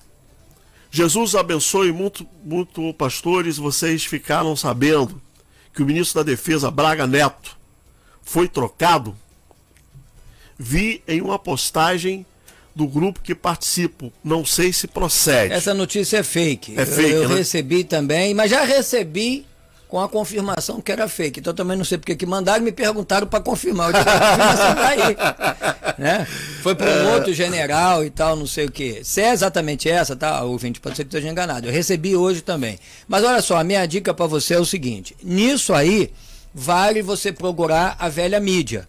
Jesus 0.91 1.33
abençoe 1.33 1.91
muito, 1.91 2.27
muito 2.43 2.93
pastores, 2.93 3.57
vocês 3.57 4.05
ficaram 4.05 4.55
sabendo 4.55 5.19
que 5.73 5.81
o 5.81 5.85
ministro 5.87 6.23
da 6.23 6.31
Defesa, 6.31 6.69
Braga 6.69 7.07
Neto, 7.07 7.57
foi 8.21 8.47
trocado, 8.47 9.17
vi 10.55 11.01
em 11.07 11.19
uma 11.19 11.39
postagem 11.39 12.23
do 12.75 12.88
grupo 12.88 13.19
que 13.21 13.36
participo. 13.36 14.12
Não 14.23 14.45
sei 14.45 14.73
se 14.73 14.88
procede. 14.88 15.53
Essa 15.53 15.73
notícia 15.73 16.17
é 16.17 16.23
fake. 16.23 16.73
É 16.77 16.86
fake, 16.86 17.12
Eu, 17.12 17.23
eu 17.23 17.29
né? 17.29 17.36
recebi 17.36 17.83
também, 17.83 18.33
mas 18.33 18.49
já 18.49 18.63
recebi 18.63 19.45
com 19.93 19.99
a 19.99 20.09
confirmação 20.09 20.81
que 20.81 20.91
era 20.91 21.07
fake. 21.07 21.39
Então 21.39 21.53
também 21.53 21.77
não 21.77 21.86
sei 21.86 21.99
porque 21.99 22.15
que 22.15 22.25
mandaram 22.25 22.62
e 22.62 22.65
me 22.65 22.71
perguntaram 22.71 23.27
para 23.27 23.39
confirmar. 23.39 23.89
Eu 23.89 23.93
disse, 23.93 24.09
a 24.09 24.19
confirmação 24.19 24.75
tá 24.75 24.88
aí. 24.88 25.93
né? 25.99 26.27
Foi 26.63 26.73
para 26.73 26.89
um 26.89 27.09
é... 27.09 27.13
outro 27.13 27.31
general 27.31 28.03
e 28.03 28.09
tal, 28.09 28.36
não 28.36 28.47
sei 28.47 28.65
o 28.65 28.71
que. 28.71 29.03
Se 29.03 29.21
é 29.21 29.31
exatamente 29.31 29.88
essa, 29.88 30.15
tá, 30.15 30.43
ouvinte, 30.43 30.79
pode 30.79 30.95
ser 30.95 31.03
que 31.03 31.09
esteja 31.09 31.29
enganado. 31.29 31.67
Eu 31.67 31.71
recebi 31.71 32.15
hoje 32.15 32.41
também. 32.41 32.79
Mas 33.07 33.23
olha 33.23 33.39
só, 33.39 33.57
a 33.57 33.63
minha 33.63 33.86
dica 33.86 34.15
para 34.15 34.25
você 34.25 34.55
é 34.55 34.59
o 34.59 34.65
seguinte: 34.65 35.15
nisso 35.21 35.75
aí, 35.75 36.12
vale 36.51 37.03
você 37.03 37.31
procurar 37.31 37.95
a 37.99 38.09
velha 38.09 38.39
mídia, 38.39 38.88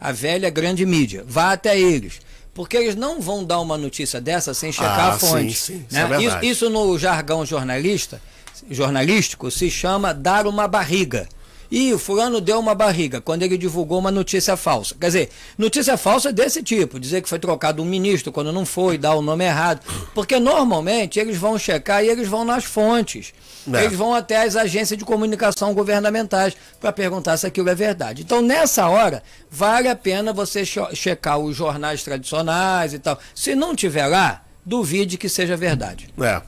a 0.00 0.12
velha 0.12 0.48
grande 0.48 0.86
mídia. 0.86 1.24
Vá 1.26 1.52
até 1.52 1.78
eles 1.78 2.20
porque 2.58 2.76
eles 2.76 2.96
não 2.96 3.20
vão 3.20 3.44
dar 3.44 3.60
uma 3.60 3.78
notícia 3.78 4.20
dessa 4.20 4.52
sem 4.52 4.72
checar 4.72 4.98
ah, 4.98 5.12
a 5.12 5.18
fonte. 5.20 5.54
Sim, 5.54 5.74
sim, 5.74 5.86
né? 5.92 6.02
isso, 6.02 6.12
é 6.12 6.24
isso, 6.24 6.38
isso, 6.42 6.70
no 6.70 6.98
jargão 6.98 7.46
jornalista 7.46 8.20
jornalístico 8.68 9.48
se 9.48 9.70
chama 9.70 10.12
dar 10.12 10.44
uma 10.44 10.66
barriga. 10.66 11.28
E 11.70 11.92
o 11.92 11.98
fulano 11.98 12.40
deu 12.40 12.58
uma 12.58 12.74
barriga 12.74 13.20
quando 13.20 13.42
ele 13.42 13.58
divulgou 13.58 13.98
uma 13.98 14.10
notícia 14.10 14.56
falsa. 14.56 14.94
Quer 14.98 15.06
dizer, 15.06 15.30
notícia 15.56 15.96
falsa 15.98 16.30
é 16.30 16.32
desse 16.32 16.62
tipo, 16.62 16.98
dizer 16.98 17.20
que 17.20 17.28
foi 17.28 17.38
trocado 17.38 17.82
um 17.82 17.84
ministro 17.84 18.32
quando 18.32 18.52
não 18.52 18.64
foi, 18.64 18.96
dar 18.96 19.14
o 19.14 19.22
nome 19.22 19.44
errado. 19.44 19.80
Porque 20.14 20.40
normalmente 20.40 21.20
eles 21.20 21.36
vão 21.36 21.58
checar 21.58 22.02
e 22.02 22.08
eles 22.08 22.26
vão 22.26 22.44
nas 22.44 22.64
fontes. 22.64 23.34
É. 23.70 23.84
Eles 23.84 23.98
vão 23.98 24.14
até 24.14 24.42
as 24.42 24.56
agências 24.56 24.98
de 24.98 25.04
comunicação 25.04 25.74
governamentais 25.74 26.56
para 26.80 26.90
perguntar 26.90 27.36
se 27.36 27.46
aquilo 27.46 27.68
é 27.68 27.74
verdade. 27.74 28.22
Então, 28.22 28.40
nessa 28.40 28.88
hora, 28.88 29.22
vale 29.50 29.88
a 29.88 29.96
pena 29.96 30.32
você 30.32 30.64
checar 30.64 31.38
os 31.38 31.54
jornais 31.54 32.02
tradicionais 32.02 32.94
e 32.94 32.98
tal. 32.98 33.18
Se 33.34 33.54
não 33.54 33.76
tiver 33.76 34.06
lá, 34.06 34.42
duvide 34.64 35.18
que 35.18 35.28
seja 35.28 35.56
verdade. 35.56 36.08
É. 36.20 36.40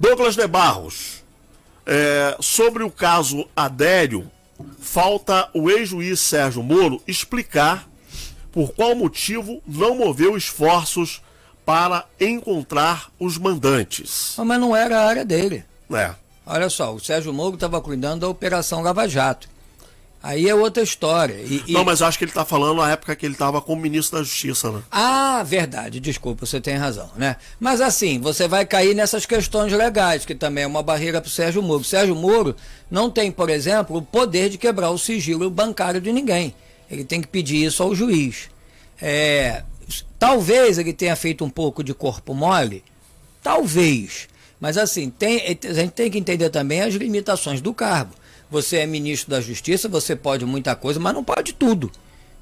Douglas 0.00 0.34
de 0.34 0.46
Barros. 0.46 1.18
É, 1.90 2.36
sobre 2.40 2.82
o 2.82 2.90
caso 2.90 3.48
Adério, 3.56 4.30
falta 4.78 5.48
o 5.54 5.70
ex-juiz 5.70 6.20
Sérgio 6.20 6.62
Moro 6.62 7.02
explicar 7.06 7.88
por 8.50 8.72
qual 8.72 8.94
motivo 8.94 9.62
não 9.66 9.94
moveu 9.94 10.36
esforços 10.36 11.22
para 11.64 12.06
encontrar 12.18 13.10
os 13.18 13.36
mandantes. 13.36 14.34
Mas 14.38 14.60
não 14.60 14.74
era 14.74 15.00
a 15.00 15.06
área 15.06 15.24
dele. 15.24 15.64
É. 15.92 16.14
Olha 16.46 16.70
só, 16.70 16.94
o 16.94 17.00
Sérgio 17.00 17.32
Moro 17.32 17.54
estava 17.54 17.80
cuidando 17.80 18.22
da 18.22 18.28
Operação 18.28 18.80
Lava 18.80 19.06
Jato. 19.06 19.48
Aí 20.22 20.48
é 20.48 20.54
outra 20.54 20.82
história. 20.82 21.34
E, 21.34 21.62
e... 21.66 21.72
Não, 21.72 21.84
mas 21.84 22.02
acho 22.02 22.18
que 22.18 22.24
ele 22.24 22.30
está 22.30 22.44
falando 22.44 22.78
na 22.78 22.90
época 22.90 23.14
que 23.14 23.24
ele 23.24 23.34
estava 23.34 23.60
como 23.60 23.80
ministro 23.80 24.18
da 24.18 24.24
Justiça, 24.24 24.70
né? 24.72 24.82
Ah, 24.90 25.42
verdade, 25.44 26.00
desculpa, 26.00 26.44
você 26.44 26.60
tem 26.60 26.74
razão, 26.74 27.08
né? 27.16 27.36
Mas 27.60 27.80
assim, 27.80 28.20
você 28.20 28.48
vai 28.48 28.66
cair 28.66 28.94
nessas 28.94 29.24
questões 29.24 29.72
legais, 29.72 30.26
que 30.26 30.34
também 30.34 30.64
é 30.64 30.66
uma 30.66 30.82
barreira 30.82 31.20
para 31.20 31.28
o 31.28 31.30
Sérgio 31.30 31.62
Moro. 31.62 31.80
O 31.80 31.84
Sérgio 31.84 32.16
Moro 32.16 32.56
não 32.90 33.08
tem, 33.08 33.30
por 33.30 33.48
exemplo, 33.48 33.96
o 33.96 34.02
poder 34.02 34.48
de 34.48 34.58
quebrar 34.58 34.90
o 34.90 34.98
sigilo 34.98 35.48
bancário 35.48 36.00
de 36.00 36.12
ninguém. 36.12 36.52
Ele 36.90 37.04
tem 37.04 37.20
que 37.20 37.28
pedir 37.28 37.64
isso 37.64 37.82
ao 37.82 37.94
juiz. 37.94 38.50
É, 39.00 39.62
talvez 40.18 40.78
ele 40.78 40.92
tenha 40.92 41.14
feito 41.14 41.44
um 41.44 41.50
pouco 41.50 41.84
de 41.84 41.94
corpo 41.94 42.34
mole, 42.34 42.82
talvez. 43.42 44.28
Mas 44.60 44.76
assim, 44.76 45.10
tem, 45.10 45.40
a 45.64 45.72
gente 45.72 45.92
tem 45.92 46.10
que 46.10 46.18
entender 46.18 46.50
também 46.50 46.82
as 46.82 46.94
limitações 46.94 47.60
do 47.60 47.72
cargo. 47.72 48.12
Você 48.50 48.78
é 48.78 48.86
ministro 48.86 49.30
da 49.30 49.40
Justiça, 49.40 49.88
você 49.88 50.16
pode 50.16 50.44
muita 50.44 50.74
coisa, 50.74 50.98
mas 50.98 51.14
não 51.14 51.22
pode 51.22 51.52
tudo. 51.52 51.90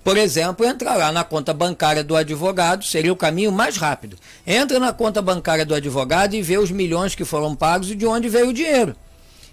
Por 0.04 0.16
exemplo, 0.16 0.64
entrar 0.64 0.94
lá 0.94 1.10
na 1.10 1.24
conta 1.24 1.52
bancária 1.52 2.04
do 2.04 2.14
advogado 2.14 2.84
seria 2.84 3.12
o 3.12 3.16
caminho 3.16 3.50
mais 3.50 3.76
rápido. 3.76 4.16
Entra 4.46 4.78
na 4.78 4.92
conta 4.92 5.20
bancária 5.20 5.66
do 5.66 5.74
advogado 5.74 6.34
e 6.34 6.42
vê 6.42 6.58
os 6.58 6.70
milhões 6.70 7.16
que 7.16 7.24
foram 7.24 7.56
pagos 7.56 7.90
e 7.90 7.96
de 7.96 8.06
onde 8.06 8.28
veio 8.28 8.50
o 8.50 8.52
dinheiro. 8.52 8.94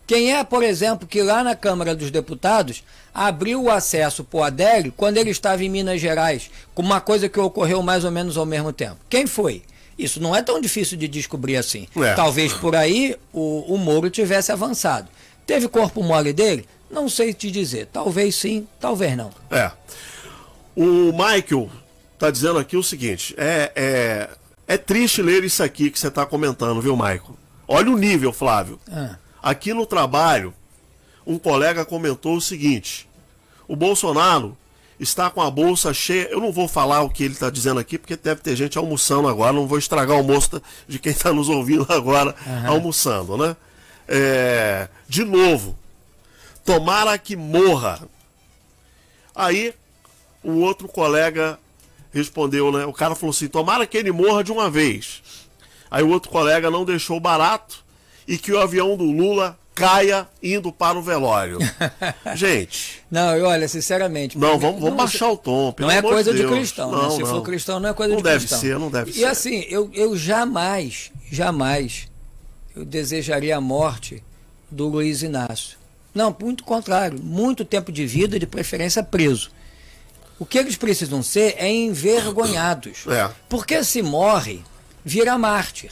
Quem 0.06 0.36
é, 0.36 0.44
por 0.44 0.62
exemplo, 0.62 1.08
que 1.08 1.24
lá 1.24 1.44
na 1.44 1.56
Câmara 1.56 1.96
dos 1.96 2.12
Deputados 2.12 2.84
abriu 3.12 3.64
o 3.64 3.72
acesso 3.72 4.24
para 4.24 4.38
o 4.38 4.44
Adélio 4.44 4.94
quando 4.96 5.18
ele 5.18 5.32
estava 5.32 5.64
em 5.64 5.70
Minas 5.70 6.00
Gerais, 6.00 6.52
com 6.76 6.84
uma 6.84 7.02
coisa 7.02 7.28
que 7.28 7.40
ocorreu 7.40 7.82
mais 7.82 8.04
ou 8.04 8.12
menos 8.12 8.38
ao 8.38 8.46
mesmo 8.46 8.72
tempo? 8.72 8.98
Quem 9.10 9.26
foi? 9.26 9.64
Isso 9.98 10.22
não 10.22 10.36
é 10.36 10.42
tão 10.42 10.60
difícil 10.60 10.98
de 10.98 11.08
descobrir 11.08 11.56
assim. 11.56 11.88
É. 11.96 12.14
Talvez 12.14 12.54
por 12.54 12.76
aí 12.76 13.16
o, 13.32 13.74
o 13.74 13.78
Moro 13.78 14.10
tivesse 14.10 14.52
avançado. 14.52 15.08
Teve 15.46 15.68
corpo 15.68 16.04
mole 16.04 16.34
dele? 16.34 16.68
Não 16.90 17.10
sei 17.10 17.34
te 17.34 17.50
dizer. 17.50 17.88
Talvez 17.92 18.36
sim, 18.36 18.68
talvez 18.80 19.18
não. 19.18 19.32
É. 19.50 19.72
O 20.76 21.12
Michael 21.12 21.70
está 22.14 22.30
dizendo 22.30 22.60
aqui 22.60 22.78
o 22.78 22.84
seguinte: 22.84 23.34
é, 23.38 23.72
é, 23.76 24.30
é 24.68 24.78
triste 24.78 25.22
ler 25.22 25.44
isso 25.44 25.64
aqui 25.64 25.90
que 25.90 26.00
você 26.00 26.08
está 26.08 26.26
comentando, 26.26 26.82
viu, 26.82 26.96
Michael? 26.96 27.38
Olha 27.68 27.92
o 27.92 27.98
nível, 27.98 28.32
Flávio. 28.32 28.80
Ah. 28.92 29.16
Aqui 29.42 29.74
no 29.74 29.86
trabalho, 29.86 30.54
um 31.26 31.38
colega 31.38 31.84
comentou 31.84 32.38
o 32.38 32.42
seguinte: 32.42 33.10
o 33.68 33.76
Bolsonaro 33.76 34.58
está 35.00 35.30
com 35.30 35.42
a 35.42 35.50
bolsa 35.50 35.94
cheia. 35.94 36.30
Eu 36.30 36.40
não 36.40 36.52
vou 36.52 36.68
falar 36.68 37.02
o 37.02 37.10
que 37.10 37.24
ele 37.24 37.34
está 37.34 37.50
dizendo 37.50 37.80
aqui, 37.80 37.98
porque 37.98 38.16
deve 38.16 38.42
ter 38.42 38.56
gente 38.56 38.78
almoçando 38.78 39.28
agora. 39.28 39.54
Não 39.54 39.68
vou 39.68 39.78
estragar 39.78 40.16
o 40.16 40.20
almoço 40.20 40.62
de 40.88 41.00
quem 41.00 41.12
está 41.12 41.34
nos 41.34 41.50
ouvindo 41.50 41.86
agora 41.90 42.36
uhum. 42.46 42.68
almoçando, 42.68 43.38
né? 43.38 43.56
É, 44.08 44.88
de 45.08 45.24
novo, 45.24 45.78
tomara 46.66 47.18
que 47.18 47.36
morra. 47.36 48.02
Aí 49.36 49.74
o 50.44 50.60
outro 50.60 50.88
colega 50.88 51.58
respondeu, 52.12 52.72
né? 52.72 52.86
O 52.86 52.94
cara 52.94 53.16
falou 53.16 53.32
assim: 53.32 53.48
tomara 53.48 53.86
que 53.88 53.98
ele 53.98 54.12
morra 54.12 54.44
de 54.44 54.52
uma 54.52 54.70
vez. 54.70 55.22
Aí 55.90 56.04
o 56.04 56.10
outro 56.10 56.30
colega 56.30 56.72
não 56.72 56.86
deixou 56.86 57.20
barato 57.20 57.84
e 58.28 58.38
que 58.38 58.52
o 58.52 58.60
avião 58.60 58.98
do 58.98 59.04
Lula 59.04 59.58
caia 59.76 60.28
indo 60.42 60.72
para 60.72 60.98
o 60.98 61.02
velório. 61.02 61.58
Gente. 62.36 63.04
Não, 63.10 63.40
olha, 63.44 63.68
sinceramente. 63.68 64.38
Não, 64.38 64.60
vamos, 64.60 64.80
vamos 64.80 64.90
não, 64.90 64.98
baixar 64.98 65.32
o 65.32 65.38
tom. 65.38 65.74
não 65.80 65.92
é 65.92 66.02
coisa 66.02 66.34
de, 66.34 66.42
de 66.42 66.48
cristão. 66.48 66.92
Né? 66.92 66.98
Não, 66.98 67.10
né? 67.10 67.16
Se 67.16 67.22
não. 67.22 67.28
for 67.28 67.42
cristão, 67.42 67.80
não 67.80 67.90
é 67.90 67.94
coisa 67.94 68.14
não 68.14 68.22
de 68.22 68.24
cristão. 68.24 68.58
Não 68.58 68.62
deve 68.62 68.74
ser, 68.74 68.80
não 68.80 68.92
deve 68.92 69.12
e 69.12 69.14
ser. 69.14 69.20
E 69.20 69.26
assim, 69.26 69.66
eu, 69.70 69.90
eu 69.94 70.16
jamais, 70.16 71.12
jamais 71.32 72.08
eu 72.76 72.84
desejaria 72.86 73.58
a 73.58 73.62
morte 73.62 74.24
do 74.70 74.88
Luiz 74.88 75.22
Inácio. 75.22 75.78
Não, 76.14 76.36
muito 76.40 76.64
contrário. 76.64 77.20
Muito 77.22 77.66
tempo 77.66 77.92
de 77.92 78.06
vida, 78.06 78.40
de 78.40 78.46
preferência 78.46 79.04
preso. 79.04 79.52
O 80.40 80.46
que 80.46 80.58
eles 80.58 80.76
precisam 80.76 81.24
ser 81.24 81.56
é 81.58 81.70
envergonhados. 81.72 83.06
É. 83.08 83.30
Porque 83.50 83.84
se 83.84 84.02
morre, 84.02 84.64
vira 85.04 85.38
mártir. 85.38 85.92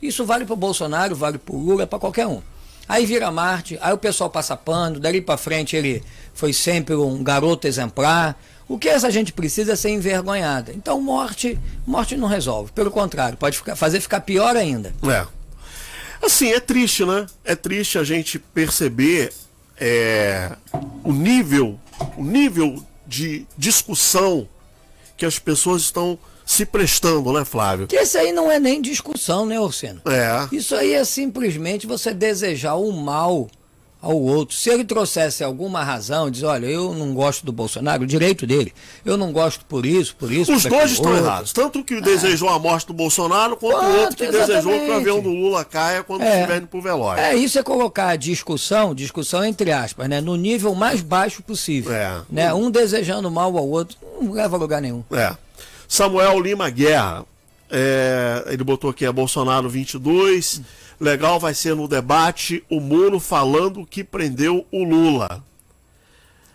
Isso 0.00 0.24
vale 0.24 0.44
para 0.44 0.54
o 0.54 0.56
Bolsonaro, 0.56 1.16
vale 1.16 1.38
para 1.38 1.54
o 1.54 1.58
Lula, 1.58 1.86
para 1.86 1.98
qualquer 1.98 2.26
um. 2.26 2.42
Aí 2.88 3.04
vira 3.04 3.30
Marte, 3.30 3.76
aí 3.80 3.92
o 3.92 3.98
pessoal 3.98 4.30
passa 4.30 4.56
pano, 4.56 5.00
dali 5.00 5.20
para 5.20 5.36
frente 5.36 5.74
ele 5.74 6.04
foi 6.32 6.52
sempre 6.52 6.94
um 6.94 7.22
garoto 7.22 7.66
exemplar. 7.66 8.40
O 8.68 8.78
que 8.78 8.88
essa 8.88 9.10
gente 9.10 9.32
precisa 9.32 9.72
é 9.72 9.76
ser 9.76 9.90
envergonhada. 9.90 10.72
Então 10.72 11.00
morte, 11.00 11.58
morte 11.84 12.16
não 12.16 12.28
resolve. 12.28 12.70
Pelo 12.72 12.90
contrário, 12.90 13.36
pode 13.36 13.58
ficar, 13.58 13.74
fazer 13.74 14.00
ficar 14.00 14.20
pior 14.20 14.56
ainda. 14.56 14.92
É. 15.08 15.26
Assim, 16.26 16.50
é 16.50 16.58
triste, 16.58 17.04
né? 17.04 17.24
É 17.44 17.54
triste 17.54 17.98
a 17.98 18.02
gente 18.02 18.36
perceber 18.36 19.32
é, 19.78 20.56
o 21.04 21.12
nível, 21.12 21.78
o 22.16 22.24
nível 22.24 22.84
de 23.06 23.46
discussão 23.56 24.48
que 25.16 25.24
as 25.24 25.38
pessoas 25.38 25.82
estão 25.82 26.18
se 26.44 26.66
prestando, 26.66 27.32
né, 27.32 27.44
Flávio? 27.44 27.86
Que 27.86 27.96
isso 27.96 28.18
aí 28.18 28.32
não 28.32 28.50
é 28.50 28.58
nem 28.58 28.82
discussão, 28.82 29.46
né, 29.46 29.60
Orseno? 29.60 30.02
É. 30.04 30.48
Isso 30.54 30.74
aí 30.74 30.94
é 30.94 31.04
simplesmente 31.04 31.86
você 31.86 32.12
desejar 32.12 32.74
o 32.74 32.90
mal 32.90 33.48
ao 34.00 34.16
outro. 34.20 34.54
Se 34.54 34.70
ele 34.70 34.84
trouxesse 34.84 35.42
alguma 35.42 35.82
razão, 35.82 36.30
diz, 36.30 36.42
olha, 36.42 36.66
eu 36.66 36.94
não 36.94 37.14
gosto 37.14 37.44
do 37.44 37.52
Bolsonaro, 37.52 38.04
o 38.04 38.06
direito 38.06 38.46
dele, 38.46 38.72
eu 39.04 39.16
não 39.16 39.32
gosto 39.32 39.64
por 39.64 39.84
isso, 39.84 40.14
por 40.16 40.30
isso. 40.30 40.52
Os 40.52 40.64
dois 40.64 40.92
estão 40.92 41.10
outro. 41.10 41.26
errados. 41.26 41.52
Tanto 41.52 41.82
que 41.82 42.00
desejou 42.00 42.48
a 42.48 42.58
morte 42.58 42.86
do 42.86 42.92
Bolsonaro, 42.92 43.56
quanto 43.56 43.84
o 43.84 44.00
outro 44.00 44.16
que 44.16 44.24
exatamente. 44.24 44.46
desejou 44.48 44.80
que 44.80 44.90
o 44.90 44.94
avião 44.94 45.20
do 45.20 45.30
Lula 45.30 45.64
caia 45.64 46.02
quando 46.02 46.22
é. 46.22 46.36
estiver 46.36 46.58
indo 46.58 46.68
pro 46.68 46.80
velório. 46.80 47.22
É, 47.22 47.34
isso 47.34 47.58
é 47.58 47.62
colocar 47.62 48.08
a 48.08 48.16
discussão, 48.16 48.94
discussão 48.94 49.44
entre 49.44 49.72
aspas, 49.72 50.08
né, 50.08 50.20
no 50.20 50.36
nível 50.36 50.74
mais 50.74 51.00
baixo 51.00 51.42
possível. 51.42 51.92
É. 51.92 52.20
Né, 52.30 52.54
um 52.54 52.70
desejando 52.70 53.30
mal 53.30 53.56
ao 53.56 53.68
outro, 53.68 53.96
não 54.20 54.32
leva 54.32 54.56
a 54.56 54.58
lugar 54.58 54.80
nenhum. 54.80 55.02
É. 55.12 55.34
Samuel 55.88 56.40
Lima 56.40 56.68
Guerra. 56.70 57.24
É, 57.68 58.44
ele 58.46 58.62
botou 58.62 58.90
aqui 58.90 59.04
a 59.04 59.12
Bolsonaro 59.12 59.68
22. 59.68 60.60
Legal 60.98 61.38
vai 61.38 61.52
ser 61.52 61.74
no 61.74 61.86
debate 61.86 62.64
o 62.70 62.80
Muro 62.80 63.20
falando 63.20 63.84
que 63.84 64.02
prendeu 64.02 64.66
o 64.72 64.82
Lula. 64.82 65.44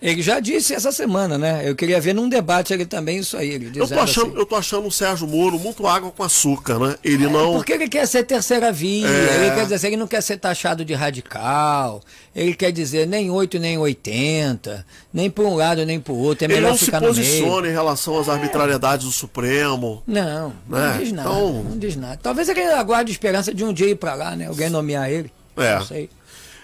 Ele 0.02 0.22
já 0.24 0.40
disse 0.40 0.74
essa 0.74 0.92
semana, 0.92 1.38
né? 1.38 1.62
Eu 1.64 1.76
queria 1.76 2.02
ver 2.02 2.16
num 2.16 2.28
debate 2.28 2.74
ele 2.74 2.88
também 2.88 3.20
isso 3.20 3.38
aí. 3.38 3.52
Ele 3.52 3.72
eu, 3.76 3.88
tô 3.88 4.00
achando, 4.00 4.28
assim. 4.30 4.40
eu 4.40 4.46
tô 4.48 4.56
achando 4.56 4.88
o 4.88 4.92
Sérgio 4.92 5.28
Moro 5.28 5.60
muito 5.60 5.86
água 5.86 6.10
com 6.10 6.24
açúcar, 6.24 6.80
né? 6.80 6.96
Ele 7.04 7.26
é, 7.26 7.30
não. 7.30 7.54
Porque 7.54 7.74
ele 7.74 7.88
quer 7.88 8.08
ser 8.08 8.24
terceira 8.24 8.72
via. 8.72 9.08
É... 9.08 9.46
Ele 9.46 9.56
quer 9.56 9.68
dizer, 9.68 9.88
ele 9.88 9.98
não 9.98 10.08
quer 10.08 10.22
ser 10.22 10.38
taxado 10.38 10.84
de 10.84 10.96
radical. 10.96 12.02
Ele 12.36 12.56
quer 12.56 12.72
dizer 12.72 13.06
nem 13.06 13.30
8 13.30 13.60
nem 13.60 13.78
80, 13.78 14.84
nem 15.14 15.30
por 15.30 15.46
um 15.46 15.56
lado 15.56 15.86
nem 15.86 16.00
por 16.00 16.14
outro. 16.14 16.46
É 16.46 16.48
ele 16.48 16.56
melhor 16.56 16.72
não 16.72 16.78
ficar 16.78 17.00
se 17.00 17.06
posiciona 17.06 17.68
em 17.68 17.72
relação 17.72 18.20
às 18.20 18.28
arbitrariedades 18.28 19.06
do 19.06 19.12
Supremo. 19.12 20.02
Não, 20.08 20.50
né? 20.68 20.94
não 20.94 20.98
diz 20.98 21.12
nada. 21.12 21.30
Então... 21.30 21.64
Não 21.64 21.78
diz 21.78 21.96
nada. 21.96 22.20
Talvez 22.24 22.50
ele 22.50 22.64
aguarde 22.64 23.12
esperança 23.12 23.54
de 23.54 23.64
um 23.64 23.72
dia 23.72 23.88
ir 23.88 23.96
para 23.96 24.16
lá, 24.16 24.36
né? 24.36 24.48
Alguém 24.48 24.68
nomear 24.68 25.12
ele. 25.12 25.32
É. 25.56 25.76
Não 25.76 25.86
sei. 25.86 26.10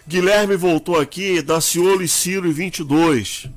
Guilherme 0.07 0.55
voltou 0.55 0.97
aqui, 0.97 1.41
Daciolo 1.41 2.01
e 2.01 2.07
Ciro 2.07 2.47
e 2.47 2.53
22. 2.53 3.49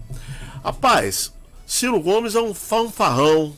Rapaz, 0.64 1.32
Ciro 1.64 2.01
Gomes 2.01 2.34
é 2.34 2.40
um 2.40 2.53
fanfarrão, 2.53 3.55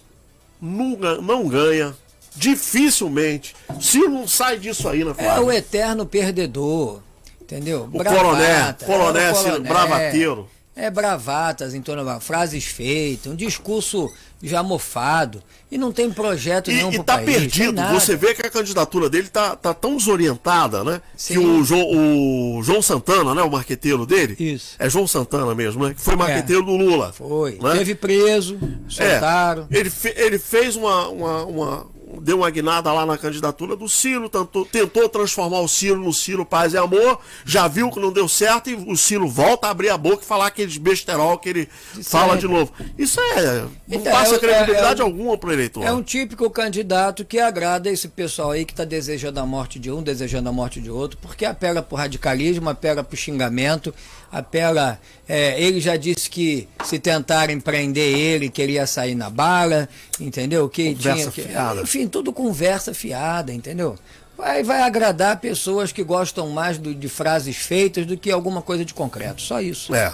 nunca, 0.60 1.16
não 1.22 1.48
ganha, 1.48 1.94
dificilmente. 2.36 3.56
Ciro 3.80 4.10
não 4.10 4.28
sai 4.28 4.58
disso 4.58 4.86
aí, 4.88 5.02
né, 5.02 5.14
Flávio? 5.14 5.30
É 5.30 5.40
o 5.40 5.50
eterno 5.50 6.04
perdedor, 6.04 7.00
entendeu? 7.40 7.88
O 7.90 7.98
Bravata, 7.98 8.84
coronel, 8.84 9.14
coronel, 9.14 9.30
é, 9.30 9.34
Ciro, 9.34 9.62
bravateiro. 9.62 10.50
É 10.76 10.90
bravatas 10.90 11.74
em 11.74 11.80
torno 11.80 12.04
de 12.04 12.20
frases 12.20 12.64
feitas, 12.64 13.32
um 13.32 13.36
discurso 13.36 14.12
já 14.42 14.62
mofado 14.62 15.42
e 15.70 15.78
não 15.78 15.92
tem 15.92 16.10
projeto 16.10 16.70
e, 16.70 16.74
nenhum 16.74 16.92
e 16.92 17.02
tá 17.02 17.14
país, 17.14 17.24
perdido. 17.26 17.80
Você 17.92 18.16
vê 18.16 18.34
que 18.34 18.46
a 18.46 18.50
candidatura 18.50 19.08
dele 19.08 19.28
tá, 19.28 19.56
tá 19.56 19.72
tão 19.72 19.96
desorientada, 19.96 20.82
né? 20.82 21.00
Sim. 21.16 21.34
Que 21.34 21.38
o, 21.38 21.64
jo, 21.64 21.76
o 21.76 22.62
João 22.62 22.82
Santana, 22.82 23.34
né? 23.34 23.42
O 23.42 23.50
marqueteiro 23.50 24.04
dele. 24.04 24.36
Isso. 24.38 24.74
É 24.78 24.90
João 24.90 25.06
Santana 25.06 25.54
mesmo, 25.54 25.86
né? 25.86 25.94
Que 25.94 26.00
foi 26.00 26.16
marqueteiro 26.16 26.62
é. 26.62 26.64
do 26.66 26.76
Lula. 26.76 27.12
Foi. 27.12 27.58
Né? 27.62 27.78
Teve 27.78 27.94
preso, 27.94 28.58
soltaram. 28.88 29.66
É. 29.70 29.78
Ele, 29.78 29.88
fe, 29.88 30.12
ele 30.16 30.38
fez 30.38 30.76
uma, 30.76 31.08
uma, 31.08 31.44
uma 31.44 31.86
deu 32.20 32.38
uma 32.38 32.50
guinada 32.50 32.92
lá 32.92 33.06
na 33.06 33.16
candidatura 33.16 33.76
do 33.76 33.88
Ciro, 33.88 34.28
tentou, 34.28 34.64
tentou 34.64 35.08
transformar 35.08 35.60
o 35.60 35.68
Ciro 35.68 35.98
no 35.98 36.12
Ciro 36.12 36.44
Paz 36.44 36.72
e 36.72 36.76
Amor, 36.76 37.20
já 37.44 37.68
viu 37.68 37.90
que 37.90 38.00
não 38.00 38.12
deu 38.12 38.28
certo 38.28 38.70
e 38.70 38.74
o 38.74 38.96
Ciro 38.96 39.28
volta 39.28 39.68
a 39.68 39.70
abrir 39.70 39.90
a 39.90 39.98
boca 39.98 40.22
e 40.22 40.26
falar 40.26 40.46
aqueles 40.46 40.76
besterol 40.76 41.38
que 41.38 41.48
ele 41.48 41.68
Isso 41.96 42.10
fala 42.10 42.34
é... 42.34 42.36
de 42.36 42.48
novo. 42.48 42.72
Isso 42.98 43.20
é. 43.20 43.60
Não 43.62 43.70
então, 43.88 44.12
passa 44.12 44.36
é, 44.36 44.38
credibilidade 44.38 45.00
é, 45.00 45.04
alguma 45.04 45.36
para 45.36 45.50
o 45.50 45.52
eleitor. 45.52 45.84
É 45.84 45.92
um 45.92 46.02
típico 46.02 46.48
candidato 46.50 47.24
que 47.24 47.38
agrada 47.38 47.90
esse 47.90 48.08
pessoal 48.08 48.50
aí 48.50 48.64
que 48.64 48.72
está 48.72 48.84
desejando 48.84 49.40
a 49.40 49.46
morte 49.46 49.78
de 49.78 49.90
um, 49.90 50.02
desejando 50.02 50.48
a 50.48 50.52
morte 50.52 50.80
de 50.80 50.90
outro, 50.90 51.18
porque 51.20 51.44
apela 51.44 51.82
para 51.82 51.94
o 51.94 51.98
radicalismo, 51.98 52.68
apela 52.68 53.02
para 53.02 53.14
o 53.14 53.18
xingamento, 53.18 53.94
apela. 54.30 54.98
É, 55.28 55.62
ele 55.62 55.80
já 55.80 55.96
disse 55.96 56.28
que 56.28 56.68
se 56.84 56.98
tentarem 56.98 57.58
prender 57.58 58.18
ele, 58.18 58.50
que 58.50 58.60
ele 58.60 58.72
ia 58.72 58.86
sair 58.86 59.14
na 59.14 59.30
bala, 59.30 59.88
entendeu? 60.20 60.68
Que 60.68 60.94
conversa 60.94 61.30
tinha, 61.30 61.48
fiada. 61.48 61.82
enfim, 61.82 62.01
tudo 62.08 62.32
conversa 62.32 62.94
fiada, 62.94 63.52
entendeu? 63.52 63.98
Vai, 64.36 64.62
vai 64.62 64.82
agradar 64.82 65.40
pessoas 65.40 65.92
que 65.92 66.02
gostam 66.02 66.48
mais 66.50 66.78
do, 66.78 66.94
de 66.94 67.08
frases 67.08 67.56
feitas 67.56 68.06
do 68.06 68.16
que 68.16 68.30
alguma 68.30 68.62
coisa 68.62 68.84
de 68.84 68.94
concreto. 68.94 69.42
Só 69.42 69.60
isso. 69.60 69.94
É. 69.94 70.12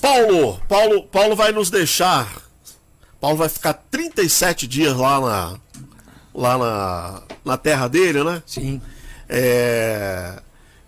Paulo, 0.00 0.60
Paulo, 0.68 1.04
Paulo 1.04 1.36
vai 1.36 1.52
nos 1.52 1.70
deixar. 1.70 2.42
Paulo 3.20 3.36
vai 3.36 3.48
ficar 3.48 3.74
37 3.90 4.66
dias 4.66 4.96
lá 4.96 5.20
na, 5.20 5.60
lá 6.34 6.58
na, 6.58 7.22
na 7.44 7.56
terra 7.56 7.88
dele, 7.88 8.24
né? 8.24 8.42
Sim. 8.44 8.80
É, 9.28 10.40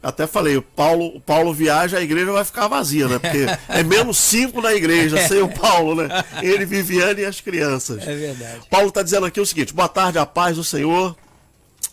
até 0.05 0.27
falei, 0.27 0.55
o 0.55 0.61
Paulo, 0.61 1.17
o 1.17 1.21
Paulo 1.21 1.55
viaja, 1.55 1.97
a 1.97 2.03
igreja 2.03 2.31
vai 2.31 2.45
ficar 2.45 2.69
vazia, 2.69 3.09
né? 3.09 3.19
Porque 3.19 3.47
é 3.71 3.83
menos 3.83 4.19
cinco 4.19 4.61
na 4.61 4.75
igreja, 4.75 5.27
sem 5.27 5.41
o 5.41 5.49
Paulo, 5.49 5.95
né? 5.95 6.09
Ele, 6.43 6.67
Viviane 6.67 7.23
e 7.23 7.25
as 7.25 7.41
crianças. 7.41 8.07
É 8.07 8.15
verdade. 8.15 8.61
Paulo 8.69 8.89
está 8.89 9.03
dizendo 9.03 9.25
aqui 9.25 9.41
o 9.41 9.47
seguinte: 9.47 9.73
boa 9.73 9.89
tarde, 9.89 10.19
a 10.19 10.27
paz 10.27 10.57
do 10.57 10.63
Senhor. 10.63 11.17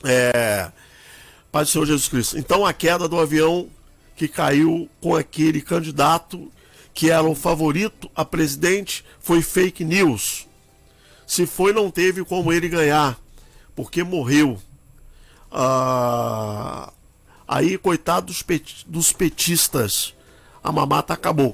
É, 0.04 0.70
paz 1.54 1.70
do 1.70 1.72
Senhor 1.72 1.86
Jesus 1.86 2.10
Cristo. 2.10 2.38
Então 2.38 2.66
a 2.66 2.74
queda 2.74 3.08
do 3.08 3.18
avião 3.18 3.70
que 4.14 4.28
caiu 4.28 4.90
com 5.00 5.16
aquele 5.16 5.62
candidato 5.62 6.52
que 6.94 7.10
era 7.10 7.24
o 7.24 7.34
favorito 7.34 8.12
a 8.14 8.26
presidente 8.26 9.06
foi 9.22 9.42
fake 9.42 9.86
news. 9.86 10.48
Se 11.26 11.46
foi, 11.46 11.72
não 11.72 11.90
teve 11.90 12.26
como 12.26 12.52
ele 12.52 12.68
ganhar, 12.68 13.18
porque 13.74 14.04
morreu. 14.04 14.60
Ah 15.50 16.92
Aí, 17.52 17.78
coitado 17.78 18.28
dos, 18.28 18.42
pet, 18.42 18.86
dos 18.88 19.12
petistas, 19.12 20.16
a 20.64 20.72
mamata 20.72 21.14
acabou. 21.14 21.54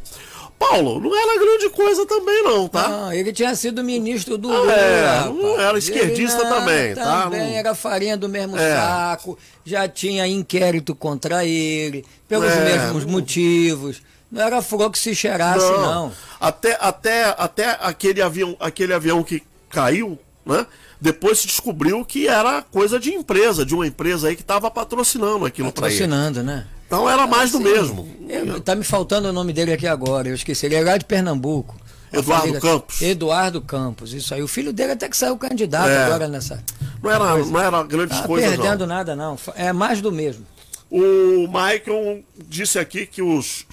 Paulo, 0.59 0.99
não 0.99 1.15
era 1.15 1.39
grande 1.39 1.71
coisa 1.71 2.05
também 2.05 2.43
não, 2.43 2.67
tá? 2.67 2.87
Não, 2.87 3.13
ele 3.13 3.33
tinha 3.33 3.55
sido 3.55 3.83
ministro 3.83 4.37
do 4.37 4.47
ah, 4.51 4.59
Lula. 4.59 4.73
É, 4.73 5.25
não 5.25 5.59
era 5.59 5.75
esquerdista 5.75 6.41
ele, 6.41 6.49
também, 6.49 6.93
tá? 6.93 7.23
Também 7.23 7.57
era 7.57 7.73
farinha 7.73 8.15
do 8.15 8.29
mesmo 8.29 8.55
é. 8.59 8.75
saco, 8.75 9.39
já 9.65 9.87
tinha 9.87 10.27
inquérito 10.27 10.93
contra 10.93 11.43
ele, 11.43 12.05
pelos 12.27 12.51
é, 12.51 12.63
mesmos 12.63 13.03
motivos. 13.03 13.99
Não 14.31 14.43
era 14.43 14.61
flor 14.61 14.91
que 14.91 14.99
se 14.99 15.15
cheirasse, 15.15 15.65
não. 15.65 15.81
não. 15.81 16.11
Até, 16.39 16.77
até, 16.79 17.35
até 17.35 17.75
aquele, 17.81 18.21
avião, 18.21 18.55
aquele 18.59 18.93
avião 18.93 19.23
que 19.23 19.41
caiu, 19.67 20.19
né? 20.45 20.63
Depois 20.99 21.39
se 21.39 21.47
descobriu 21.47 22.03
que 22.03 22.27
era 22.27 22.61
coisa 22.61 22.99
de 22.99 23.11
empresa, 23.13 23.65
de 23.65 23.75
uma 23.75 23.85
empresa 23.85 24.29
aí 24.29 24.35
que 24.35 24.41
estava 24.41 24.69
patrocinando 24.71 25.45
aquilo 25.45 25.71
para 25.71 25.87
ele. 25.87 25.99
Patrocinando, 25.99 26.43
né? 26.43 26.65
Então 26.87 27.09
era 27.09 27.27
mais 27.27 27.53
assim, 27.53 27.63
do 27.63 27.69
mesmo. 27.69 28.09
Eu, 28.27 28.59
tá 28.61 28.73
me 28.73 28.83
faltando 28.83 29.27
o 29.27 29.33
nome 29.33 29.53
dele 29.53 29.73
aqui 29.73 29.85
agora, 29.85 30.27
eu 30.27 30.35
esqueci. 30.35 30.65
Ele 30.65 30.75
é 30.75 30.81
lá 30.81 30.97
de 30.97 31.05
Pernambuco. 31.05 31.75
Eduardo 32.11 32.59
Campos. 32.59 33.01
Eduardo 33.01 33.61
Campos, 33.61 34.13
isso 34.13 34.33
aí. 34.33 34.41
O 34.41 34.47
filho 34.47 34.71
dele 34.71 34.93
até 34.93 35.09
que 35.09 35.17
saiu 35.17 35.37
candidato 35.37 35.89
é. 35.89 36.05
agora 36.05 36.27
nessa. 36.27 36.63
Não 37.03 37.11
era, 37.11 37.37
não 37.37 37.59
era 37.59 37.83
grandes 37.83 38.19
tá 38.19 38.25
coisas. 38.25 38.51
Não 38.51 38.57
perdendo 38.57 38.87
nada, 38.87 39.15
não. 39.15 39.37
É 39.55 39.73
mais 39.73 40.01
do 40.01 40.11
mesmo. 40.11 40.45
O 40.89 41.47
Michael 41.47 42.23
disse 42.47 42.79
aqui 42.79 43.05
que 43.05 43.21
os, 43.21 43.65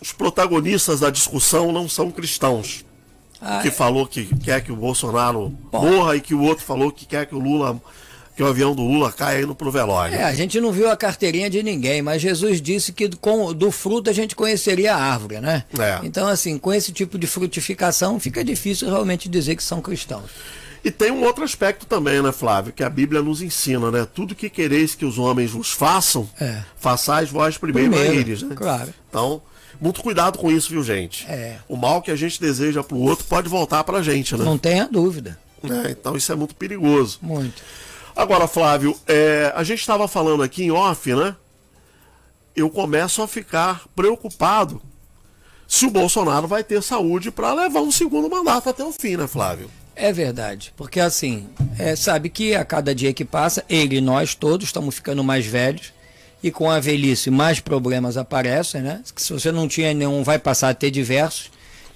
os 0.00 0.12
protagonistas 0.12 1.00
da 1.00 1.10
discussão 1.10 1.72
não 1.72 1.88
são 1.88 2.10
cristãos. 2.10 2.84
Ah, 3.40 3.60
que 3.62 3.70
falou 3.70 4.06
que 4.06 4.26
quer 4.38 4.60
que 4.62 4.72
o 4.72 4.76
Bolsonaro 4.76 5.52
Bom. 5.70 5.80
morra 5.80 6.16
e 6.16 6.20
que 6.20 6.34
o 6.34 6.42
outro 6.42 6.64
falou 6.64 6.90
que 6.90 7.06
quer 7.06 7.26
que 7.26 7.34
o 7.34 7.38
Lula 7.38 7.80
que 8.38 8.42
o 8.44 8.46
avião 8.46 8.72
do 8.72 8.82
Lula 8.82 9.10
caia 9.10 9.42
indo 9.42 9.52
pro 9.52 9.68
velório. 9.68 10.14
É, 10.14 10.22
a 10.22 10.32
gente 10.32 10.60
não 10.60 10.70
viu 10.70 10.88
a 10.88 10.96
carteirinha 10.96 11.50
de 11.50 11.60
ninguém, 11.60 12.00
mas 12.00 12.22
Jesus 12.22 12.62
disse 12.62 12.92
que 12.92 13.08
com, 13.16 13.52
do 13.52 13.72
fruto 13.72 14.08
a 14.08 14.12
gente 14.12 14.36
conheceria 14.36 14.94
a 14.94 14.96
árvore, 14.96 15.40
né? 15.40 15.64
É. 15.76 15.98
Então, 16.04 16.28
assim, 16.28 16.56
com 16.56 16.72
esse 16.72 16.92
tipo 16.92 17.18
de 17.18 17.26
frutificação, 17.26 18.20
fica 18.20 18.44
difícil 18.44 18.88
realmente 18.88 19.28
dizer 19.28 19.56
que 19.56 19.62
são 19.64 19.80
cristãos. 19.80 20.30
E 20.84 20.90
tem 20.92 21.10
um 21.10 21.24
outro 21.24 21.42
aspecto 21.42 21.84
também, 21.84 22.22
né, 22.22 22.30
Flávio, 22.30 22.72
que 22.72 22.84
a 22.84 22.88
Bíblia 22.88 23.20
nos 23.20 23.42
ensina, 23.42 23.90
né? 23.90 24.06
Tudo 24.14 24.36
que 24.36 24.48
quereis 24.48 24.94
que 24.94 25.04
os 25.04 25.18
homens 25.18 25.50
vos 25.50 25.72
façam, 25.72 26.30
é. 26.40 26.62
façais 26.76 27.28
vós 27.30 27.58
primeiro, 27.58 27.90
primeiro 27.90 28.12
a 28.12 28.20
eles, 28.20 28.42
né? 28.44 28.54
Claro. 28.54 28.94
Então, 29.08 29.42
muito 29.80 30.02
cuidado 30.02 30.38
com 30.38 30.50
isso, 30.50 30.70
viu, 30.70 30.82
gente? 30.82 31.26
É. 31.26 31.58
O 31.68 31.76
mal 31.76 32.02
que 32.02 32.10
a 32.10 32.16
gente 32.16 32.40
deseja 32.40 32.82
pro 32.82 32.98
outro 32.98 33.24
pode 33.24 33.48
voltar 33.48 33.84
pra 33.84 34.02
gente, 34.02 34.36
né? 34.36 34.44
Não 34.44 34.58
tenha 34.58 34.88
dúvida. 34.88 35.38
É, 35.62 35.90
então 35.90 36.16
isso 36.16 36.30
é 36.32 36.36
muito 36.36 36.54
perigoso. 36.54 37.18
Muito. 37.20 37.62
Agora, 38.14 38.48
Flávio, 38.48 38.96
é, 39.06 39.52
a 39.54 39.62
gente 39.62 39.80
estava 39.80 40.08
falando 40.08 40.42
aqui 40.42 40.64
em 40.64 40.70
off, 40.70 41.14
né? 41.14 41.36
Eu 42.54 42.68
começo 42.68 43.22
a 43.22 43.28
ficar 43.28 43.84
preocupado 43.94 44.82
se 45.66 45.86
o 45.86 45.90
Bolsonaro 45.90 46.48
vai 46.48 46.64
ter 46.64 46.82
saúde 46.82 47.30
para 47.30 47.52
levar 47.52 47.80
um 47.80 47.92
segundo 47.92 48.28
mandato 48.28 48.70
até 48.70 48.82
o 48.82 48.92
fim, 48.92 49.16
né, 49.16 49.26
Flávio? 49.26 49.70
É 49.94 50.12
verdade, 50.12 50.72
porque 50.76 51.00
assim, 51.00 51.48
é, 51.78 51.94
sabe 51.94 52.28
que 52.28 52.54
a 52.54 52.64
cada 52.64 52.94
dia 52.94 53.12
que 53.12 53.24
passa, 53.24 53.64
ele 53.68 53.96
e 53.96 54.00
nós 54.00 54.34
todos 54.34 54.66
estamos 54.66 54.94
ficando 54.94 55.22
mais 55.22 55.44
velhos 55.44 55.92
e 56.42 56.50
com 56.50 56.70
a 56.70 56.78
velhice 56.78 57.30
mais 57.30 57.60
problemas 57.60 58.16
aparecem, 58.16 58.80
né? 58.80 59.02
Se 59.16 59.32
você 59.32 59.50
não 59.50 59.66
tinha 59.66 59.92
nenhum, 59.92 60.22
vai 60.22 60.38
passar 60.38 60.70
a 60.70 60.74
ter 60.74 60.90
diversos. 60.90 61.50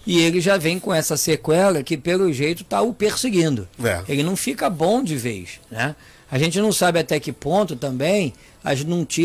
E 0.06 0.18
ele 0.18 0.40
já 0.40 0.56
vem 0.56 0.80
com 0.80 0.92
essa 0.92 1.16
sequela 1.16 1.82
que, 1.82 1.96
pelo 1.96 2.32
jeito, 2.32 2.62
está 2.62 2.82
o 2.82 2.92
perseguindo. 2.92 3.68
É. 3.82 4.02
Ele 4.08 4.22
não 4.22 4.34
fica 4.34 4.68
bom 4.68 5.02
de 5.02 5.16
vez, 5.16 5.60
né? 5.70 5.94
A 6.30 6.38
gente 6.38 6.58
não 6.60 6.72
sabe 6.72 6.98
até 6.98 7.20
que 7.20 7.30
ponto 7.30 7.76
também 7.76 8.32
as, 8.64 8.80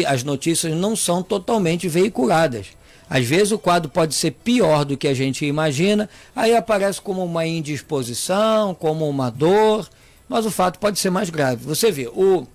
as 0.05 0.24
notícias 0.24 0.74
não 0.76 0.95
são 0.95 1.24
totalmente 1.24 1.88
veiculadas. 1.88 2.68
Às 3.09 3.26
vezes 3.26 3.51
o 3.53 3.57
quadro 3.57 3.89
pode 3.89 4.13
ser 4.13 4.32
pior 4.32 4.84
do 4.84 4.97
que 4.97 5.07
a 5.07 5.13
gente 5.13 5.45
imagina, 5.45 6.09
aí 6.36 6.53
aparece 6.53 6.99
como 6.99 7.24
uma 7.24 7.45
indisposição, 7.45 8.76
como 8.76 9.07
uma 9.07 9.30
dor, 9.30 9.88
mas 10.28 10.45
o 10.45 10.51
fato 10.51 10.78
pode 10.78 10.99
ser 10.99 11.09
mais 11.09 11.30
grave. 11.30 11.63
Você 11.63 11.89
vê, 11.89 12.07
o, 12.07 12.45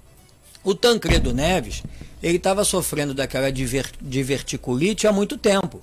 o 0.63 0.75
Tancredo 0.75 1.33
Neves, 1.33 1.83
ele 2.23 2.37
estava 2.37 2.65
sofrendo 2.65 3.13
daquela 3.13 3.51
diver, 3.51 3.91
diverticulite 4.01 5.07
há 5.07 5.13
muito 5.13 5.37
tempo. 5.37 5.81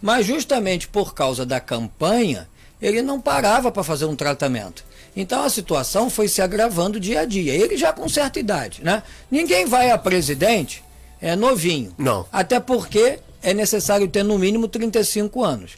Mas 0.00 0.26
justamente 0.26 0.88
por 0.88 1.14
causa 1.14 1.44
da 1.44 1.60
campanha, 1.60 2.48
ele 2.80 3.02
não 3.02 3.20
parava 3.20 3.70
para 3.70 3.84
fazer 3.84 4.06
um 4.06 4.16
tratamento. 4.16 4.84
Então 5.14 5.44
a 5.44 5.50
situação 5.50 6.08
foi 6.08 6.26
se 6.26 6.40
agravando 6.40 6.98
dia 6.98 7.20
a 7.20 7.24
dia. 7.24 7.54
Ele 7.54 7.76
já 7.76 7.92
com 7.92 8.08
certa 8.08 8.40
idade, 8.40 8.82
né? 8.82 9.02
Ninguém 9.30 9.66
vai 9.66 9.90
a 9.90 9.98
presidente 9.98 10.82
é 11.20 11.36
novinho. 11.36 11.94
Não. 11.96 12.26
Até 12.32 12.58
porque 12.58 13.20
é 13.42 13.54
necessário 13.54 14.08
ter 14.08 14.24
no 14.24 14.38
mínimo 14.38 14.66
35 14.66 15.44
anos. 15.44 15.72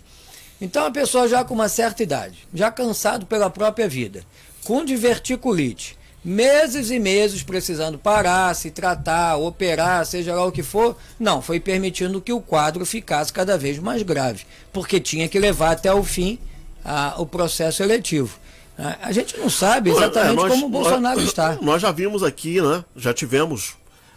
Então 0.61 0.87
a 0.87 0.91
pessoa 0.91 1.29
já 1.29 1.45
com 1.45 1.53
uma 1.53 1.69
certa 1.69 2.03
idade, 2.03 2.49
já 2.55 2.71
cansado 2.71 3.27
pela 3.27 3.51
própria 3.51 3.87
vida, 3.87 4.25
com 4.65 4.85
diverticulite, 4.85 5.99
meses 6.25 6.91
e 6.91 6.99
meses 6.99 7.43
precisando 7.43 7.99
parar, 7.99 8.55
se 8.55 8.71
tratar, 8.71 9.37
operar, 9.37 10.07
seja 10.07 10.35
lá 10.35 10.47
o 10.47 10.53
que 10.53 10.63
for, 10.63 10.97
não, 11.21 11.43
foi 11.43 11.61
permitindo 11.61 12.21
que 12.21 12.33
o 12.33 12.41
quadro 12.41 12.87
ficasse 12.87 13.33
cada 13.33 13.59
vez 13.59 13.79
mais 13.79 14.03
grave, 14.03 14.45
porque 14.73 14.99
tinha 14.99 15.29
que 15.29 15.39
levar 15.39 15.73
até 15.73 15.93
o 15.93 16.03
fim 16.03 16.39
a, 16.85 17.15
o 17.19 17.27
processo 17.27 17.83
eletivo. 17.83 18.39
A 18.77 19.13
gente 19.13 19.39
não 19.39 19.49
sabe 19.49 19.91
exatamente 19.91 20.33
é, 20.33 20.35
nós, 20.35 20.53
como 20.53 20.67
o 20.67 20.69
Bolsonaro 20.69 21.21
nós, 21.21 21.29
está. 21.29 21.59
Nós 21.61 21.81
já 21.81 21.93
vimos 21.93 22.23
aqui, 22.25 22.61
né? 22.61 22.85
Já 22.97 23.15
tivemos 23.15 23.75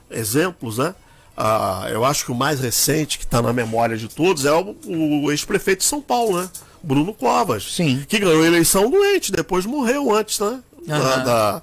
exemplos, 0.09 0.79
né? 0.79 0.95
Ah, 1.35 1.87
eu 1.91 2.03
acho 2.03 2.25
que 2.25 2.31
o 2.31 2.35
mais 2.35 2.59
recente 2.59 3.19
que 3.19 3.23
está 3.23 3.39
na 3.39 3.53
memória 3.53 3.95
de 3.95 4.07
todos 4.07 4.45
é 4.45 4.51
o, 4.51 4.75
o 4.85 5.31
ex-prefeito 5.31 5.81
de 5.81 5.85
São 5.85 6.01
Paulo, 6.01 6.41
né? 6.41 6.49
Bruno 6.81 7.13
Covas. 7.13 7.75
Sim. 7.75 8.03
Que 8.07 8.17
ganhou 8.17 8.41
a 8.41 8.47
eleição 8.47 8.89
doente, 8.89 9.31
depois 9.31 9.63
morreu 9.65 10.11
antes, 10.11 10.39
né? 10.39 10.59
Uhum. 10.79 10.87
Da, 10.87 11.17
da, 11.17 11.61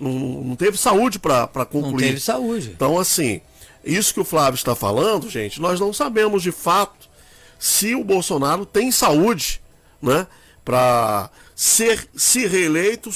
não, 0.00 0.10
não, 0.10 0.56
teve 0.56 0.76
saúde 0.76 1.18
para 1.18 1.46
concluir. 1.66 1.92
Não 1.92 1.98
teve 1.98 2.20
saúde. 2.20 2.70
Então, 2.74 2.98
assim, 2.98 3.40
isso 3.84 4.12
que 4.14 4.20
o 4.20 4.24
Flávio 4.24 4.56
está 4.56 4.74
falando, 4.74 5.28
gente, 5.28 5.60
nós 5.60 5.78
não 5.78 5.92
sabemos 5.92 6.42
de 6.42 6.52
fato 6.52 7.08
se 7.58 7.94
o 7.94 8.04
Bolsonaro 8.04 8.66
tem 8.66 8.90
saúde, 8.90 9.60
né? 10.00 10.26
Para 10.64 11.30
ser 11.54 12.08
se 12.14 12.46
reeleito, 12.46 13.10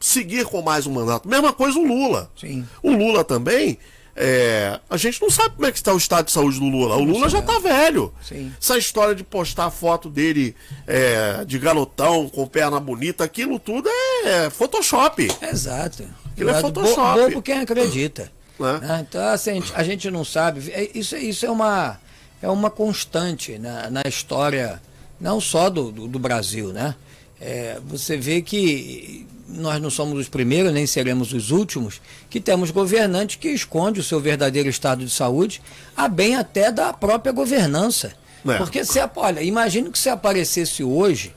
seguir 0.00 0.44
com 0.44 0.60
mais 0.60 0.86
um 0.86 0.92
mandato. 0.92 1.28
Mesma 1.28 1.52
coisa 1.52 1.78
o 1.78 1.86
Lula. 1.86 2.30
Sim. 2.38 2.66
O 2.82 2.92
Lula 2.92 3.24
também. 3.24 3.78
É, 4.16 4.78
a 4.88 4.96
gente 4.96 5.20
não 5.20 5.28
sabe 5.28 5.56
como 5.56 5.66
é 5.66 5.72
que 5.72 5.78
está 5.78 5.92
o 5.92 5.96
estado 5.96 6.26
de 6.26 6.32
saúde 6.32 6.60
do 6.60 6.66
Lula. 6.66 6.96
O 6.96 7.04
Lula 7.04 7.28
já 7.28 7.40
está 7.40 7.58
velho. 7.58 8.14
Sim. 8.22 8.52
Essa 8.60 8.78
história 8.78 9.14
de 9.14 9.24
postar 9.24 9.70
foto 9.70 10.08
dele 10.08 10.54
é, 10.86 11.44
de 11.44 11.58
garotão 11.58 12.28
com 12.28 12.46
perna 12.46 12.78
bonita, 12.78 13.24
aquilo 13.24 13.58
tudo 13.58 13.88
é 14.24 14.48
Photoshop. 14.50 15.28
Exato. 15.42 16.04
Aquilo 16.32 16.50
é 16.50 16.60
Photoshop. 16.60 17.20
Bobo 17.20 17.42
quem 17.42 17.58
acredita. 17.58 18.30
É. 18.56 19.00
Então, 19.00 19.20
assim, 19.30 19.60
a 19.74 19.82
gente 19.82 20.08
não 20.12 20.24
sabe. 20.24 20.70
É, 20.70 20.88
isso, 20.96 21.16
isso 21.16 21.44
é, 21.44 21.50
uma, 21.50 21.98
é 22.40 22.48
uma 22.48 22.70
constante 22.70 23.58
na, 23.58 23.90
na 23.90 24.02
história, 24.06 24.80
não 25.20 25.40
só 25.40 25.68
do, 25.68 25.90
do, 25.90 26.06
do 26.06 26.20
Brasil, 26.20 26.72
né? 26.72 26.94
É, 27.40 27.80
você 27.84 28.16
vê 28.16 28.40
que 28.40 29.26
nós 29.48 29.80
não 29.80 29.90
somos 29.90 30.18
os 30.18 30.28
primeiros, 30.28 30.72
nem 30.72 30.86
seremos 30.86 31.32
os 31.32 31.50
últimos, 31.50 32.00
que 32.30 32.40
temos 32.40 32.70
governantes 32.70 33.36
que 33.36 33.48
esconde 33.48 34.00
o 34.00 34.04
seu 34.04 34.20
verdadeiro 34.20 34.68
estado 34.68 35.04
de 35.04 35.10
saúde, 35.10 35.60
a 35.96 36.08
bem 36.08 36.36
até 36.36 36.72
da 36.72 36.92
própria 36.92 37.32
governança. 37.32 38.12
É. 38.46 38.56
Porque 38.56 38.84
se, 38.84 38.98
olha, 39.16 39.42
imagine 39.42 39.90
que 39.90 39.98
se 39.98 40.08
aparecesse 40.08 40.82
hoje 40.82 41.34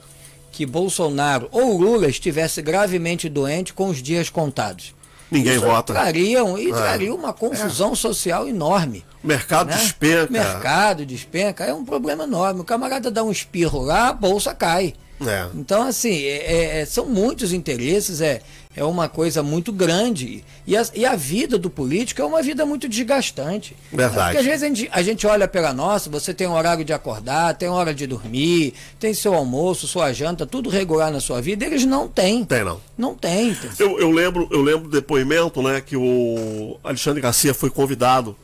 que 0.52 0.66
Bolsonaro 0.66 1.48
ou 1.52 1.78
Lula 1.78 2.08
estivesse 2.08 2.60
gravemente 2.60 3.28
doente 3.28 3.72
com 3.72 3.88
os 3.88 4.02
dias 4.02 4.28
contados. 4.28 4.94
Ninguém 5.30 5.56
Isso 5.56 5.64
vota. 5.64 5.92
Trariam, 5.92 6.58
e 6.58 6.70
é. 6.70 6.74
traria 6.74 7.14
uma 7.14 7.32
confusão 7.32 7.92
é. 7.92 7.96
social 7.96 8.48
enorme. 8.48 9.04
Mercado 9.22 9.68
né? 9.68 9.76
despenca. 9.76 10.30
Mercado 10.30 11.06
despenca. 11.06 11.64
É 11.64 11.74
um 11.74 11.84
problema 11.84 12.24
enorme. 12.24 12.60
O 12.60 12.64
camarada 12.64 13.10
dá 13.10 13.22
um 13.22 13.30
espirro 13.30 13.82
lá, 13.82 14.08
a 14.08 14.12
bolsa 14.12 14.54
cai. 14.54 14.94
É. 15.26 15.46
Então, 15.54 15.82
assim, 15.82 16.24
é, 16.24 16.80
é, 16.80 16.84
são 16.84 17.06
muitos 17.06 17.52
interesses, 17.52 18.20
é, 18.20 18.40
é 18.76 18.84
uma 18.84 19.08
coisa 19.08 19.42
muito 19.42 19.72
grande. 19.72 20.44
E 20.66 20.76
a, 20.76 20.86
e 20.94 21.04
a 21.04 21.16
vida 21.16 21.58
do 21.58 21.68
político 21.68 22.22
é 22.22 22.24
uma 22.24 22.42
vida 22.42 22.64
muito 22.64 22.88
desgastante. 22.88 23.76
Verdade. 23.92 24.36
Porque 24.36 24.38
às 24.38 24.44
vezes 24.44 24.62
a 24.62 24.66
gente, 24.66 24.88
a 24.92 25.02
gente 25.02 25.26
olha 25.26 25.48
pela 25.48 25.72
nossa, 25.72 26.08
você 26.08 26.32
tem 26.32 26.46
um 26.46 26.52
horário 26.52 26.84
de 26.84 26.92
acordar, 26.92 27.54
tem 27.54 27.68
hora 27.68 27.92
de 27.92 28.06
dormir, 28.06 28.74
tem 29.00 29.12
seu 29.12 29.34
almoço, 29.34 29.88
sua 29.88 30.12
janta, 30.12 30.46
tudo 30.46 30.70
regular 30.70 31.10
na 31.10 31.20
sua 31.20 31.40
vida. 31.40 31.64
Eles 31.64 31.84
não 31.84 32.06
têm. 32.06 32.44
Tem 32.44 32.64
não. 32.64 32.80
Não 32.96 33.14
tem. 33.14 33.56
Eu, 33.78 33.98
eu 33.98 34.10
lembro 34.10 34.48
eu 34.50 34.62
lembro 34.62 34.88
do 34.88 34.90
depoimento, 34.90 35.62
né, 35.62 35.80
que 35.80 35.96
o 35.96 36.78
Alexandre 36.84 37.20
Garcia 37.20 37.52
foi 37.52 37.70
convidado 37.70 38.36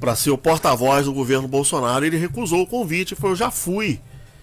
para 0.00 0.14
ser 0.14 0.30
o 0.30 0.38
porta-voz 0.38 1.06
do 1.06 1.12
governo 1.12 1.48
Bolsonaro. 1.48 2.04
Ele 2.04 2.16
recusou 2.16 2.62
o 2.62 2.66
convite 2.66 3.12
e 3.12 3.16
falou: 3.16 3.36
já 3.36 3.50
fui 3.50 4.00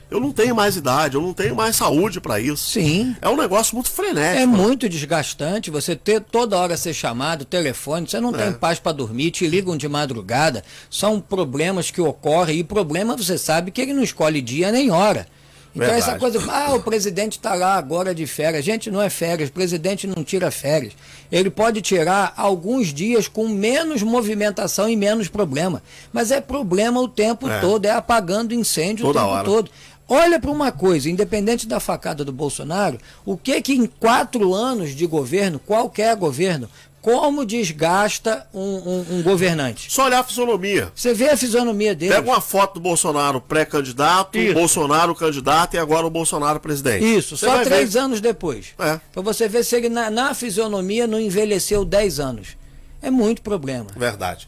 Eu 0.09 0.19
não 0.19 0.31
tenho 0.31 0.55
mais 0.55 0.75
idade, 0.75 1.15
eu 1.15 1.21
não 1.21 1.33
tenho 1.33 1.55
mais 1.55 1.75
saúde 1.75 2.21
para 2.21 2.39
isso. 2.39 2.69
Sim. 2.69 3.15
É 3.21 3.27
um 3.27 3.35
negócio 3.35 3.75
muito 3.75 3.89
frenético. 3.89 4.41
É 4.41 4.45
muito 4.45 4.87
desgastante 4.87 5.71
você 5.71 5.95
ter 5.95 6.21
toda 6.21 6.57
hora 6.57 6.77
ser 6.77 6.93
chamado, 6.93 7.43
telefone, 7.43 8.07
você 8.07 8.19
não 8.19 8.33
é. 8.35 8.37
tem 8.37 8.53
paz 8.53 8.77
para 8.77 8.91
dormir, 8.91 9.31
te 9.31 9.47
ligam 9.47 9.75
de 9.75 9.87
madrugada. 9.87 10.63
São 10.89 11.19
problemas 11.19 11.89
que 11.89 12.01
ocorrem 12.01 12.59
e 12.59 12.63
problema 12.63 13.17
você 13.17 13.37
sabe 13.37 13.71
que 13.71 13.81
ele 13.81 13.93
não 13.93 14.03
escolhe 14.03 14.41
dia 14.41 14.71
nem 14.71 14.91
hora. 14.91 15.27
Então 15.75 15.89
Verdade. 15.89 16.09
essa 16.09 16.17
coisa, 16.17 16.41
ah, 16.49 16.73
o 16.73 16.81
presidente 16.81 17.33
está 17.33 17.53
lá 17.53 17.75
agora 17.75 18.15
de 18.15 18.25
férias. 18.25 18.63
Gente, 18.63 18.89
não 18.89 19.01
é 19.01 19.09
férias, 19.09 19.49
o 19.49 19.51
presidente 19.51 20.07
não 20.07 20.23
tira 20.23 20.49
férias. 20.49 20.93
Ele 21.29 21.49
pode 21.49 21.81
tirar 21.81 22.33
alguns 22.37 22.93
dias 22.93 23.27
com 23.27 23.49
menos 23.49 24.01
movimentação 24.01 24.87
e 24.87 24.95
menos 24.95 25.27
problema. 25.27 25.83
Mas 26.13 26.31
é 26.31 26.39
problema 26.39 27.01
o 27.01 27.09
tempo 27.09 27.49
é. 27.49 27.59
todo, 27.59 27.85
é 27.85 27.91
apagando 27.91 28.53
incêndio 28.53 29.05
Toda 29.05 29.19
o 29.19 29.23
tempo 29.23 29.33
hora. 29.35 29.43
todo. 29.43 29.71
Olha 30.07 30.39
para 30.39 30.51
uma 30.51 30.71
coisa, 30.71 31.09
independente 31.09 31.67
da 31.67 31.79
facada 31.79 32.23
do 32.23 32.31
Bolsonaro, 32.31 32.99
o 33.25 33.35
que 33.35 33.59
que 33.61 33.73
em 33.73 33.87
quatro 33.87 34.53
anos 34.53 34.95
de 34.95 35.05
governo, 35.07 35.59
qualquer 35.59 36.15
governo, 36.15 36.69
como 37.05 37.45
desgasta 37.45 38.47
um, 38.51 38.59
um, 38.59 39.05
um, 39.11 39.21
governante. 39.21 39.91
Só 39.91 40.05
olhar 40.05 40.21
a 40.21 40.23
fisionomia. 40.23 40.91
Você 40.95 41.13
vê 41.13 41.29
a 41.29 41.37
fisionomia 41.37 41.93
dele. 41.93 42.15
Pega 42.15 42.27
uma 42.27 42.41
foto 42.41 42.75
do 42.75 42.79
Bolsonaro 42.79 43.39
pré-candidato, 43.39 44.39
Bolsonaro 44.55 45.13
candidato 45.13 45.75
e 45.75 45.77
agora 45.77 46.07
o 46.07 46.09
Bolsonaro 46.09 46.59
presidente. 46.59 47.05
Isso, 47.05 47.37
você 47.37 47.45
só 47.45 47.63
três 47.63 47.93
ver. 47.93 47.99
anos 47.99 48.19
depois. 48.19 48.73
É. 48.79 48.99
Para 49.13 49.21
você 49.21 49.47
ver 49.47 49.63
se 49.63 49.75
ele 49.75 49.87
na, 49.87 50.09
na, 50.09 50.33
fisionomia 50.33 51.05
não 51.05 51.19
envelheceu 51.19 51.85
dez 51.85 52.19
anos. 52.19 52.57
É 53.03 53.11
muito 53.11 53.43
problema. 53.43 53.91
Verdade. 53.95 54.47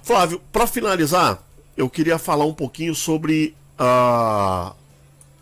Flávio, 0.00 0.40
para 0.52 0.68
finalizar, 0.68 1.42
eu 1.76 1.90
queria 1.90 2.18
falar 2.18 2.44
um 2.44 2.54
pouquinho 2.54 2.94
sobre 2.94 3.52
uh, 3.80 4.72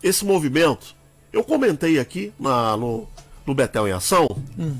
esse 0.07 0.23
movimento. 0.23 0.95
Eu 1.33 1.43
comentei 1.43 1.99
aqui 1.99 2.31
na, 2.39 2.77
no, 2.77 3.07
no 3.45 3.53
Betel 3.53 3.87
em 3.87 3.91
Ação. 3.91 4.27
Hum 4.57 4.77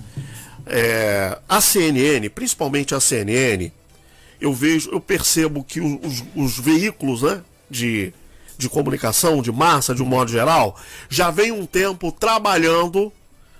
é, 0.65 1.37
a 1.47 1.61
CNN, 1.61 2.27
principalmente 2.29 2.95
a 2.95 2.99
CNN, 2.99 3.71
eu 4.41 4.53
vejo, 4.53 4.89
eu 4.91 4.99
percebo 4.99 5.63
que 5.63 5.79
os, 5.79 6.23
os 6.35 6.59
veículos 6.59 7.21
né, 7.21 7.41
de, 7.69 8.13
de 8.57 8.67
comunicação, 8.67 9.41
de 9.41 9.51
massa, 9.51 9.93
de 9.93 10.01
um 10.01 10.05
modo 10.05 10.31
geral, 10.31 10.75
já 11.09 11.29
vem 11.29 11.51
um 11.51 11.65
tempo 11.65 12.11
trabalhando 12.11 13.11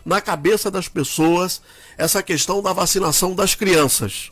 na 0.03 0.19
cabeça 0.19 0.69
das 0.69 0.87
pessoas 0.87 1.61
essa 1.97 2.21
questão 2.21 2.61
da 2.61 2.73
vacinação 2.73 3.33
das 3.33 3.55
crianças. 3.55 4.31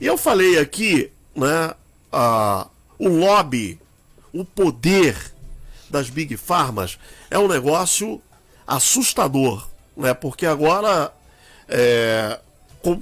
E 0.00 0.06
eu 0.06 0.18
falei 0.18 0.58
aqui, 0.58 1.10
né, 1.34 1.74
a, 2.12 2.66
o 2.98 3.08
lobby, 3.08 3.80
o 4.32 4.44
poder 4.44 5.32
das 5.90 6.10
big 6.10 6.36
farmas 6.36 6.98
é 7.30 7.38
um 7.38 7.48
negócio 7.48 8.20
assustador, 8.66 9.66
né? 9.96 10.14
Porque 10.14 10.46
agora 10.46 11.12
é, 11.68 12.38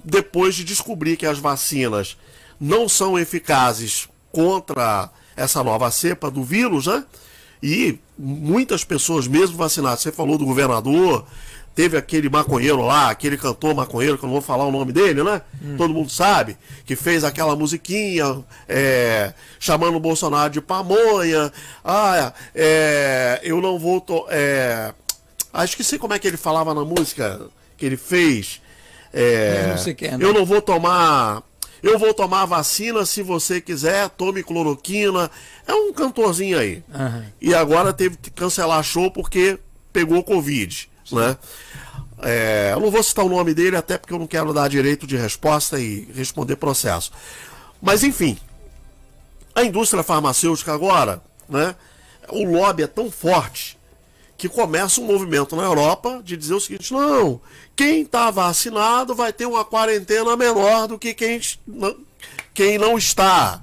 depois 0.04 0.54
de 0.54 0.64
descobrir 0.64 1.16
que 1.16 1.26
as 1.26 1.38
vacinas 1.38 2.16
não 2.60 2.88
são 2.88 3.18
eficazes 3.18 4.08
contra 4.32 5.10
essa 5.36 5.62
nova 5.62 5.90
cepa 5.90 6.30
do 6.30 6.42
vírus, 6.42 6.86
né? 6.86 7.04
E 7.62 7.98
muitas 8.18 8.84
pessoas, 8.84 9.26
mesmo 9.26 9.56
vacinadas, 9.56 10.00
você 10.00 10.12
falou 10.12 10.38
do 10.38 10.44
governador, 10.44 11.26
teve 11.76 11.98
aquele 11.98 12.30
maconheiro 12.30 12.80
lá, 12.80 13.10
aquele 13.10 13.36
cantor 13.36 13.74
maconheiro, 13.74 14.16
que 14.16 14.24
eu 14.24 14.28
não 14.28 14.32
vou 14.32 14.42
falar 14.42 14.64
o 14.64 14.72
nome 14.72 14.92
dele, 14.92 15.22
né? 15.22 15.42
Hum. 15.62 15.76
Todo 15.76 15.92
mundo 15.92 16.10
sabe, 16.10 16.56
que 16.86 16.96
fez 16.96 17.22
aquela 17.22 17.54
musiquinha 17.54 18.42
é, 18.66 19.34
chamando 19.60 19.96
o 19.96 20.00
Bolsonaro 20.00 20.50
de 20.50 20.62
pamonha. 20.62 21.52
Ah, 21.84 22.32
é, 22.54 23.40
eu 23.44 23.60
não 23.60 23.78
vou. 23.78 24.02
É, 24.30 24.94
acho 25.52 25.76
que 25.76 25.84
sei 25.84 25.98
como 25.98 26.14
é 26.14 26.18
que 26.18 26.26
ele 26.26 26.38
falava 26.38 26.72
na 26.72 26.82
música 26.82 27.42
que 27.76 27.84
ele 27.84 27.98
fez. 27.98 28.62
É, 29.12 29.74
não 29.76 29.94
quer, 29.94 30.18
né? 30.18 30.24
Eu 30.24 30.32
não 30.32 30.46
vou 30.46 30.62
tomar. 30.62 31.42
Eu 31.82 31.98
vou 31.98 32.14
tomar 32.14 32.46
vacina 32.46 33.04
se 33.04 33.22
você 33.22 33.60
quiser, 33.60 34.08
tome 34.08 34.42
cloroquina. 34.42 35.30
É 35.68 35.74
um 35.74 35.92
cantorzinho 35.92 36.58
aí. 36.58 36.82
Uhum. 36.88 37.24
E 37.38 37.54
agora 37.54 37.92
teve 37.92 38.16
que 38.16 38.30
cancelar 38.30 38.82
show 38.82 39.10
porque 39.10 39.58
pegou 39.92 40.24
Covid. 40.24 40.88
Né? 41.12 41.36
É, 42.22 42.70
eu 42.74 42.80
não 42.80 42.90
vou 42.90 43.02
citar 43.02 43.24
o 43.24 43.28
nome 43.28 43.52
dele, 43.54 43.76
até 43.76 43.98
porque 43.98 44.12
eu 44.12 44.18
não 44.18 44.26
quero 44.26 44.52
dar 44.52 44.68
direito 44.68 45.06
de 45.06 45.16
resposta 45.16 45.78
e 45.78 46.08
responder 46.14 46.56
processo. 46.56 47.12
Mas 47.80 48.02
enfim, 48.02 48.38
a 49.54 49.62
indústria 49.62 50.02
farmacêutica 50.02 50.72
agora, 50.72 51.22
né? 51.48 51.74
O 52.28 52.44
lobby 52.44 52.82
é 52.82 52.86
tão 52.86 53.10
forte 53.10 53.78
que 54.36 54.48
começa 54.48 55.00
um 55.00 55.04
movimento 55.04 55.56
na 55.56 55.62
Europa 55.62 56.20
de 56.24 56.36
dizer 56.36 56.54
o 56.54 56.60
seguinte: 56.60 56.92
não, 56.92 57.40
quem 57.74 58.02
está 58.02 58.30
vacinado 58.30 59.14
vai 59.14 59.32
ter 59.32 59.46
uma 59.46 59.64
quarentena 59.64 60.36
menor 60.36 60.88
do 60.88 60.98
que 60.98 61.14
quem, 61.14 61.40
quem 62.52 62.78
não 62.78 62.98
está. 62.98 63.62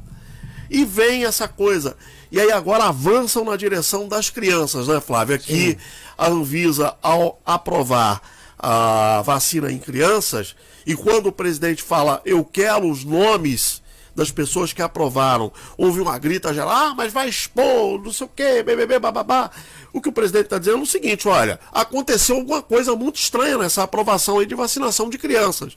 E 0.70 0.86
vem 0.86 1.26
essa 1.26 1.48
coisa. 1.48 1.96
E 2.32 2.40
aí 2.40 2.52
agora 2.52 2.86
avançam 2.86 3.46
na 3.46 3.56
direção 3.56 4.08
das 4.08 4.32
crianças, 4.32 4.88
né, 4.88 5.00
Flávio? 5.00 5.36
Aqui 5.36 5.72
Sim. 5.72 5.78
A 6.24 6.30
Anvisa, 6.30 6.96
ao 7.02 7.42
aprovar 7.46 8.22
a 8.58 9.22
vacina 9.26 9.70
em 9.70 9.78
crianças, 9.78 10.56
e 10.86 10.96
quando 10.96 11.28
o 11.28 11.32
presidente 11.34 11.84
fala, 11.84 12.22
eu 12.24 12.46
quero 12.46 12.90
os 12.90 13.04
nomes 13.04 13.82
das 14.16 14.32
pessoas 14.32 14.72
que 14.72 14.82
aprovaram. 14.82 15.52
Houve 15.78 16.00
uma 16.00 16.18
grita 16.18 16.54
geral, 16.54 16.70
ah, 16.70 16.94
mas 16.96 17.12
vai 17.12 17.28
expor, 17.28 18.02
não 18.02 18.14
sei 18.14 18.26
o 18.26 18.30
quê, 18.34 18.64
BBB, 18.64 19.00
bababá. 19.00 19.52
O 19.92 20.00
que 20.00 20.08
o 20.08 20.14
presidente 20.14 20.46
está 20.46 20.58
dizendo 20.58 20.78
é 20.78 20.82
o 20.82 20.86
seguinte: 20.86 21.28
olha, 21.28 21.60
aconteceu 21.72 22.38
alguma 22.38 22.62
coisa 22.62 22.96
muito 22.96 23.18
estranha 23.18 23.58
nessa 23.58 23.84
aprovação 23.84 24.40
aí 24.40 24.46
de 24.46 24.56
vacinação 24.56 25.10
de 25.10 25.18
crianças. 25.18 25.76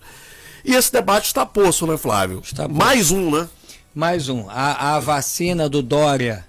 E 0.64 0.74
esse 0.74 0.92
debate 0.92 1.26
está 1.26 1.44
posto, 1.44 1.86
né, 1.86 1.96
Flávio? 1.96 2.40
Está 2.44 2.68
Mais 2.68 3.10
um, 3.10 3.30
né? 3.30 3.48
Mais 3.94 4.28
um. 4.28 4.48
A, 4.48 4.96
a 4.96 5.00
vacina 5.00 5.68
do 5.68 5.82
Dória, 5.82 6.46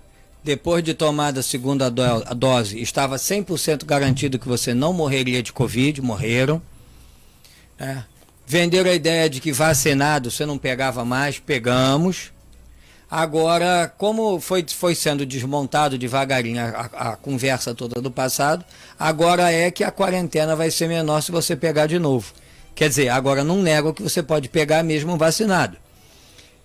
depois 0.47 0.81
de 0.81 0.93
tomada 0.93 1.41
a 1.41 1.43
segunda 1.43 1.91
do, 1.91 2.01
a 2.01 2.33
dose, 2.33 2.81
estava 2.81 3.17
100% 3.17 3.83
garantido 3.83 4.39
que 4.39 4.47
você 4.47 4.73
não 4.73 4.93
morreria 4.93 5.43
de 5.43 5.51
Covid, 5.51 6.01
morreram. 6.01 6.61
É. 7.77 7.97
Venderam 8.45 8.89
a 8.89 8.93
ideia 8.93 9.29
de 9.29 9.41
que 9.41 9.51
vacinado 9.51 10.31
você 10.31 10.45
não 10.45 10.57
pegava 10.57 11.03
mais, 11.03 11.37
pegamos. 11.37 12.31
Agora, 13.11 13.93
como 13.97 14.39
foi, 14.39 14.65
foi 14.69 14.95
sendo 14.95 15.25
desmontado 15.25 15.97
devagarinho 15.97 16.61
a, 16.61 16.69
a, 16.93 17.09
a, 17.11 17.15
conversa 17.17 17.75
toda 17.75 18.01
do 18.01 18.09
passado, 18.09 18.63
agora 18.97 19.51
é 19.51 19.69
que 19.69 19.83
a 19.83 19.91
quarentena 19.91 20.55
vai 20.55 20.71
ser 20.71 20.87
menor 20.87 21.19
se 21.19 21.29
você 21.29 21.57
pegar 21.57 21.87
de 21.87 21.99
novo. 21.99 22.31
Quer 22.73 22.87
dizer, 22.87 23.09
agora 23.09 23.43
não 23.43 23.61
nego 23.61 23.93
que 23.93 24.01
você 24.01 24.23
pode 24.23 24.47
pegar 24.47 24.81
mesmo 24.81 25.17
vacinado. 25.17 25.75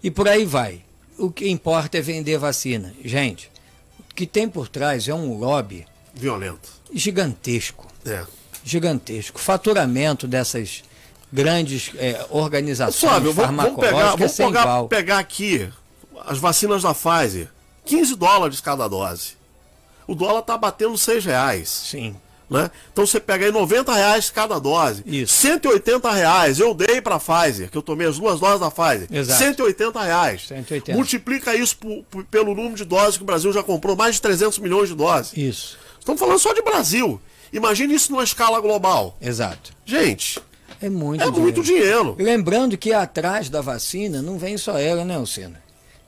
E 0.01 0.09
por 0.09 0.28
aí 0.28 0.45
vai. 0.45 0.83
O 1.18 1.33
que 1.33 1.49
importa 1.49 1.99
é 1.99 2.01
vender 2.01 2.39
vacina. 2.39 2.95
Gente, 3.05 3.52
que 4.15 4.27
tem 4.27 4.49
por 4.49 4.69
trás 4.69 5.09
é 5.09 5.15
um 5.15 5.39
lobby 5.39 5.87
violento, 6.15 6.69
gigantesco. 6.93 7.87
É. 8.05 8.25
Gigantesco. 8.65 9.41
Faturamento 9.41 10.27
dessas 10.29 10.85
grandes 11.33 11.91
é, 11.97 12.25
organizações 12.31 13.11
Flávio, 13.11 13.33
vamos 13.33 13.75
pegar, 13.77 14.17
vamos 14.17 14.37
pegar, 14.37 14.85
pegar 14.85 15.19
aqui 15.19 15.73
as 16.27 16.39
vacinas 16.39 16.83
da 16.83 16.95
Pfizer. 16.95 17.49
15 17.85 18.15
dólares 18.17 18.61
cada 18.61 18.87
dose. 18.87 19.37
O 20.07 20.15
dólar 20.15 20.41
está 20.41 20.57
batendo 20.57 20.97
6 20.97 21.25
reais. 21.25 21.69
Sim. 21.69 22.15
Né? 22.51 22.70
Então 22.93 23.07
você 23.07 23.18
pega 23.18 23.47
aí 23.47 23.53
90 23.53 23.93
reais 23.93 24.30
cada 24.30 24.59
dose. 24.59 25.03
Isso. 25.07 25.34
180 25.34 26.11
reais. 26.11 26.59
Eu 26.59 26.74
dei 26.74 27.01
para 27.01 27.16
a 27.16 27.20
Pfizer, 27.20 27.70
que 27.70 27.78
eu 27.78 27.82
tomei 27.82 28.07
as 28.07 28.18
duas 28.18 28.38
doses 28.38 28.61
da 28.61 28.70
Pfizer. 28.70 29.09
Exato. 29.11 29.38
180 29.38 30.03
reais. 30.03 30.49
180. 30.49 30.97
Multiplica 30.97 31.55
isso 31.55 31.76
por, 31.78 32.05
por, 32.11 32.24
pelo 32.24 32.55
número 32.55 32.74
de 32.74 32.84
doses 32.84 33.16
que 33.16 33.22
o 33.22 33.26
Brasil 33.26 33.53
já 33.53 33.62
comprou, 33.62 33.97
mais 33.97 34.16
de 34.16 34.22
300 34.22 34.59
milhões 34.59 34.88
de 34.88 34.95
doses. 34.95 35.32
Isso. 35.36 35.78
Estamos 35.99 36.20
falando 36.20 36.38
só 36.38 36.53
de 36.53 36.62
Brasil. 36.62 37.20
Imagine 37.53 37.95
isso 37.95 38.11
numa 38.11 38.24
escala 38.24 38.61
global. 38.61 39.16
Exato. 39.20 39.72
Gente, 39.84 40.40
é 40.80 40.90
muito 40.90 41.22
é 41.22 41.26
dinheiro. 41.26 41.43
muito 41.43 41.62
dinheiro. 41.62 42.16
Lembrando 42.18 42.76
que 42.76 42.93
atrás 42.93 43.49
da 43.49 43.61
vacina 43.61 44.20
não 44.20 44.36
vem 44.36 44.59
só 44.59 44.78
ela, 44.78 45.05
né, 45.05 45.14
Alcina? 45.14 45.62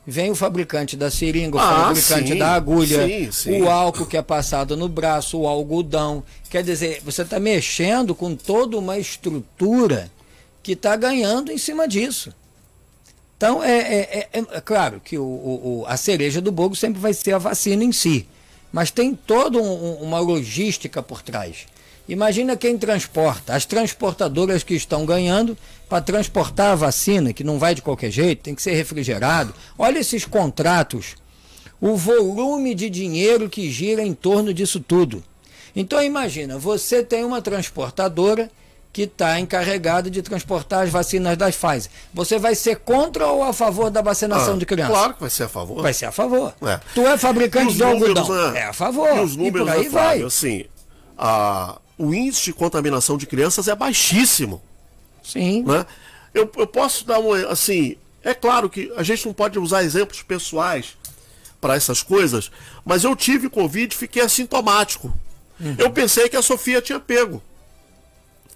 Vem 0.07 0.29
o 0.29 0.35
fabricante 0.35 0.95
da 0.95 1.09
seringa, 1.09 1.57
o 1.57 1.59
ah, 1.59 1.87
fabricante 1.87 2.33
sim, 2.33 2.37
da 2.37 2.53
agulha, 2.53 3.07
sim, 3.07 3.31
sim. 3.31 3.61
o 3.61 3.69
álcool 3.69 4.05
que 4.05 4.15
é 4.15 4.21
passado 4.21 4.77
no 4.77 4.87
braço, 4.87 5.39
o 5.39 5.47
algodão. 5.47 6.23
Quer 6.49 6.63
dizer, 6.63 7.01
você 7.03 7.23
está 7.23 7.39
mexendo 7.39 8.13
com 8.13 8.35
toda 8.35 8.77
uma 8.77 8.99
estrutura 8.99 10.11
que 10.61 10.73
está 10.73 10.95
ganhando 10.95 11.51
em 11.51 11.57
cima 11.57 11.87
disso. 11.87 12.31
Então, 13.35 13.63
é, 13.63 13.77
é, 13.77 14.29
é, 14.31 14.39
é 14.39 14.61
claro 14.61 15.01
que 15.03 15.17
o, 15.17 15.23
o, 15.23 15.85
a 15.87 15.97
cereja 15.97 16.39
do 16.39 16.51
bolo 16.51 16.75
sempre 16.75 17.01
vai 17.01 17.13
ser 17.13 17.33
a 17.33 17.37
vacina 17.37 17.83
em 17.83 17.91
si. 17.91 18.27
Mas 18.71 18.91
tem 18.91 19.15
toda 19.15 19.57
um, 19.57 19.93
uma 19.95 20.19
logística 20.19 21.01
por 21.01 21.21
trás. 21.21 21.65
Imagina 22.07 22.55
quem 22.55 22.77
transporta, 22.77 23.55
as 23.55 23.65
transportadoras 23.65 24.63
que 24.63 24.75
estão 24.75 25.05
ganhando 25.05 25.57
para 25.95 26.01
transportar 26.03 26.73
a 26.73 26.75
vacina, 26.75 27.31
que 27.31 27.41
não 27.43 27.57
vai 27.57 27.73
de 27.73 27.81
qualquer 27.81 28.11
jeito, 28.11 28.43
tem 28.43 28.53
que 28.53 28.61
ser 28.61 28.73
refrigerado. 28.73 29.53
Olha 29.79 29.97
esses 29.99 30.25
contratos 30.25 31.15
o 31.79 31.95
volume 31.95 32.75
de 32.75 32.89
dinheiro 32.89 33.49
que 33.49 33.69
gira 33.71 34.01
em 34.01 34.13
torno 34.13 34.53
disso 34.53 34.79
tudo. 34.81 35.23
Então 35.73 36.03
imagina, 36.03 36.57
você 36.57 37.01
tem 37.01 37.23
uma 37.23 37.41
transportadora 37.41 38.49
que 38.91 39.03
está 39.03 39.39
encarregada 39.39 40.09
de 40.09 40.21
transportar 40.21 40.83
as 40.83 40.89
vacinas 40.89 41.37
das 41.37 41.55
Pfizer. 41.55 41.89
Você 42.13 42.37
vai 42.39 42.55
ser 42.55 42.77
contra 42.77 43.27
ou 43.27 43.43
a 43.43 43.53
favor 43.53 43.89
da 43.89 44.01
vacinação 44.01 44.55
Ah, 44.55 44.57
de 44.57 44.65
criança? 44.65 44.91
Claro 44.91 45.13
que 45.13 45.21
vai 45.21 45.29
ser 45.29 45.43
a 45.43 45.49
favor. 45.49 45.81
Vai 45.81 45.93
ser 45.93 46.05
a 46.07 46.11
favor. 46.11 46.53
É. 46.61 46.79
Tu 46.93 47.01
é 47.07 47.17
fabricante 47.17 47.73
E 47.73 47.75
de 47.77 47.83
algodão. 47.83 48.51
né? 48.51 48.59
É 48.59 48.63
a 48.65 48.73
favor. 48.73 49.15
E 49.15 49.19
os 49.21 49.35
números, 49.37 49.67
por 49.67 49.77
aí 49.77 49.83
né, 49.83 49.89
vai. 49.89 50.21
assim, 50.23 50.65
a, 51.17 51.77
o 51.97 52.13
índice 52.13 52.45
de 52.45 52.53
contaminação 52.53 53.17
de 53.17 53.25
crianças 53.25 53.67
é 53.69 53.75
baixíssimo. 53.75 54.61
Sim. 55.25 55.63
né? 55.63 55.85
Eu, 56.33 56.49
eu 56.57 56.67
posso 56.67 57.05
dar 57.05 57.19
uma, 57.19 57.37
assim, 57.47 57.97
é 58.23 58.33
claro 58.33 58.69
que 58.69 58.91
a 58.95 59.03
gente 59.03 59.25
não 59.25 59.33
pode 59.33 59.57
usar 59.57 59.83
exemplos 59.83 60.21
pessoais 60.21 60.97
para 61.61 61.75
essas 61.75 62.03
coisas, 62.03 62.51
mas 62.83 63.03
eu 63.03 63.15
tive 63.15 63.49
Covid 63.49 63.93
e 63.93 63.97
fiquei 63.97 64.21
assintomático. 64.21 65.13
Uhum. 65.59 65.75
Eu 65.77 65.89
pensei 65.89 66.27
que 66.27 66.35
a 66.35 66.41
Sofia 66.41 66.81
tinha 66.81 66.99
pego. 66.99 67.41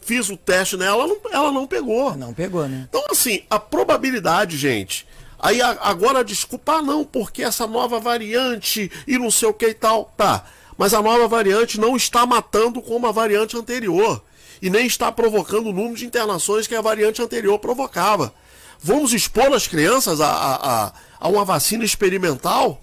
Fiz 0.02 0.30
o 0.30 0.38
teste 0.38 0.76
nela, 0.76 1.04
ela 1.04 1.08
não, 1.08 1.32
ela 1.32 1.52
não 1.52 1.68
pegou. 1.68 2.16
Não 2.16 2.34
pegou, 2.34 2.68
né? 2.68 2.88
Então, 2.90 3.04
assim, 3.10 3.44
a 3.50 3.60
probabilidade, 3.60 4.58
gente. 4.58 5.08
Aí 5.40 5.62
agora 5.62 6.24
desculpa, 6.24 6.74
ah, 6.74 6.82
não, 6.82 7.06
porque 7.06 7.44
essa 7.44 7.66
nova 7.66 8.00
variante 8.00 8.92
e 9.08 9.18
não 9.18 9.32
sei 9.32 9.48
o 9.48 9.54
que 9.54 9.68
e 9.68 9.74
tal. 9.74 10.14
Tá. 10.18 10.46
Mas 10.78 10.94
a 10.94 11.02
nova 11.02 11.28
variante 11.28 11.80
não 11.80 11.96
está 11.96 12.26
matando 12.26 12.82
como 12.82 13.08
a 13.08 13.12
variante 13.12 13.56
anterior. 13.56 14.22
E 14.62 14.70
nem 14.70 14.86
está 14.88 15.12
provocando 15.12 15.68
o 15.68 15.74
número 15.74 15.96
de 15.96 16.06
internações 16.06 16.68
que 16.68 16.76
a 16.76 16.82
variante 16.82 17.22
anterior 17.22 17.58
provocava. 17.60 18.34
Vamos 18.82 19.14
expor 19.14 19.54
as 19.54 19.68
crianças 19.68 20.20
a, 20.22 20.28
a, 20.28 20.86
a- 20.86 20.94
a 21.20 21.28
uma 21.28 21.44
vacina 21.46 21.84
experimental? 21.84 22.82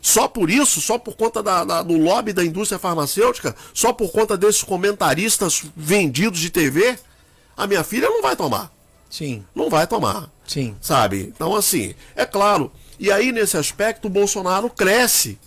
Só 0.00 0.26
por 0.26 0.50
isso, 0.50 0.80
só 0.80 0.98
por 0.98 1.14
conta 1.16 1.42
da- 1.42 1.64
da- 1.64 1.82
do 1.82 1.96
lobby 1.96 2.32
da 2.32 2.44
indústria 2.44 2.78
farmacêutica, 2.78 3.54
só 3.72 3.92
por 3.92 4.10
conta 4.10 4.36
desses 4.36 4.62
comentaristas 4.62 5.62
vendidos 5.76 6.40
de 6.40 6.50
TV, 6.50 6.98
a 7.56 7.66
minha 7.66 7.84
filha 7.84 8.08
não 8.08 8.22
vai 8.22 8.34
tomar 8.34 8.72
Sim, 9.08 9.44
não 9.54 9.68
vai 9.68 9.86
tomar. 9.86 10.30
sim. 10.46 10.74
Sabe? 10.80 11.30
Então, 11.34 11.54
assim, 11.54 11.94
é 12.16 12.24
claro. 12.24 12.72
E 12.98 13.12
aí, 13.12 13.30
nesse 13.30 13.56
aspecto, 13.56 14.06
o 14.06 14.10
Bolsonaro 14.10 14.70
cresce. 14.70 15.38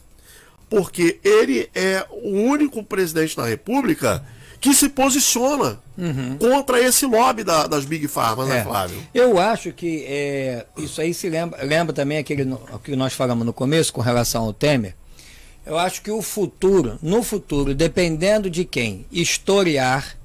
Porque 0.69 1.19
ele 1.23 1.69
é 1.73 2.05
o 2.11 2.29
único 2.29 2.83
presidente 2.83 3.35
da 3.35 3.45
República 3.45 4.23
que 4.59 4.73
se 4.73 4.89
posiciona 4.89 5.79
contra 6.39 6.79
esse 6.81 7.05
lobby 7.05 7.43
da- 7.43 7.67
das 7.67 7.85
Big 7.85 8.07
Pharma, 8.07 8.45
né, 8.45 8.59
É. 8.59 8.63
Flávio? 8.63 8.97
Eu 9.13 9.39
acho 9.39 9.71
que 9.71 10.03
é, 10.07 10.65
isso 10.77 10.99
aí 11.01 11.13
se 11.13 11.29
lembra, 11.29 11.63
lembra 11.63 11.93
também 11.93 12.17
aquele 12.17 12.45
que 12.83 12.95
nós 12.95 13.13
falamos 13.13 13.45
no 13.45 13.53
começo 13.53 13.93
com 13.93 14.01
relação 14.01 14.43
ao 14.43 14.53
Temer. 14.53 14.95
Eu 15.65 15.77
acho 15.77 16.01
que 16.01 16.11
o 16.11 16.21
futuro, 16.21 16.99
no 17.01 17.23
futuro, 17.23 17.73
dependendo 17.73 18.49
de 18.49 18.65
quem 18.65 19.05
historiar, 19.11 20.15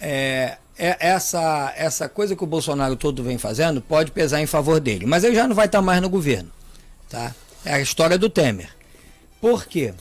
é, 0.00 0.56
é- 0.78 0.96
essa, 1.00 1.72
essa 1.76 2.08
coisa 2.08 2.36
que 2.36 2.44
o 2.44 2.46
Bolsonaro 2.46 2.96
todo 2.96 3.22
vem 3.22 3.38
fazendo 3.38 3.80
pode 3.80 4.10
pesar 4.12 4.40
em 4.40 4.46
favor 4.46 4.78
dele. 4.80 5.06
Mas 5.06 5.24
ele 5.24 5.34
já 5.34 5.46
não 5.48 5.54
vai 5.54 5.66
estar 5.66 5.82
mais 5.82 6.00
no 6.00 6.08
governo. 6.08 6.50
Tá? 7.08 7.34
É 7.64 7.74
a 7.74 7.80
história 7.80 8.16
do 8.18 8.28
Temer. 8.28 8.70
Por 9.40 9.66
quê? 9.66 9.92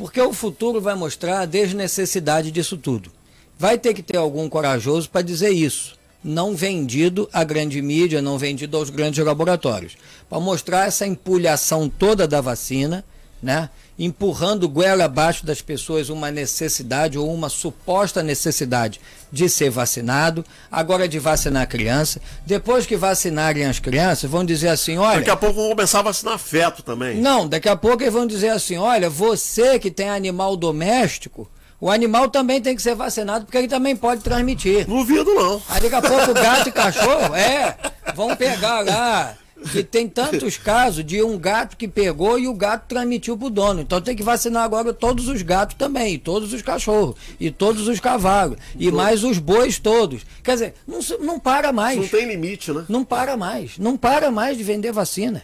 Porque 0.00 0.18
o 0.18 0.32
futuro 0.32 0.80
vai 0.80 0.94
mostrar 0.94 1.40
a 1.40 1.44
desnecessidade 1.44 2.50
disso 2.50 2.78
tudo. 2.78 3.12
Vai 3.58 3.76
ter 3.76 3.92
que 3.92 4.02
ter 4.02 4.16
algum 4.16 4.48
corajoso 4.48 5.10
para 5.10 5.20
dizer 5.20 5.50
isso. 5.50 5.94
Não 6.24 6.56
vendido 6.56 7.28
à 7.30 7.44
grande 7.44 7.82
mídia, 7.82 8.22
não 8.22 8.38
vendido 8.38 8.78
aos 8.78 8.88
grandes 8.88 9.22
laboratórios. 9.22 9.98
Para 10.26 10.40
mostrar 10.40 10.86
essa 10.86 11.06
empulhação 11.06 11.86
toda 11.86 12.26
da 12.26 12.40
vacina, 12.40 13.04
né? 13.42 13.70
empurrando 14.00 14.66
goela 14.66 15.04
abaixo 15.04 15.44
das 15.44 15.60
pessoas 15.60 16.08
uma 16.08 16.30
necessidade 16.30 17.18
ou 17.18 17.32
uma 17.32 17.50
suposta 17.50 18.22
necessidade 18.22 18.98
de 19.30 19.46
ser 19.46 19.68
vacinado, 19.68 20.42
agora 20.72 21.06
de 21.06 21.18
vacinar 21.18 21.64
a 21.64 21.66
criança. 21.66 22.18
Depois 22.46 22.86
que 22.86 22.96
vacinarem 22.96 23.66
as 23.66 23.78
crianças, 23.78 24.30
vão 24.30 24.42
dizer 24.42 24.68
assim: 24.68 24.96
olha. 24.96 25.18
Daqui 25.18 25.30
a 25.30 25.36
pouco 25.36 25.56
vão 25.56 25.68
começar 25.68 25.98
a 25.98 26.02
vacinar 26.02 26.38
feto 26.38 26.82
também. 26.82 27.20
Não, 27.20 27.46
daqui 27.46 27.68
a 27.68 27.76
pouco 27.76 28.02
eles 28.02 28.14
vão 28.14 28.26
dizer 28.26 28.48
assim: 28.48 28.78
olha, 28.78 29.10
você 29.10 29.78
que 29.78 29.90
tem 29.90 30.08
animal 30.08 30.56
doméstico, 30.56 31.46
o 31.78 31.90
animal 31.90 32.30
também 32.30 32.60
tem 32.60 32.74
que 32.74 32.82
ser 32.82 32.94
vacinado 32.94 33.44
porque 33.44 33.58
ele 33.58 33.68
também 33.68 33.94
pode 33.94 34.22
transmitir. 34.22 34.86
Duvido, 34.86 35.34
não. 35.34 35.60
Aí 35.68 35.80
daqui 35.80 35.94
a 35.94 36.02
pouco 36.02 36.32
gato 36.32 36.68
e 36.70 36.72
cachorro, 36.72 37.34
é, 37.34 37.76
vão 38.14 38.34
pegar 38.34 38.80
lá. 38.80 39.34
Que 39.72 39.82
tem 39.82 40.08
tantos 40.08 40.56
casos 40.58 41.04
de 41.04 41.22
um 41.22 41.38
gato 41.38 41.76
que 41.76 41.86
pegou 41.86 42.38
e 42.38 42.48
o 42.48 42.54
gato 42.54 42.86
transmitiu 42.88 43.36
pro 43.36 43.50
dono. 43.50 43.80
Então 43.80 44.00
tem 44.00 44.16
que 44.16 44.22
vacinar 44.22 44.64
agora 44.64 44.92
todos 44.92 45.28
os 45.28 45.42
gatos 45.42 45.76
também, 45.76 46.14
e 46.14 46.18
todos 46.18 46.52
os 46.52 46.62
cachorros, 46.62 47.16
e 47.38 47.50
todos 47.50 47.88
os 47.88 48.00
cavalos, 48.00 48.58
e 48.78 48.90
mais 48.90 49.22
os 49.24 49.38
bois 49.38 49.78
todos. 49.78 50.22
Quer 50.42 50.52
dizer, 50.52 50.74
não, 50.86 51.00
não 51.20 51.38
para 51.38 51.72
mais. 51.72 51.98
Não 51.98 52.08
tem 52.08 52.26
limite, 52.26 52.72
né? 52.72 52.84
Não 52.88 53.04
para 53.04 53.36
mais. 53.36 53.78
Não 53.78 53.96
para 53.96 54.30
mais 54.30 54.56
de 54.56 54.64
vender 54.64 54.92
vacina. 54.92 55.42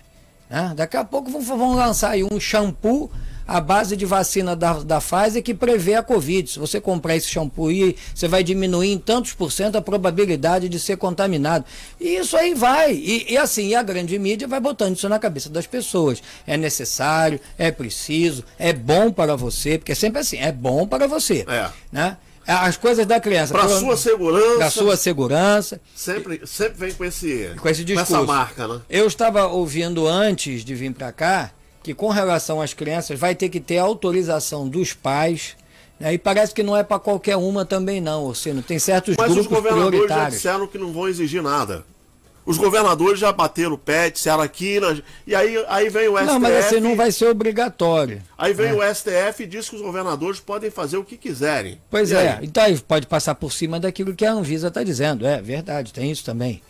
né? 0.48 0.72
Daqui 0.76 0.96
a 0.96 1.04
pouco 1.04 1.30
vão, 1.30 1.40
vão 1.42 1.74
lançar 1.74 2.10
aí 2.10 2.24
um 2.24 2.40
shampoo 2.40 3.10
à 3.46 3.60
base 3.60 3.96
de 3.96 4.04
vacina 4.04 4.56
da, 4.56 4.74
da 4.74 5.00
Pfizer 5.00 5.42
que 5.42 5.54
prevê 5.54 5.94
a 5.94 6.02
Covid. 6.02 6.50
Se 6.50 6.58
você 6.58 6.80
comprar 6.80 7.16
esse 7.16 7.28
shampoo 7.28 7.68
aí, 7.68 7.96
você 8.14 8.26
vai 8.26 8.42
diminuir 8.42 8.92
em 8.92 8.98
tantos 8.98 9.32
por 9.32 9.52
cento 9.52 9.76
a 9.76 9.82
probabilidade 9.82 10.68
de 10.68 10.78
ser 10.80 10.96
contaminado. 10.96 11.64
E 12.00 12.16
isso 12.16 12.36
aí 12.36 12.54
vai. 12.54 12.92
E, 12.92 13.32
e 13.32 13.36
assim, 13.36 13.74
a 13.74 13.82
grande 13.82 14.18
mídia 14.18 14.48
vai 14.48 14.60
botando 14.60 14.96
isso 14.96 15.08
na 15.08 15.18
cabeça 15.18 15.48
das 15.48 15.66
pessoas. 15.66 16.22
É 16.46 16.56
necessário, 16.56 17.40
é 17.56 17.70
preciso, 17.70 18.44
é 18.58 18.72
bom 18.72 19.12
para 19.12 19.36
você, 19.36 19.78
porque 19.78 19.92
é 19.92 19.94
sempre 19.94 20.20
assim, 20.20 20.38
é 20.38 20.50
bom 20.50 20.86
para 20.86 21.06
você. 21.06 21.44
É. 21.48 21.70
Né? 21.92 22.16
As 22.46 22.76
coisas 22.76 23.04
da 23.06 23.18
criança. 23.18 23.52
Para 23.52 23.68
sua 23.68 23.96
segurança. 23.96 24.58
Da 24.58 24.70
sua 24.70 24.96
segurança. 24.96 25.80
Sempre, 25.96 26.40
sempre 26.46 26.74
vem 26.78 26.94
com 26.94 27.04
esse, 27.04 27.50
Com 27.60 27.68
esse 27.68 27.84
discurso. 27.84 28.14
essa 28.14 28.24
marca, 28.24 28.68
né? 28.68 28.80
Eu 28.88 29.06
estava 29.06 29.46
ouvindo 29.46 30.06
antes 30.06 30.64
de 30.64 30.74
vir 30.74 30.92
para 30.92 31.10
cá 31.10 31.50
que 31.86 31.94
com 31.94 32.08
relação 32.08 32.60
às 32.60 32.74
crianças 32.74 33.16
vai 33.16 33.32
ter 33.32 33.48
que 33.48 33.60
ter 33.60 33.78
autorização 33.78 34.68
dos 34.68 34.92
pais. 34.92 35.56
né? 36.00 36.14
E 36.14 36.18
parece 36.18 36.52
que 36.52 36.64
não 36.64 36.76
é 36.76 36.82
para 36.82 36.98
qualquer 36.98 37.36
uma 37.36 37.64
também 37.64 38.00
não, 38.00 38.24
Orsino. 38.24 38.60
Tem 38.60 38.76
certos 38.76 39.14
Mas 39.16 39.28
os 39.30 39.34
grupos 39.36 39.52
governadores 39.58 39.84
já 40.00 40.04
prioritários. 40.06 40.34
disseram 40.34 40.66
que 40.66 40.76
não 40.78 40.92
vão 40.92 41.06
exigir 41.06 41.40
nada. 41.40 41.84
Os 42.44 42.58
governadores 42.58 43.20
já 43.20 43.32
bateram 43.32 43.74
o 43.74 43.78
pé, 43.78 44.10
disseram 44.10 44.40
aqui, 44.40 44.80
e 45.26 45.34
aí, 45.34 45.64
aí 45.68 45.88
vem 45.88 46.08
o 46.08 46.16
STF. 46.16 46.26
Não, 46.26 46.40
mas 46.40 46.66
assim 46.66 46.80
não 46.80 46.96
vai 46.96 47.12
ser 47.12 47.26
obrigatório. 47.26 48.20
Aí 48.36 48.52
vem 48.52 48.72
o 48.72 48.82
STF 48.94 49.44
e 49.44 49.46
diz 49.46 49.68
que 49.68 49.76
os 49.76 49.82
governadores 49.82 50.40
podem 50.40 50.70
fazer 50.72 50.96
o 50.96 51.04
que 51.04 51.16
quiserem. 51.16 51.80
Pois 51.88 52.10
E 52.10 52.14
é, 52.14 52.32
aí? 52.38 52.46
então 52.46 52.64
aí 52.64 52.76
pode 52.80 53.06
passar 53.06 53.36
por 53.36 53.52
cima 53.52 53.78
daquilo 53.78 54.12
que 54.14 54.24
a 54.26 54.32
Anvisa 54.32 54.68
está 54.68 54.82
dizendo. 54.82 55.24
É 55.24 55.40
verdade, 55.40 55.92
tem 55.92 56.10
isso 56.10 56.24
também. 56.24 56.60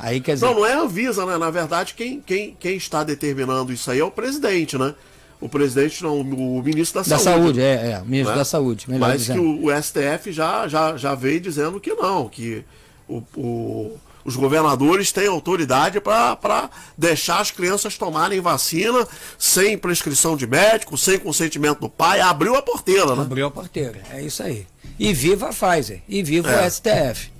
Aí 0.00 0.20
quer 0.20 0.34
dizer. 0.34 0.46
Não, 0.46 0.54
não 0.54 0.66
é 0.66 0.72
a 0.72 0.80
Anvisa, 0.80 1.24
né? 1.26 1.36
Na 1.38 1.50
verdade, 1.50 1.94
quem, 1.94 2.20
quem, 2.20 2.56
quem 2.58 2.76
está 2.76 3.04
determinando 3.04 3.72
isso 3.72 3.90
aí 3.90 3.98
é 4.00 4.04
o 4.04 4.10
presidente, 4.10 4.76
né? 4.78 4.94
O 5.40 5.48
presidente, 5.48 6.02
não, 6.02 6.20
o 6.20 6.62
ministro 6.62 7.02
da, 7.02 7.08
da 7.08 7.18
Saúde. 7.18 7.42
saúde, 7.42 7.60
é, 7.62 7.92
é, 7.92 7.98
o 8.02 8.04
ministro 8.06 8.32
né? 8.32 8.38
da 8.38 8.44
saúde, 8.44 8.86
Mas 8.88 9.20
dizendo. 9.22 9.40
que 9.40 9.46
o, 9.46 9.66
o 9.66 9.82
STF 9.82 10.32
já, 10.32 10.68
já, 10.68 10.96
já 10.96 11.14
veio 11.14 11.40
dizendo 11.40 11.80
que 11.80 11.94
não, 11.94 12.28
que 12.28 12.62
o, 13.08 13.22
o- 13.36 13.98
os 14.22 14.36
governadores 14.36 15.10
têm 15.12 15.28
autoridade 15.28 15.98
para 15.98 16.68
deixar 16.96 17.40
as 17.40 17.50
crianças 17.50 17.96
tomarem 17.96 18.38
vacina 18.38 19.08
sem 19.38 19.78
prescrição 19.78 20.36
de 20.36 20.46
médico, 20.46 20.96
sem 20.98 21.18
consentimento 21.18 21.80
do 21.80 21.88
pai. 21.88 22.20
Abriu 22.20 22.54
a 22.54 22.60
porteira, 22.60 23.16
né? 23.16 23.22
Abriu 23.22 23.46
a 23.46 23.50
porteira, 23.50 23.98
é 24.12 24.20
isso 24.22 24.42
aí. 24.42 24.66
E 24.98 25.14
viva 25.14 25.48
a 25.48 25.52
Pfizer, 25.54 26.02
e 26.06 26.22
viva 26.22 26.50
É. 26.50 26.66
o 26.66 26.70
STF. 26.70 27.30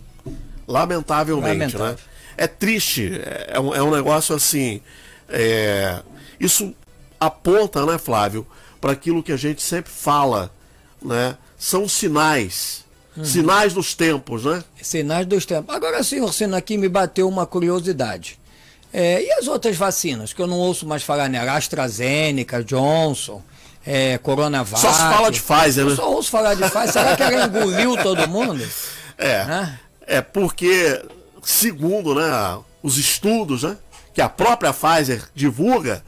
Lamentavelmente, 0.67 1.77
Lamentável. 1.77 1.87
né? 1.87 1.97
É 2.41 2.47
triste, 2.47 3.21
é 3.23 3.51
é 3.53 3.61
um, 3.61 3.75
é 3.75 3.83
um 3.83 3.91
negócio 3.91 4.35
assim. 4.35 4.81
é, 5.29 6.01
Isso 6.41 6.75
aponta, 7.21 7.85
né, 7.85 7.99
Flávio, 7.99 8.47
para 8.81 8.93
aquilo 8.93 9.23
que 9.23 9.31
a 9.31 9.37
gente 9.37 9.61
sempre 9.61 9.93
fala, 9.93 10.51
né? 11.03 11.37
São 11.59 11.87
sinais. 11.87 12.83
Uhum. 13.15 13.27
Sinais 13.27 13.75
dos 13.75 13.95
tempos, 13.95 14.47
né? 14.47 14.65
Sinais 14.81 15.27
dos 15.27 15.45
tempos. 15.45 15.75
Agora 15.75 16.03
sim, 16.03 16.23
Orsino, 16.23 16.57
aqui 16.57 16.79
me 16.79 16.89
bateu 16.89 17.29
uma 17.29 17.45
curiosidade. 17.45 18.41
É, 18.91 19.23
e 19.23 19.31
as 19.33 19.47
outras 19.47 19.77
vacinas, 19.77 20.33
que 20.33 20.41
eu 20.41 20.47
não 20.47 20.57
ouço 20.57 20.87
mais 20.87 21.03
falar 21.03 21.29
nela? 21.29 21.53
AstraZeneca, 21.53 22.65
Johnson, 22.65 23.43
é, 23.85 24.17
Coronavac. 24.17 24.81
Só 24.81 24.91
se 24.91 24.99
fala 24.99 25.31
de 25.31 25.43
Pfizer, 25.43 25.85
né? 25.85 25.95
só 25.95 26.11
ouço 26.11 26.31
falar 26.31 26.55
de 26.55 26.63
Pfizer. 26.63 26.93
Será 26.93 27.15
que 27.15 27.23
ela 27.23 27.45
engoliu 27.45 27.99
todo 28.03 28.27
mundo? 28.27 28.67
É. 29.23 29.45
Né? 29.45 29.79
É 30.07 30.23
porque, 30.23 30.99
segundo 31.43 32.15
né, 32.15 32.59
os 32.83 32.99
estudos 32.99 33.63
né, 33.63 33.77
que 34.13 34.21
a 34.21 34.29
própria 34.29 34.73
Pfizer 34.73 35.29
divulga, 35.35 36.03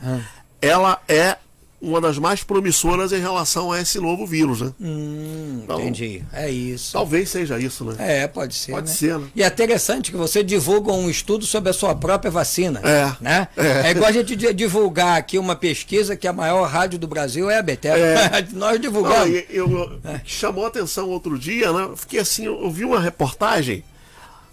ela 0.60 1.00
é 1.08 1.36
uma 1.82 2.00
das 2.00 2.16
mais 2.16 2.44
promissoras 2.44 3.12
em 3.12 3.18
relação 3.18 3.72
a 3.72 3.80
esse 3.80 3.98
novo 3.98 4.24
vírus, 4.24 4.60
né? 4.60 4.72
Hum, 4.80 5.62
então, 5.64 5.80
entendi. 5.80 6.22
É 6.32 6.48
isso. 6.48 6.92
Talvez 6.92 7.28
seja 7.28 7.58
isso, 7.58 7.84
né? 7.84 7.96
É, 7.98 8.28
pode 8.28 8.54
ser. 8.54 8.70
Pode 8.70 8.88
né? 8.88 8.94
ser, 8.94 9.18
né? 9.18 9.26
E 9.34 9.42
é 9.42 9.46
interessante 9.48 10.12
que 10.12 10.16
você 10.16 10.44
divulga 10.44 10.92
um 10.92 11.10
estudo 11.10 11.44
sobre 11.44 11.70
a 11.70 11.72
sua 11.72 11.94
própria 11.96 12.30
vacina. 12.30 12.80
É. 12.84 13.12
Né? 13.20 13.48
É, 13.56 13.88
é 13.88 13.90
igual 13.90 14.08
a 14.08 14.12
gente 14.12 14.36
divulgar 14.54 15.18
aqui 15.18 15.38
uma 15.38 15.56
pesquisa 15.56 16.16
que 16.16 16.28
a 16.28 16.32
maior 16.32 16.68
rádio 16.68 17.00
do 17.00 17.08
Brasil 17.08 17.50
é 17.50 17.58
a 17.58 17.62
Betel. 17.62 17.96
É. 17.96 18.46
Nós 18.54 18.80
divulgamos. 18.80 19.28
Não, 19.28 19.36
eu, 19.50 19.70
eu 19.72 20.00
é. 20.04 20.20
Chamou 20.24 20.64
a 20.64 20.68
atenção 20.68 21.08
outro 21.08 21.36
dia, 21.36 21.72
né? 21.72 21.90
Fiquei 21.96 22.20
assim, 22.20 22.44
eu 22.44 22.70
vi 22.70 22.84
uma 22.84 23.00
reportagem. 23.00 23.82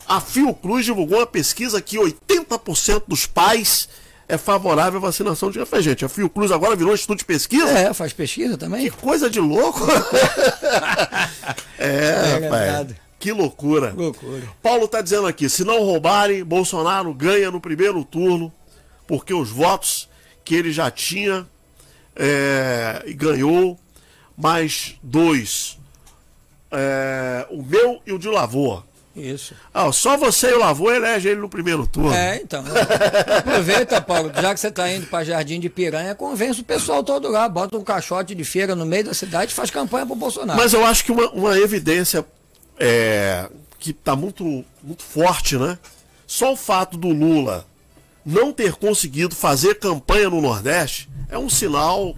A 0.10 0.20
Fiocruz 0.20 0.86
divulgou 0.86 1.20
uma 1.20 1.28
pesquisa 1.28 1.80
que 1.80 1.96
80% 1.96 3.04
dos 3.08 3.28
pais 3.28 3.88
é 4.28 4.40
favorável 4.40 4.98
à 4.98 5.02
vacinação 5.02 5.52
de 5.52 5.60
café, 5.60 5.84
gente. 5.84 6.04
A 6.04 6.10
Fiocruz 6.10 6.52
agora 6.52 6.76
virou 6.76 6.94
um 6.94 6.96
estudo 6.96 7.20
de 7.20 7.26
pesquisa. 7.26 7.70
É, 7.70 7.94
faz 7.94 8.12
pesquisa 8.12 8.58
também. 8.58 8.90
Que 8.90 8.98
coisa 8.98 9.30
de 9.30 9.40
louco. 9.40 9.86
é, 11.78 11.88
é 11.88 12.40
rapaz. 12.42 12.96
Que 13.20 13.32
loucura. 13.32 13.94
Loucura. 13.96 14.42
Paulo 14.64 14.86
está 14.86 15.00
dizendo 15.00 15.28
aqui, 15.28 15.48
se 15.48 15.64
não 15.64 15.84
roubarem, 15.84 16.44
Bolsonaro 16.44 17.14
ganha 17.14 17.52
no 17.52 17.62
primeiro 17.62 18.04
turno, 18.04 18.52
porque 19.06 19.32
os 19.32 19.52
votos 19.52 20.10
que 20.44 20.56
ele 20.56 20.72
já 20.72 20.90
tinha 20.90 21.46
é, 22.16 23.04
e 23.06 23.14
ganhou, 23.14 23.80
mais 24.36 24.96
dois. 25.04 25.78
É, 26.72 27.46
o 27.52 27.62
meu 27.62 28.02
e 28.08 28.12
o 28.12 28.18
de 28.18 28.28
Lavoa. 28.28 28.89
Isso. 29.20 29.54
Ah, 29.74 29.92
só 29.92 30.18
você 30.18 30.52
e 30.52 30.54
o 30.54 30.60
Lavô 30.60 30.92
elege 30.92 31.30
ele 31.30 31.42
no 31.42 31.50
primeiro 31.50 31.86
turno. 31.86 32.14
É, 32.14 32.38
então. 32.38 32.64
Aproveita, 33.38 34.02
Paulo, 34.02 34.32
já 34.42 34.54
que 34.54 34.60
você 34.60 34.68
está 34.68 34.92
indo 34.92 35.08
para 35.08 35.24
Jardim 35.24 35.60
de 35.60 35.70
Piranha, 35.70 36.16
convence 36.16 36.62
o 36.62 36.64
pessoal 36.64 37.04
todo 37.04 37.30
lá, 37.30 37.48
bota 37.50 37.78
um 37.78 37.84
caixote 37.84 38.34
de 38.34 38.44
feira 38.44 38.76
no 38.76 38.86
meio 38.86 39.06
da 39.06 39.14
cidade 39.14 39.52
e 39.52 39.56
faz 39.56 39.70
campanha 39.70 40.06
para 40.06 40.14
o 40.14 40.18
Bolsonaro. 40.18 40.60
Mas 40.60 40.74
eu 40.74 40.86
acho 40.86 41.04
que 41.04 41.12
uma, 41.12 41.30
uma 41.32 41.60
evidência 41.60 42.26
é, 42.80 43.48
que 43.78 43.92
está 43.92 44.16
muito, 44.16 44.66
muito 44.82 45.04
forte, 45.04 45.58
né? 45.58 45.78
Só 46.26 46.54
o 46.54 46.58
fato 46.58 46.98
do 46.98 47.10
Lula 47.10 47.66
não 48.26 48.52
ter 48.54 48.74
conseguido 48.74 49.36
fazer 49.36 49.76
campanha 49.76 50.30
no 50.30 50.42
Nordeste 50.42 51.10
é 51.30 51.38
um 51.38 51.50
sinal 51.50 52.16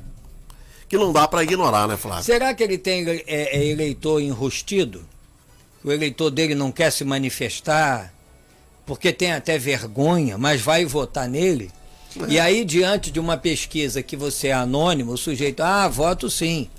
que 0.89 0.97
não 0.97 1.13
dá 1.13 1.25
para 1.25 1.41
ignorar, 1.41 1.87
né, 1.87 1.95
Flávio? 1.95 2.25
Será 2.25 2.53
que 2.53 2.61
ele 2.61 2.77
tem 2.77 3.07
é, 3.07 3.23
é 3.25 3.65
eleitor 3.65 4.19
enrustido? 4.19 5.05
O 5.83 5.91
eleitor 5.91 6.29
dele 6.29 6.55
não 6.55 6.71
quer 6.71 6.91
se 6.91 7.03
manifestar, 7.03 8.13
porque 8.85 9.11
tem 9.11 9.31
até 9.31 9.57
vergonha, 9.57 10.37
mas 10.37 10.61
vai 10.61 10.85
votar 10.85 11.27
nele. 11.27 11.71
É. 12.19 12.33
E 12.33 12.39
aí, 12.39 12.65
diante 12.65 13.11
de 13.11 13.19
uma 13.19 13.37
pesquisa 13.37 14.03
que 14.03 14.17
você 14.17 14.47
é 14.47 14.53
anônimo, 14.53 15.13
o 15.13 15.17
sujeito, 15.17 15.61
ah, 15.61 15.87
voto 15.87 16.29
sim. 16.29 16.69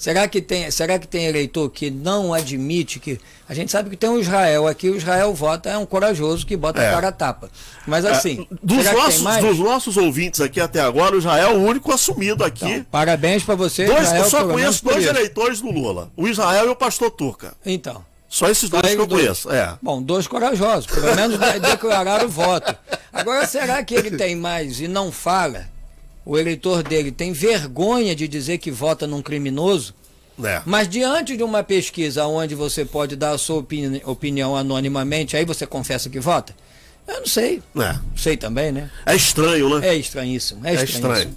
Será 0.00 0.26
que 0.26 0.40
tem, 0.40 0.70
será 0.70 0.98
que 0.98 1.06
tem 1.06 1.26
eleitor 1.26 1.68
que 1.68 1.90
não 1.90 2.32
admite 2.32 2.98
que. 2.98 3.20
A 3.46 3.52
gente 3.52 3.70
sabe 3.70 3.90
que 3.90 3.96
tem 3.98 4.08
um 4.08 4.18
Israel 4.18 4.66
aqui, 4.66 4.88
o 4.88 4.96
Israel 4.96 5.34
vota, 5.34 5.68
é 5.68 5.76
um 5.76 5.84
corajoso 5.84 6.46
que 6.46 6.56
bota 6.56 6.80
é. 6.80 6.88
a 6.88 6.92
cara 6.92 7.08
a 7.08 7.12
tapa. 7.12 7.50
Mas 7.86 8.06
é, 8.06 8.10
assim. 8.10 8.48
É, 8.50 8.56
dos, 8.62 8.90
nossos, 8.90 9.36
dos 9.42 9.58
nossos 9.58 9.96
ouvintes 9.98 10.40
aqui 10.40 10.58
até 10.58 10.80
agora, 10.80 11.14
o 11.14 11.18
Israel 11.18 11.50
é 11.50 11.54
o 11.54 11.60
único 11.60 11.92
assumido 11.92 12.42
aqui. 12.42 12.64
Então, 12.64 12.86
parabéns 12.90 13.42
para 13.42 13.54
você. 13.54 13.84
Dois, 13.84 14.04
Israel, 14.04 14.24
eu 14.24 14.30
só 14.30 14.48
conheço 14.48 14.82
dois 14.82 15.04
eleitores 15.04 15.60
do 15.60 15.70
Lula: 15.70 16.10
o 16.16 16.26
Israel 16.26 16.64
e 16.64 16.68
o 16.70 16.76
pastor 16.76 17.10
Turca. 17.10 17.52
Então. 17.64 18.02
Só 18.30 18.48
esses 18.48 18.70
dois 18.70 18.86
Só 18.86 18.94
que 18.94 19.00
eu 19.00 19.06
dois. 19.08 19.22
conheço. 19.22 19.50
É. 19.50 19.76
Bom, 19.82 20.00
dois 20.00 20.28
corajosos, 20.28 20.86
pelo 20.86 21.16
menos 21.16 21.36
declararam 21.60 22.26
o 22.26 22.28
voto. 22.28 22.72
Agora, 23.12 23.44
será 23.44 23.82
que 23.82 23.92
ele 23.92 24.12
tem 24.12 24.36
mais 24.36 24.80
e 24.80 24.86
não 24.86 25.10
fala? 25.10 25.66
O 26.24 26.38
eleitor 26.38 26.84
dele 26.84 27.10
tem 27.10 27.32
vergonha 27.32 28.14
de 28.14 28.28
dizer 28.28 28.58
que 28.58 28.70
vota 28.70 29.04
num 29.04 29.20
criminoso? 29.20 29.92
É. 30.44 30.62
Mas 30.64 30.88
diante 30.88 31.36
de 31.36 31.42
uma 31.42 31.64
pesquisa 31.64 32.24
onde 32.24 32.54
você 32.54 32.84
pode 32.84 33.16
dar 33.16 33.32
a 33.32 33.38
sua 33.38 33.56
opini 33.56 34.00
opinião 34.06 34.56
anonimamente, 34.56 35.36
aí 35.36 35.44
você 35.44 35.66
confessa 35.66 36.08
que 36.08 36.20
vota? 36.20 36.54
Eu 37.08 37.18
não 37.20 37.26
sei. 37.26 37.60
É. 37.76 37.98
Sei 38.14 38.36
também, 38.36 38.70
né? 38.70 38.88
É 39.04 39.16
estranho, 39.16 39.80
né? 39.80 39.88
É 39.88 39.94
estranhíssimo. 39.96 40.64
É, 40.64 40.76
é 40.76 40.84
estranho. 40.84 41.34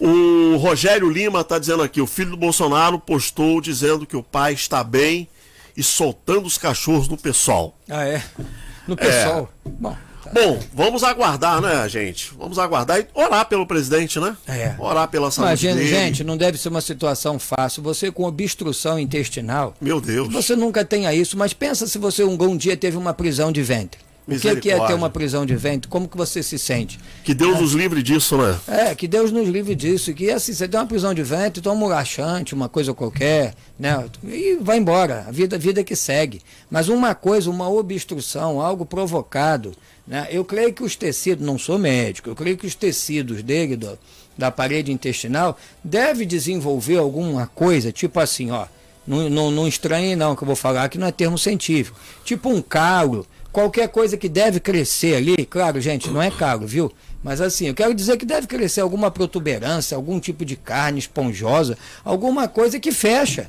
O 0.00 0.56
Rogério 0.56 1.08
Lima 1.08 1.42
está 1.42 1.60
dizendo 1.60 1.84
aqui: 1.84 2.00
o 2.00 2.06
filho 2.08 2.30
do 2.32 2.36
Bolsonaro 2.36 2.98
postou 2.98 3.60
dizendo 3.60 4.04
que 4.04 4.16
o 4.16 4.22
pai 4.22 4.52
está 4.52 4.82
bem 4.82 5.28
e 5.76 5.82
soltando 5.82 6.46
os 6.46 6.58
cachorros 6.58 7.08
no 7.08 7.16
pessoal. 7.16 7.76
Ah, 7.88 8.04
é? 8.04 8.22
No 8.86 8.96
pessoal. 8.96 9.50
É. 9.66 9.70
Bom. 9.70 9.96
Tá. 10.24 10.30
Bom, 10.32 10.58
vamos 10.72 11.04
aguardar, 11.04 11.60
né, 11.60 11.86
gente? 11.86 12.32
Vamos 12.38 12.58
aguardar 12.58 12.98
e 12.98 13.06
orar 13.12 13.46
pelo 13.46 13.66
presidente, 13.66 14.18
né? 14.18 14.34
É. 14.48 14.74
Orar 14.78 15.06
pela 15.08 15.30
saúde 15.30 15.50
Imagina, 15.50 15.74
dele. 15.74 15.88
gente, 15.88 16.24
não 16.24 16.36
deve 16.36 16.56
ser 16.56 16.70
uma 16.70 16.80
situação 16.80 17.38
fácil. 17.38 17.82
Você 17.82 18.10
com 18.10 18.24
obstrução 18.24 18.98
intestinal. 18.98 19.74
Meu 19.78 20.00
Deus. 20.00 20.32
Você 20.32 20.56
nunca 20.56 20.82
tenha 20.82 21.12
isso, 21.12 21.36
mas 21.36 21.52
pensa 21.52 21.86
se 21.86 21.98
você 21.98 22.24
um, 22.24 22.42
um 22.42 22.56
dia 22.56 22.74
teve 22.74 22.96
uma 22.96 23.12
prisão 23.12 23.52
de 23.52 23.62
ventre. 23.62 24.00
O 24.26 24.38
que 24.38 24.48
é, 24.48 24.56
que 24.56 24.70
é 24.70 24.86
ter 24.86 24.94
uma 24.94 25.10
prisão 25.10 25.44
de 25.44 25.54
ventre? 25.54 25.86
Como 25.86 26.08
que 26.08 26.16
você 26.16 26.42
se 26.42 26.58
sente? 26.58 26.98
Que 27.22 27.34
Deus 27.34 27.58
é. 27.58 27.60
nos 27.60 27.72
livre 27.72 28.02
disso, 28.02 28.38
né? 28.38 28.58
É, 28.66 28.94
que 28.94 29.06
Deus 29.06 29.30
nos 29.30 29.46
livre 29.46 29.74
disso. 29.74 30.14
Que 30.14 30.30
assim, 30.30 30.54
você 30.54 30.66
tem 30.66 30.80
uma 30.80 30.86
prisão 30.86 31.12
de 31.12 31.22
ventre, 31.22 31.60
toma 31.60 31.84
um 31.84 31.88
laxante, 31.88 32.54
uma 32.54 32.68
coisa 32.68 32.94
qualquer, 32.94 33.54
né? 33.78 34.02
E 34.24 34.56
vai 34.60 34.78
embora. 34.78 35.26
A 35.28 35.30
vida, 35.30 35.58
vida 35.58 35.84
que 35.84 35.94
segue. 35.94 36.40
Mas 36.70 36.88
uma 36.88 37.14
coisa, 37.14 37.50
uma 37.50 37.68
obstrução, 37.68 38.62
algo 38.62 38.86
provocado, 38.86 39.72
né? 40.06 40.26
Eu 40.30 40.42
creio 40.42 40.72
que 40.72 40.82
os 40.82 40.96
tecidos, 40.96 41.44
não 41.44 41.58
sou 41.58 41.78
médico, 41.78 42.30
eu 42.30 42.34
creio 42.34 42.56
que 42.56 42.66
os 42.66 42.74
tecidos 42.74 43.42
dele, 43.42 43.76
do, 43.76 43.98
da 44.38 44.50
parede 44.50 44.90
intestinal, 44.90 45.58
deve 45.82 46.24
desenvolver 46.24 46.96
alguma 46.96 47.46
coisa, 47.46 47.92
tipo 47.92 48.18
assim, 48.20 48.50
ó. 48.50 48.66
Não, 49.06 49.28
não, 49.28 49.50
não 49.50 49.68
estranhe 49.68 50.16
não 50.16 50.34
que 50.34 50.42
eu 50.42 50.46
vou 50.46 50.56
falar, 50.56 50.88
que 50.88 50.96
não 50.96 51.06
é 51.06 51.12
termo 51.12 51.36
científico. 51.36 52.00
Tipo 52.24 52.48
um 52.48 52.62
calo, 52.62 53.26
qualquer 53.54 53.88
coisa 53.88 54.16
que 54.16 54.28
deve 54.28 54.58
crescer 54.58 55.14
ali, 55.14 55.46
claro, 55.46 55.80
gente, 55.80 56.10
não 56.10 56.20
é 56.20 56.28
caro, 56.28 56.66
viu? 56.66 56.92
Mas 57.22 57.40
assim, 57.40 57.68
eu 57.68 57.74
quero 57.74 57.94
dizer 57.94 58.16
que 58.16 58.26
deve 58.26 58.48
crescer 58.48 58.80
alguma 58.80 59.12
protuberância, 59.12 59.96
algum 59.96 60.18
tipo 60.18 60.44
de 60.44 60.56
carne 60.56 60.98
esponjosa, 60.98 61.78
alguma 62.04 62.48
coisa 62.48 62.80
que 62.80 62.90
fecha. 62.90 63.46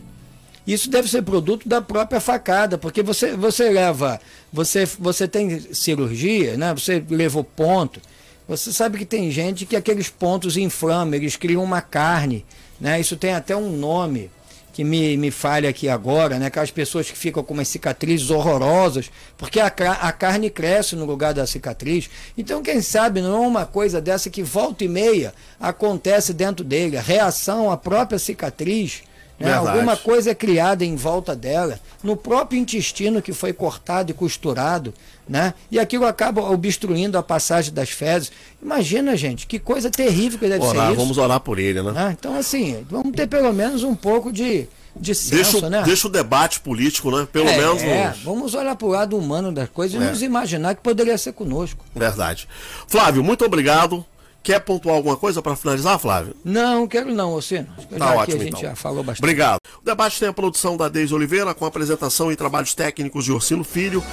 Isso 0.65 0.91
deve 0.91 1.09
ser 1.09 1.23
produto 1.23 1.67
da 1.67 1.81
própria 1.81 2.19
facada, 2.19 2.77
porque 2.77 3.01
você, 3.01 3.35
você 3.35 3.67
leva, 3.71 4.21
você, 4.53 4.85
você 4.85 5.27
tem 5.27 5.59
cirurgia, 5.73 6.55
né? 6.55 6.71
Você 6.75 7.03
levou 7.09 7.43
ponto. 7.43 7.99
Você 8.47 8.71
sabe 8.71 8.99
que 8.99 9.05
tem 9.05 9.31
gente 9.31 9.65
que 9.65 9.75
aqueles 9.75 10.07
pontos 10.07 10.55
inflamam, 10.55 11.15
eles 11.15 11.35
criam 11.35 11.63
uma 11.63 11.81
carne, 11.81 12.45
né? 12.79 12.99
Isso 12.99 13.17
tem 13.17 13.33
até 13.33 13.55
um 13.55 13.75
nome 13.75 14.29
que 14.75 14.83
me, 14.83 15.15
me 15.15 15.31
falha 15.31 15.69
aqui 15.69 15.87
agora, 15.87 16.37
né? 16.37 16.47
Aquelas 16.47 16.69
pessoas 16.69 17.09
que 17.09 17.17
ficam 17.17 17.41
com 17.41 17.53
umas 17.53 17.69
cicatrizes 17.69 18.29
horrorosas, 18.29 19.09
porque 19.37 19.57
a, 19.61 19.67
a 19.67 20.11
carne 20.11 20.49
cresce 20.49 20.97
no 20.97 21.05
lugar 21.05 21.33
da 21.33 21.47
cicatriz. 21.47 22.09
Então, 22.37 22.61
quem 22.61 22.81
sabe 22.81 23.21
não 23.21 23.45
é 23.45 23.47
uma 23.47 23.65
coisa 23.65 24.01
dessa 24.01 24.29
que 24.29 24.43
volta 24.43 24.83
e 24.83 24.89
meia 24.89 25.33
acontece 25.57 26.33
dentro 26.33 26.65
dele, 26.65 26.97
a 26.97 27.01
reação 27.01 27.71
à 27.71 27.77
própria 27.77 28.19
cicatriz. 28.19 29.03
Né? 29.39 29.53
Alguma 29.53 29.97
coisa 29.97 30.31
é 30.31 30.35
criada 30.35 30.85
em 30.85 30.95
volta 30.95 31.35
dela, 31.35 31.79
no 32.01 32.15
próprio 32.15 32.59
intestino 32.59 33.21
que 33.21 33.33
foi 33.33 33.51
cortado 33.51 34.11
e 34.11 34.13
costurado, 34.13 34.93
né? 35.27 35.53
E 35.69 35.77
aquilo 35.77 36.05
acaba 36.05 36.41
obstruindo 36.41 37.17
a 37.17 37.23
passagem 37.23 37.73
das 37.73 37.89
fezes. 37.89 38.31
Imagina, 38.61 39.15
gente, 39.17 39.45
que 39.45 39.59
coisa 39.59 39.89
terrível 39.89 40.39
que 40.39 40.47
deve 40.47 40.63
orar, 40.63 40.85
ser 40.85 40.93
isso. 40.93 41.01
Vamos 41.01 41.17
orar 41.17 41.39
por 41.41 41.59
ele, 41.59 41.81
né? 41.81 41.91
né? 41.91 42.15
Então, 42.17 42.37
assim, 42.37 42.85
vamos 42.89 43.11
ter 43.11 43.27
pelo 43.27 43.51
menos 43.51 43.83
um 43.83 43.93
pouco 43.93 44.31
de, 44.31 44.69
de 44.95 45.13
senso, 45.13 45.53
deixa, 45.53 45.69
né? 45.69 45.83
Deixa 45.83 46.07
o 46.07 46.11
debate 46.11 46.61
político, 46.61 47.11
né? 47.11 47.27
Pelo 47.29 47.49
é, 47.49 47.57
menos. 47.57 47.83
É, 47.83 48.13
vamos 48.23 48.53
olhar 48.53 48.75
para 48.75 48.87
o 48.87 48.91
lado 48.91 49.17
humano 49.17 49.51
das 49.51 49.67
coisas 49.67 50.01
é. 50.01 50.05
e 50.05 50.09
nos 50.09 50.21
imaginar 50.21 50.75
que 50.75 50.81
poderia 50.81 51.17
ser 51.17 51.33
conosco. 51.33 51.83
Verdade. 51.93 52.47
Flávio, 52.87 53.21
muito 53.21 53.43
obrigado. 53.43 54.05
Quer 54.45 54.59
pontuar 54.59 54.95
alguma 54.95 55.17
coisa 55.17 55.41
para 55.41 55.55
finalizar, 55.55 55.97
Flávio? 55.97 56.35
Não, 56.45 56.87
quero 56.87 57.11
não, 57.11 57.31
você. 57.31 57.65
Tá 57.97 58.13
ótimo, 58.13 58.41
a 58.41 58.43
gente 58.43 58.49
então. 58.49 58.61
já 58.61 58.75
falou 58.75 59.03
bastante. 59.03 59.23
Obrigado. 59.23 59.57
O 59.81 59.83
debate 59.83 60.19
tem 60.19 60.29
a 60.29 60.33
produção 60.33 60.77
da 60.77 60.87
Deise 60.87 61.15
Oliveira, 61.15 61.51
com 61.55 61.65
apresentação 61.65 62.31
e 62.31 62.35
trabalhos 62.35 62.75
técnicos 62.75 63.25
de 63.25 63.31
Ursino 63.31 63.63
Filho, 63.63 64.03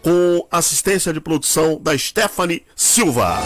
com 0.00 0.46
assistência 0.52 1.12
de 1.12 1.20
produção 1.20 1.80
da 1.82 1.98
Stephanie 1.98 2.62
Silva. 2.76 3.40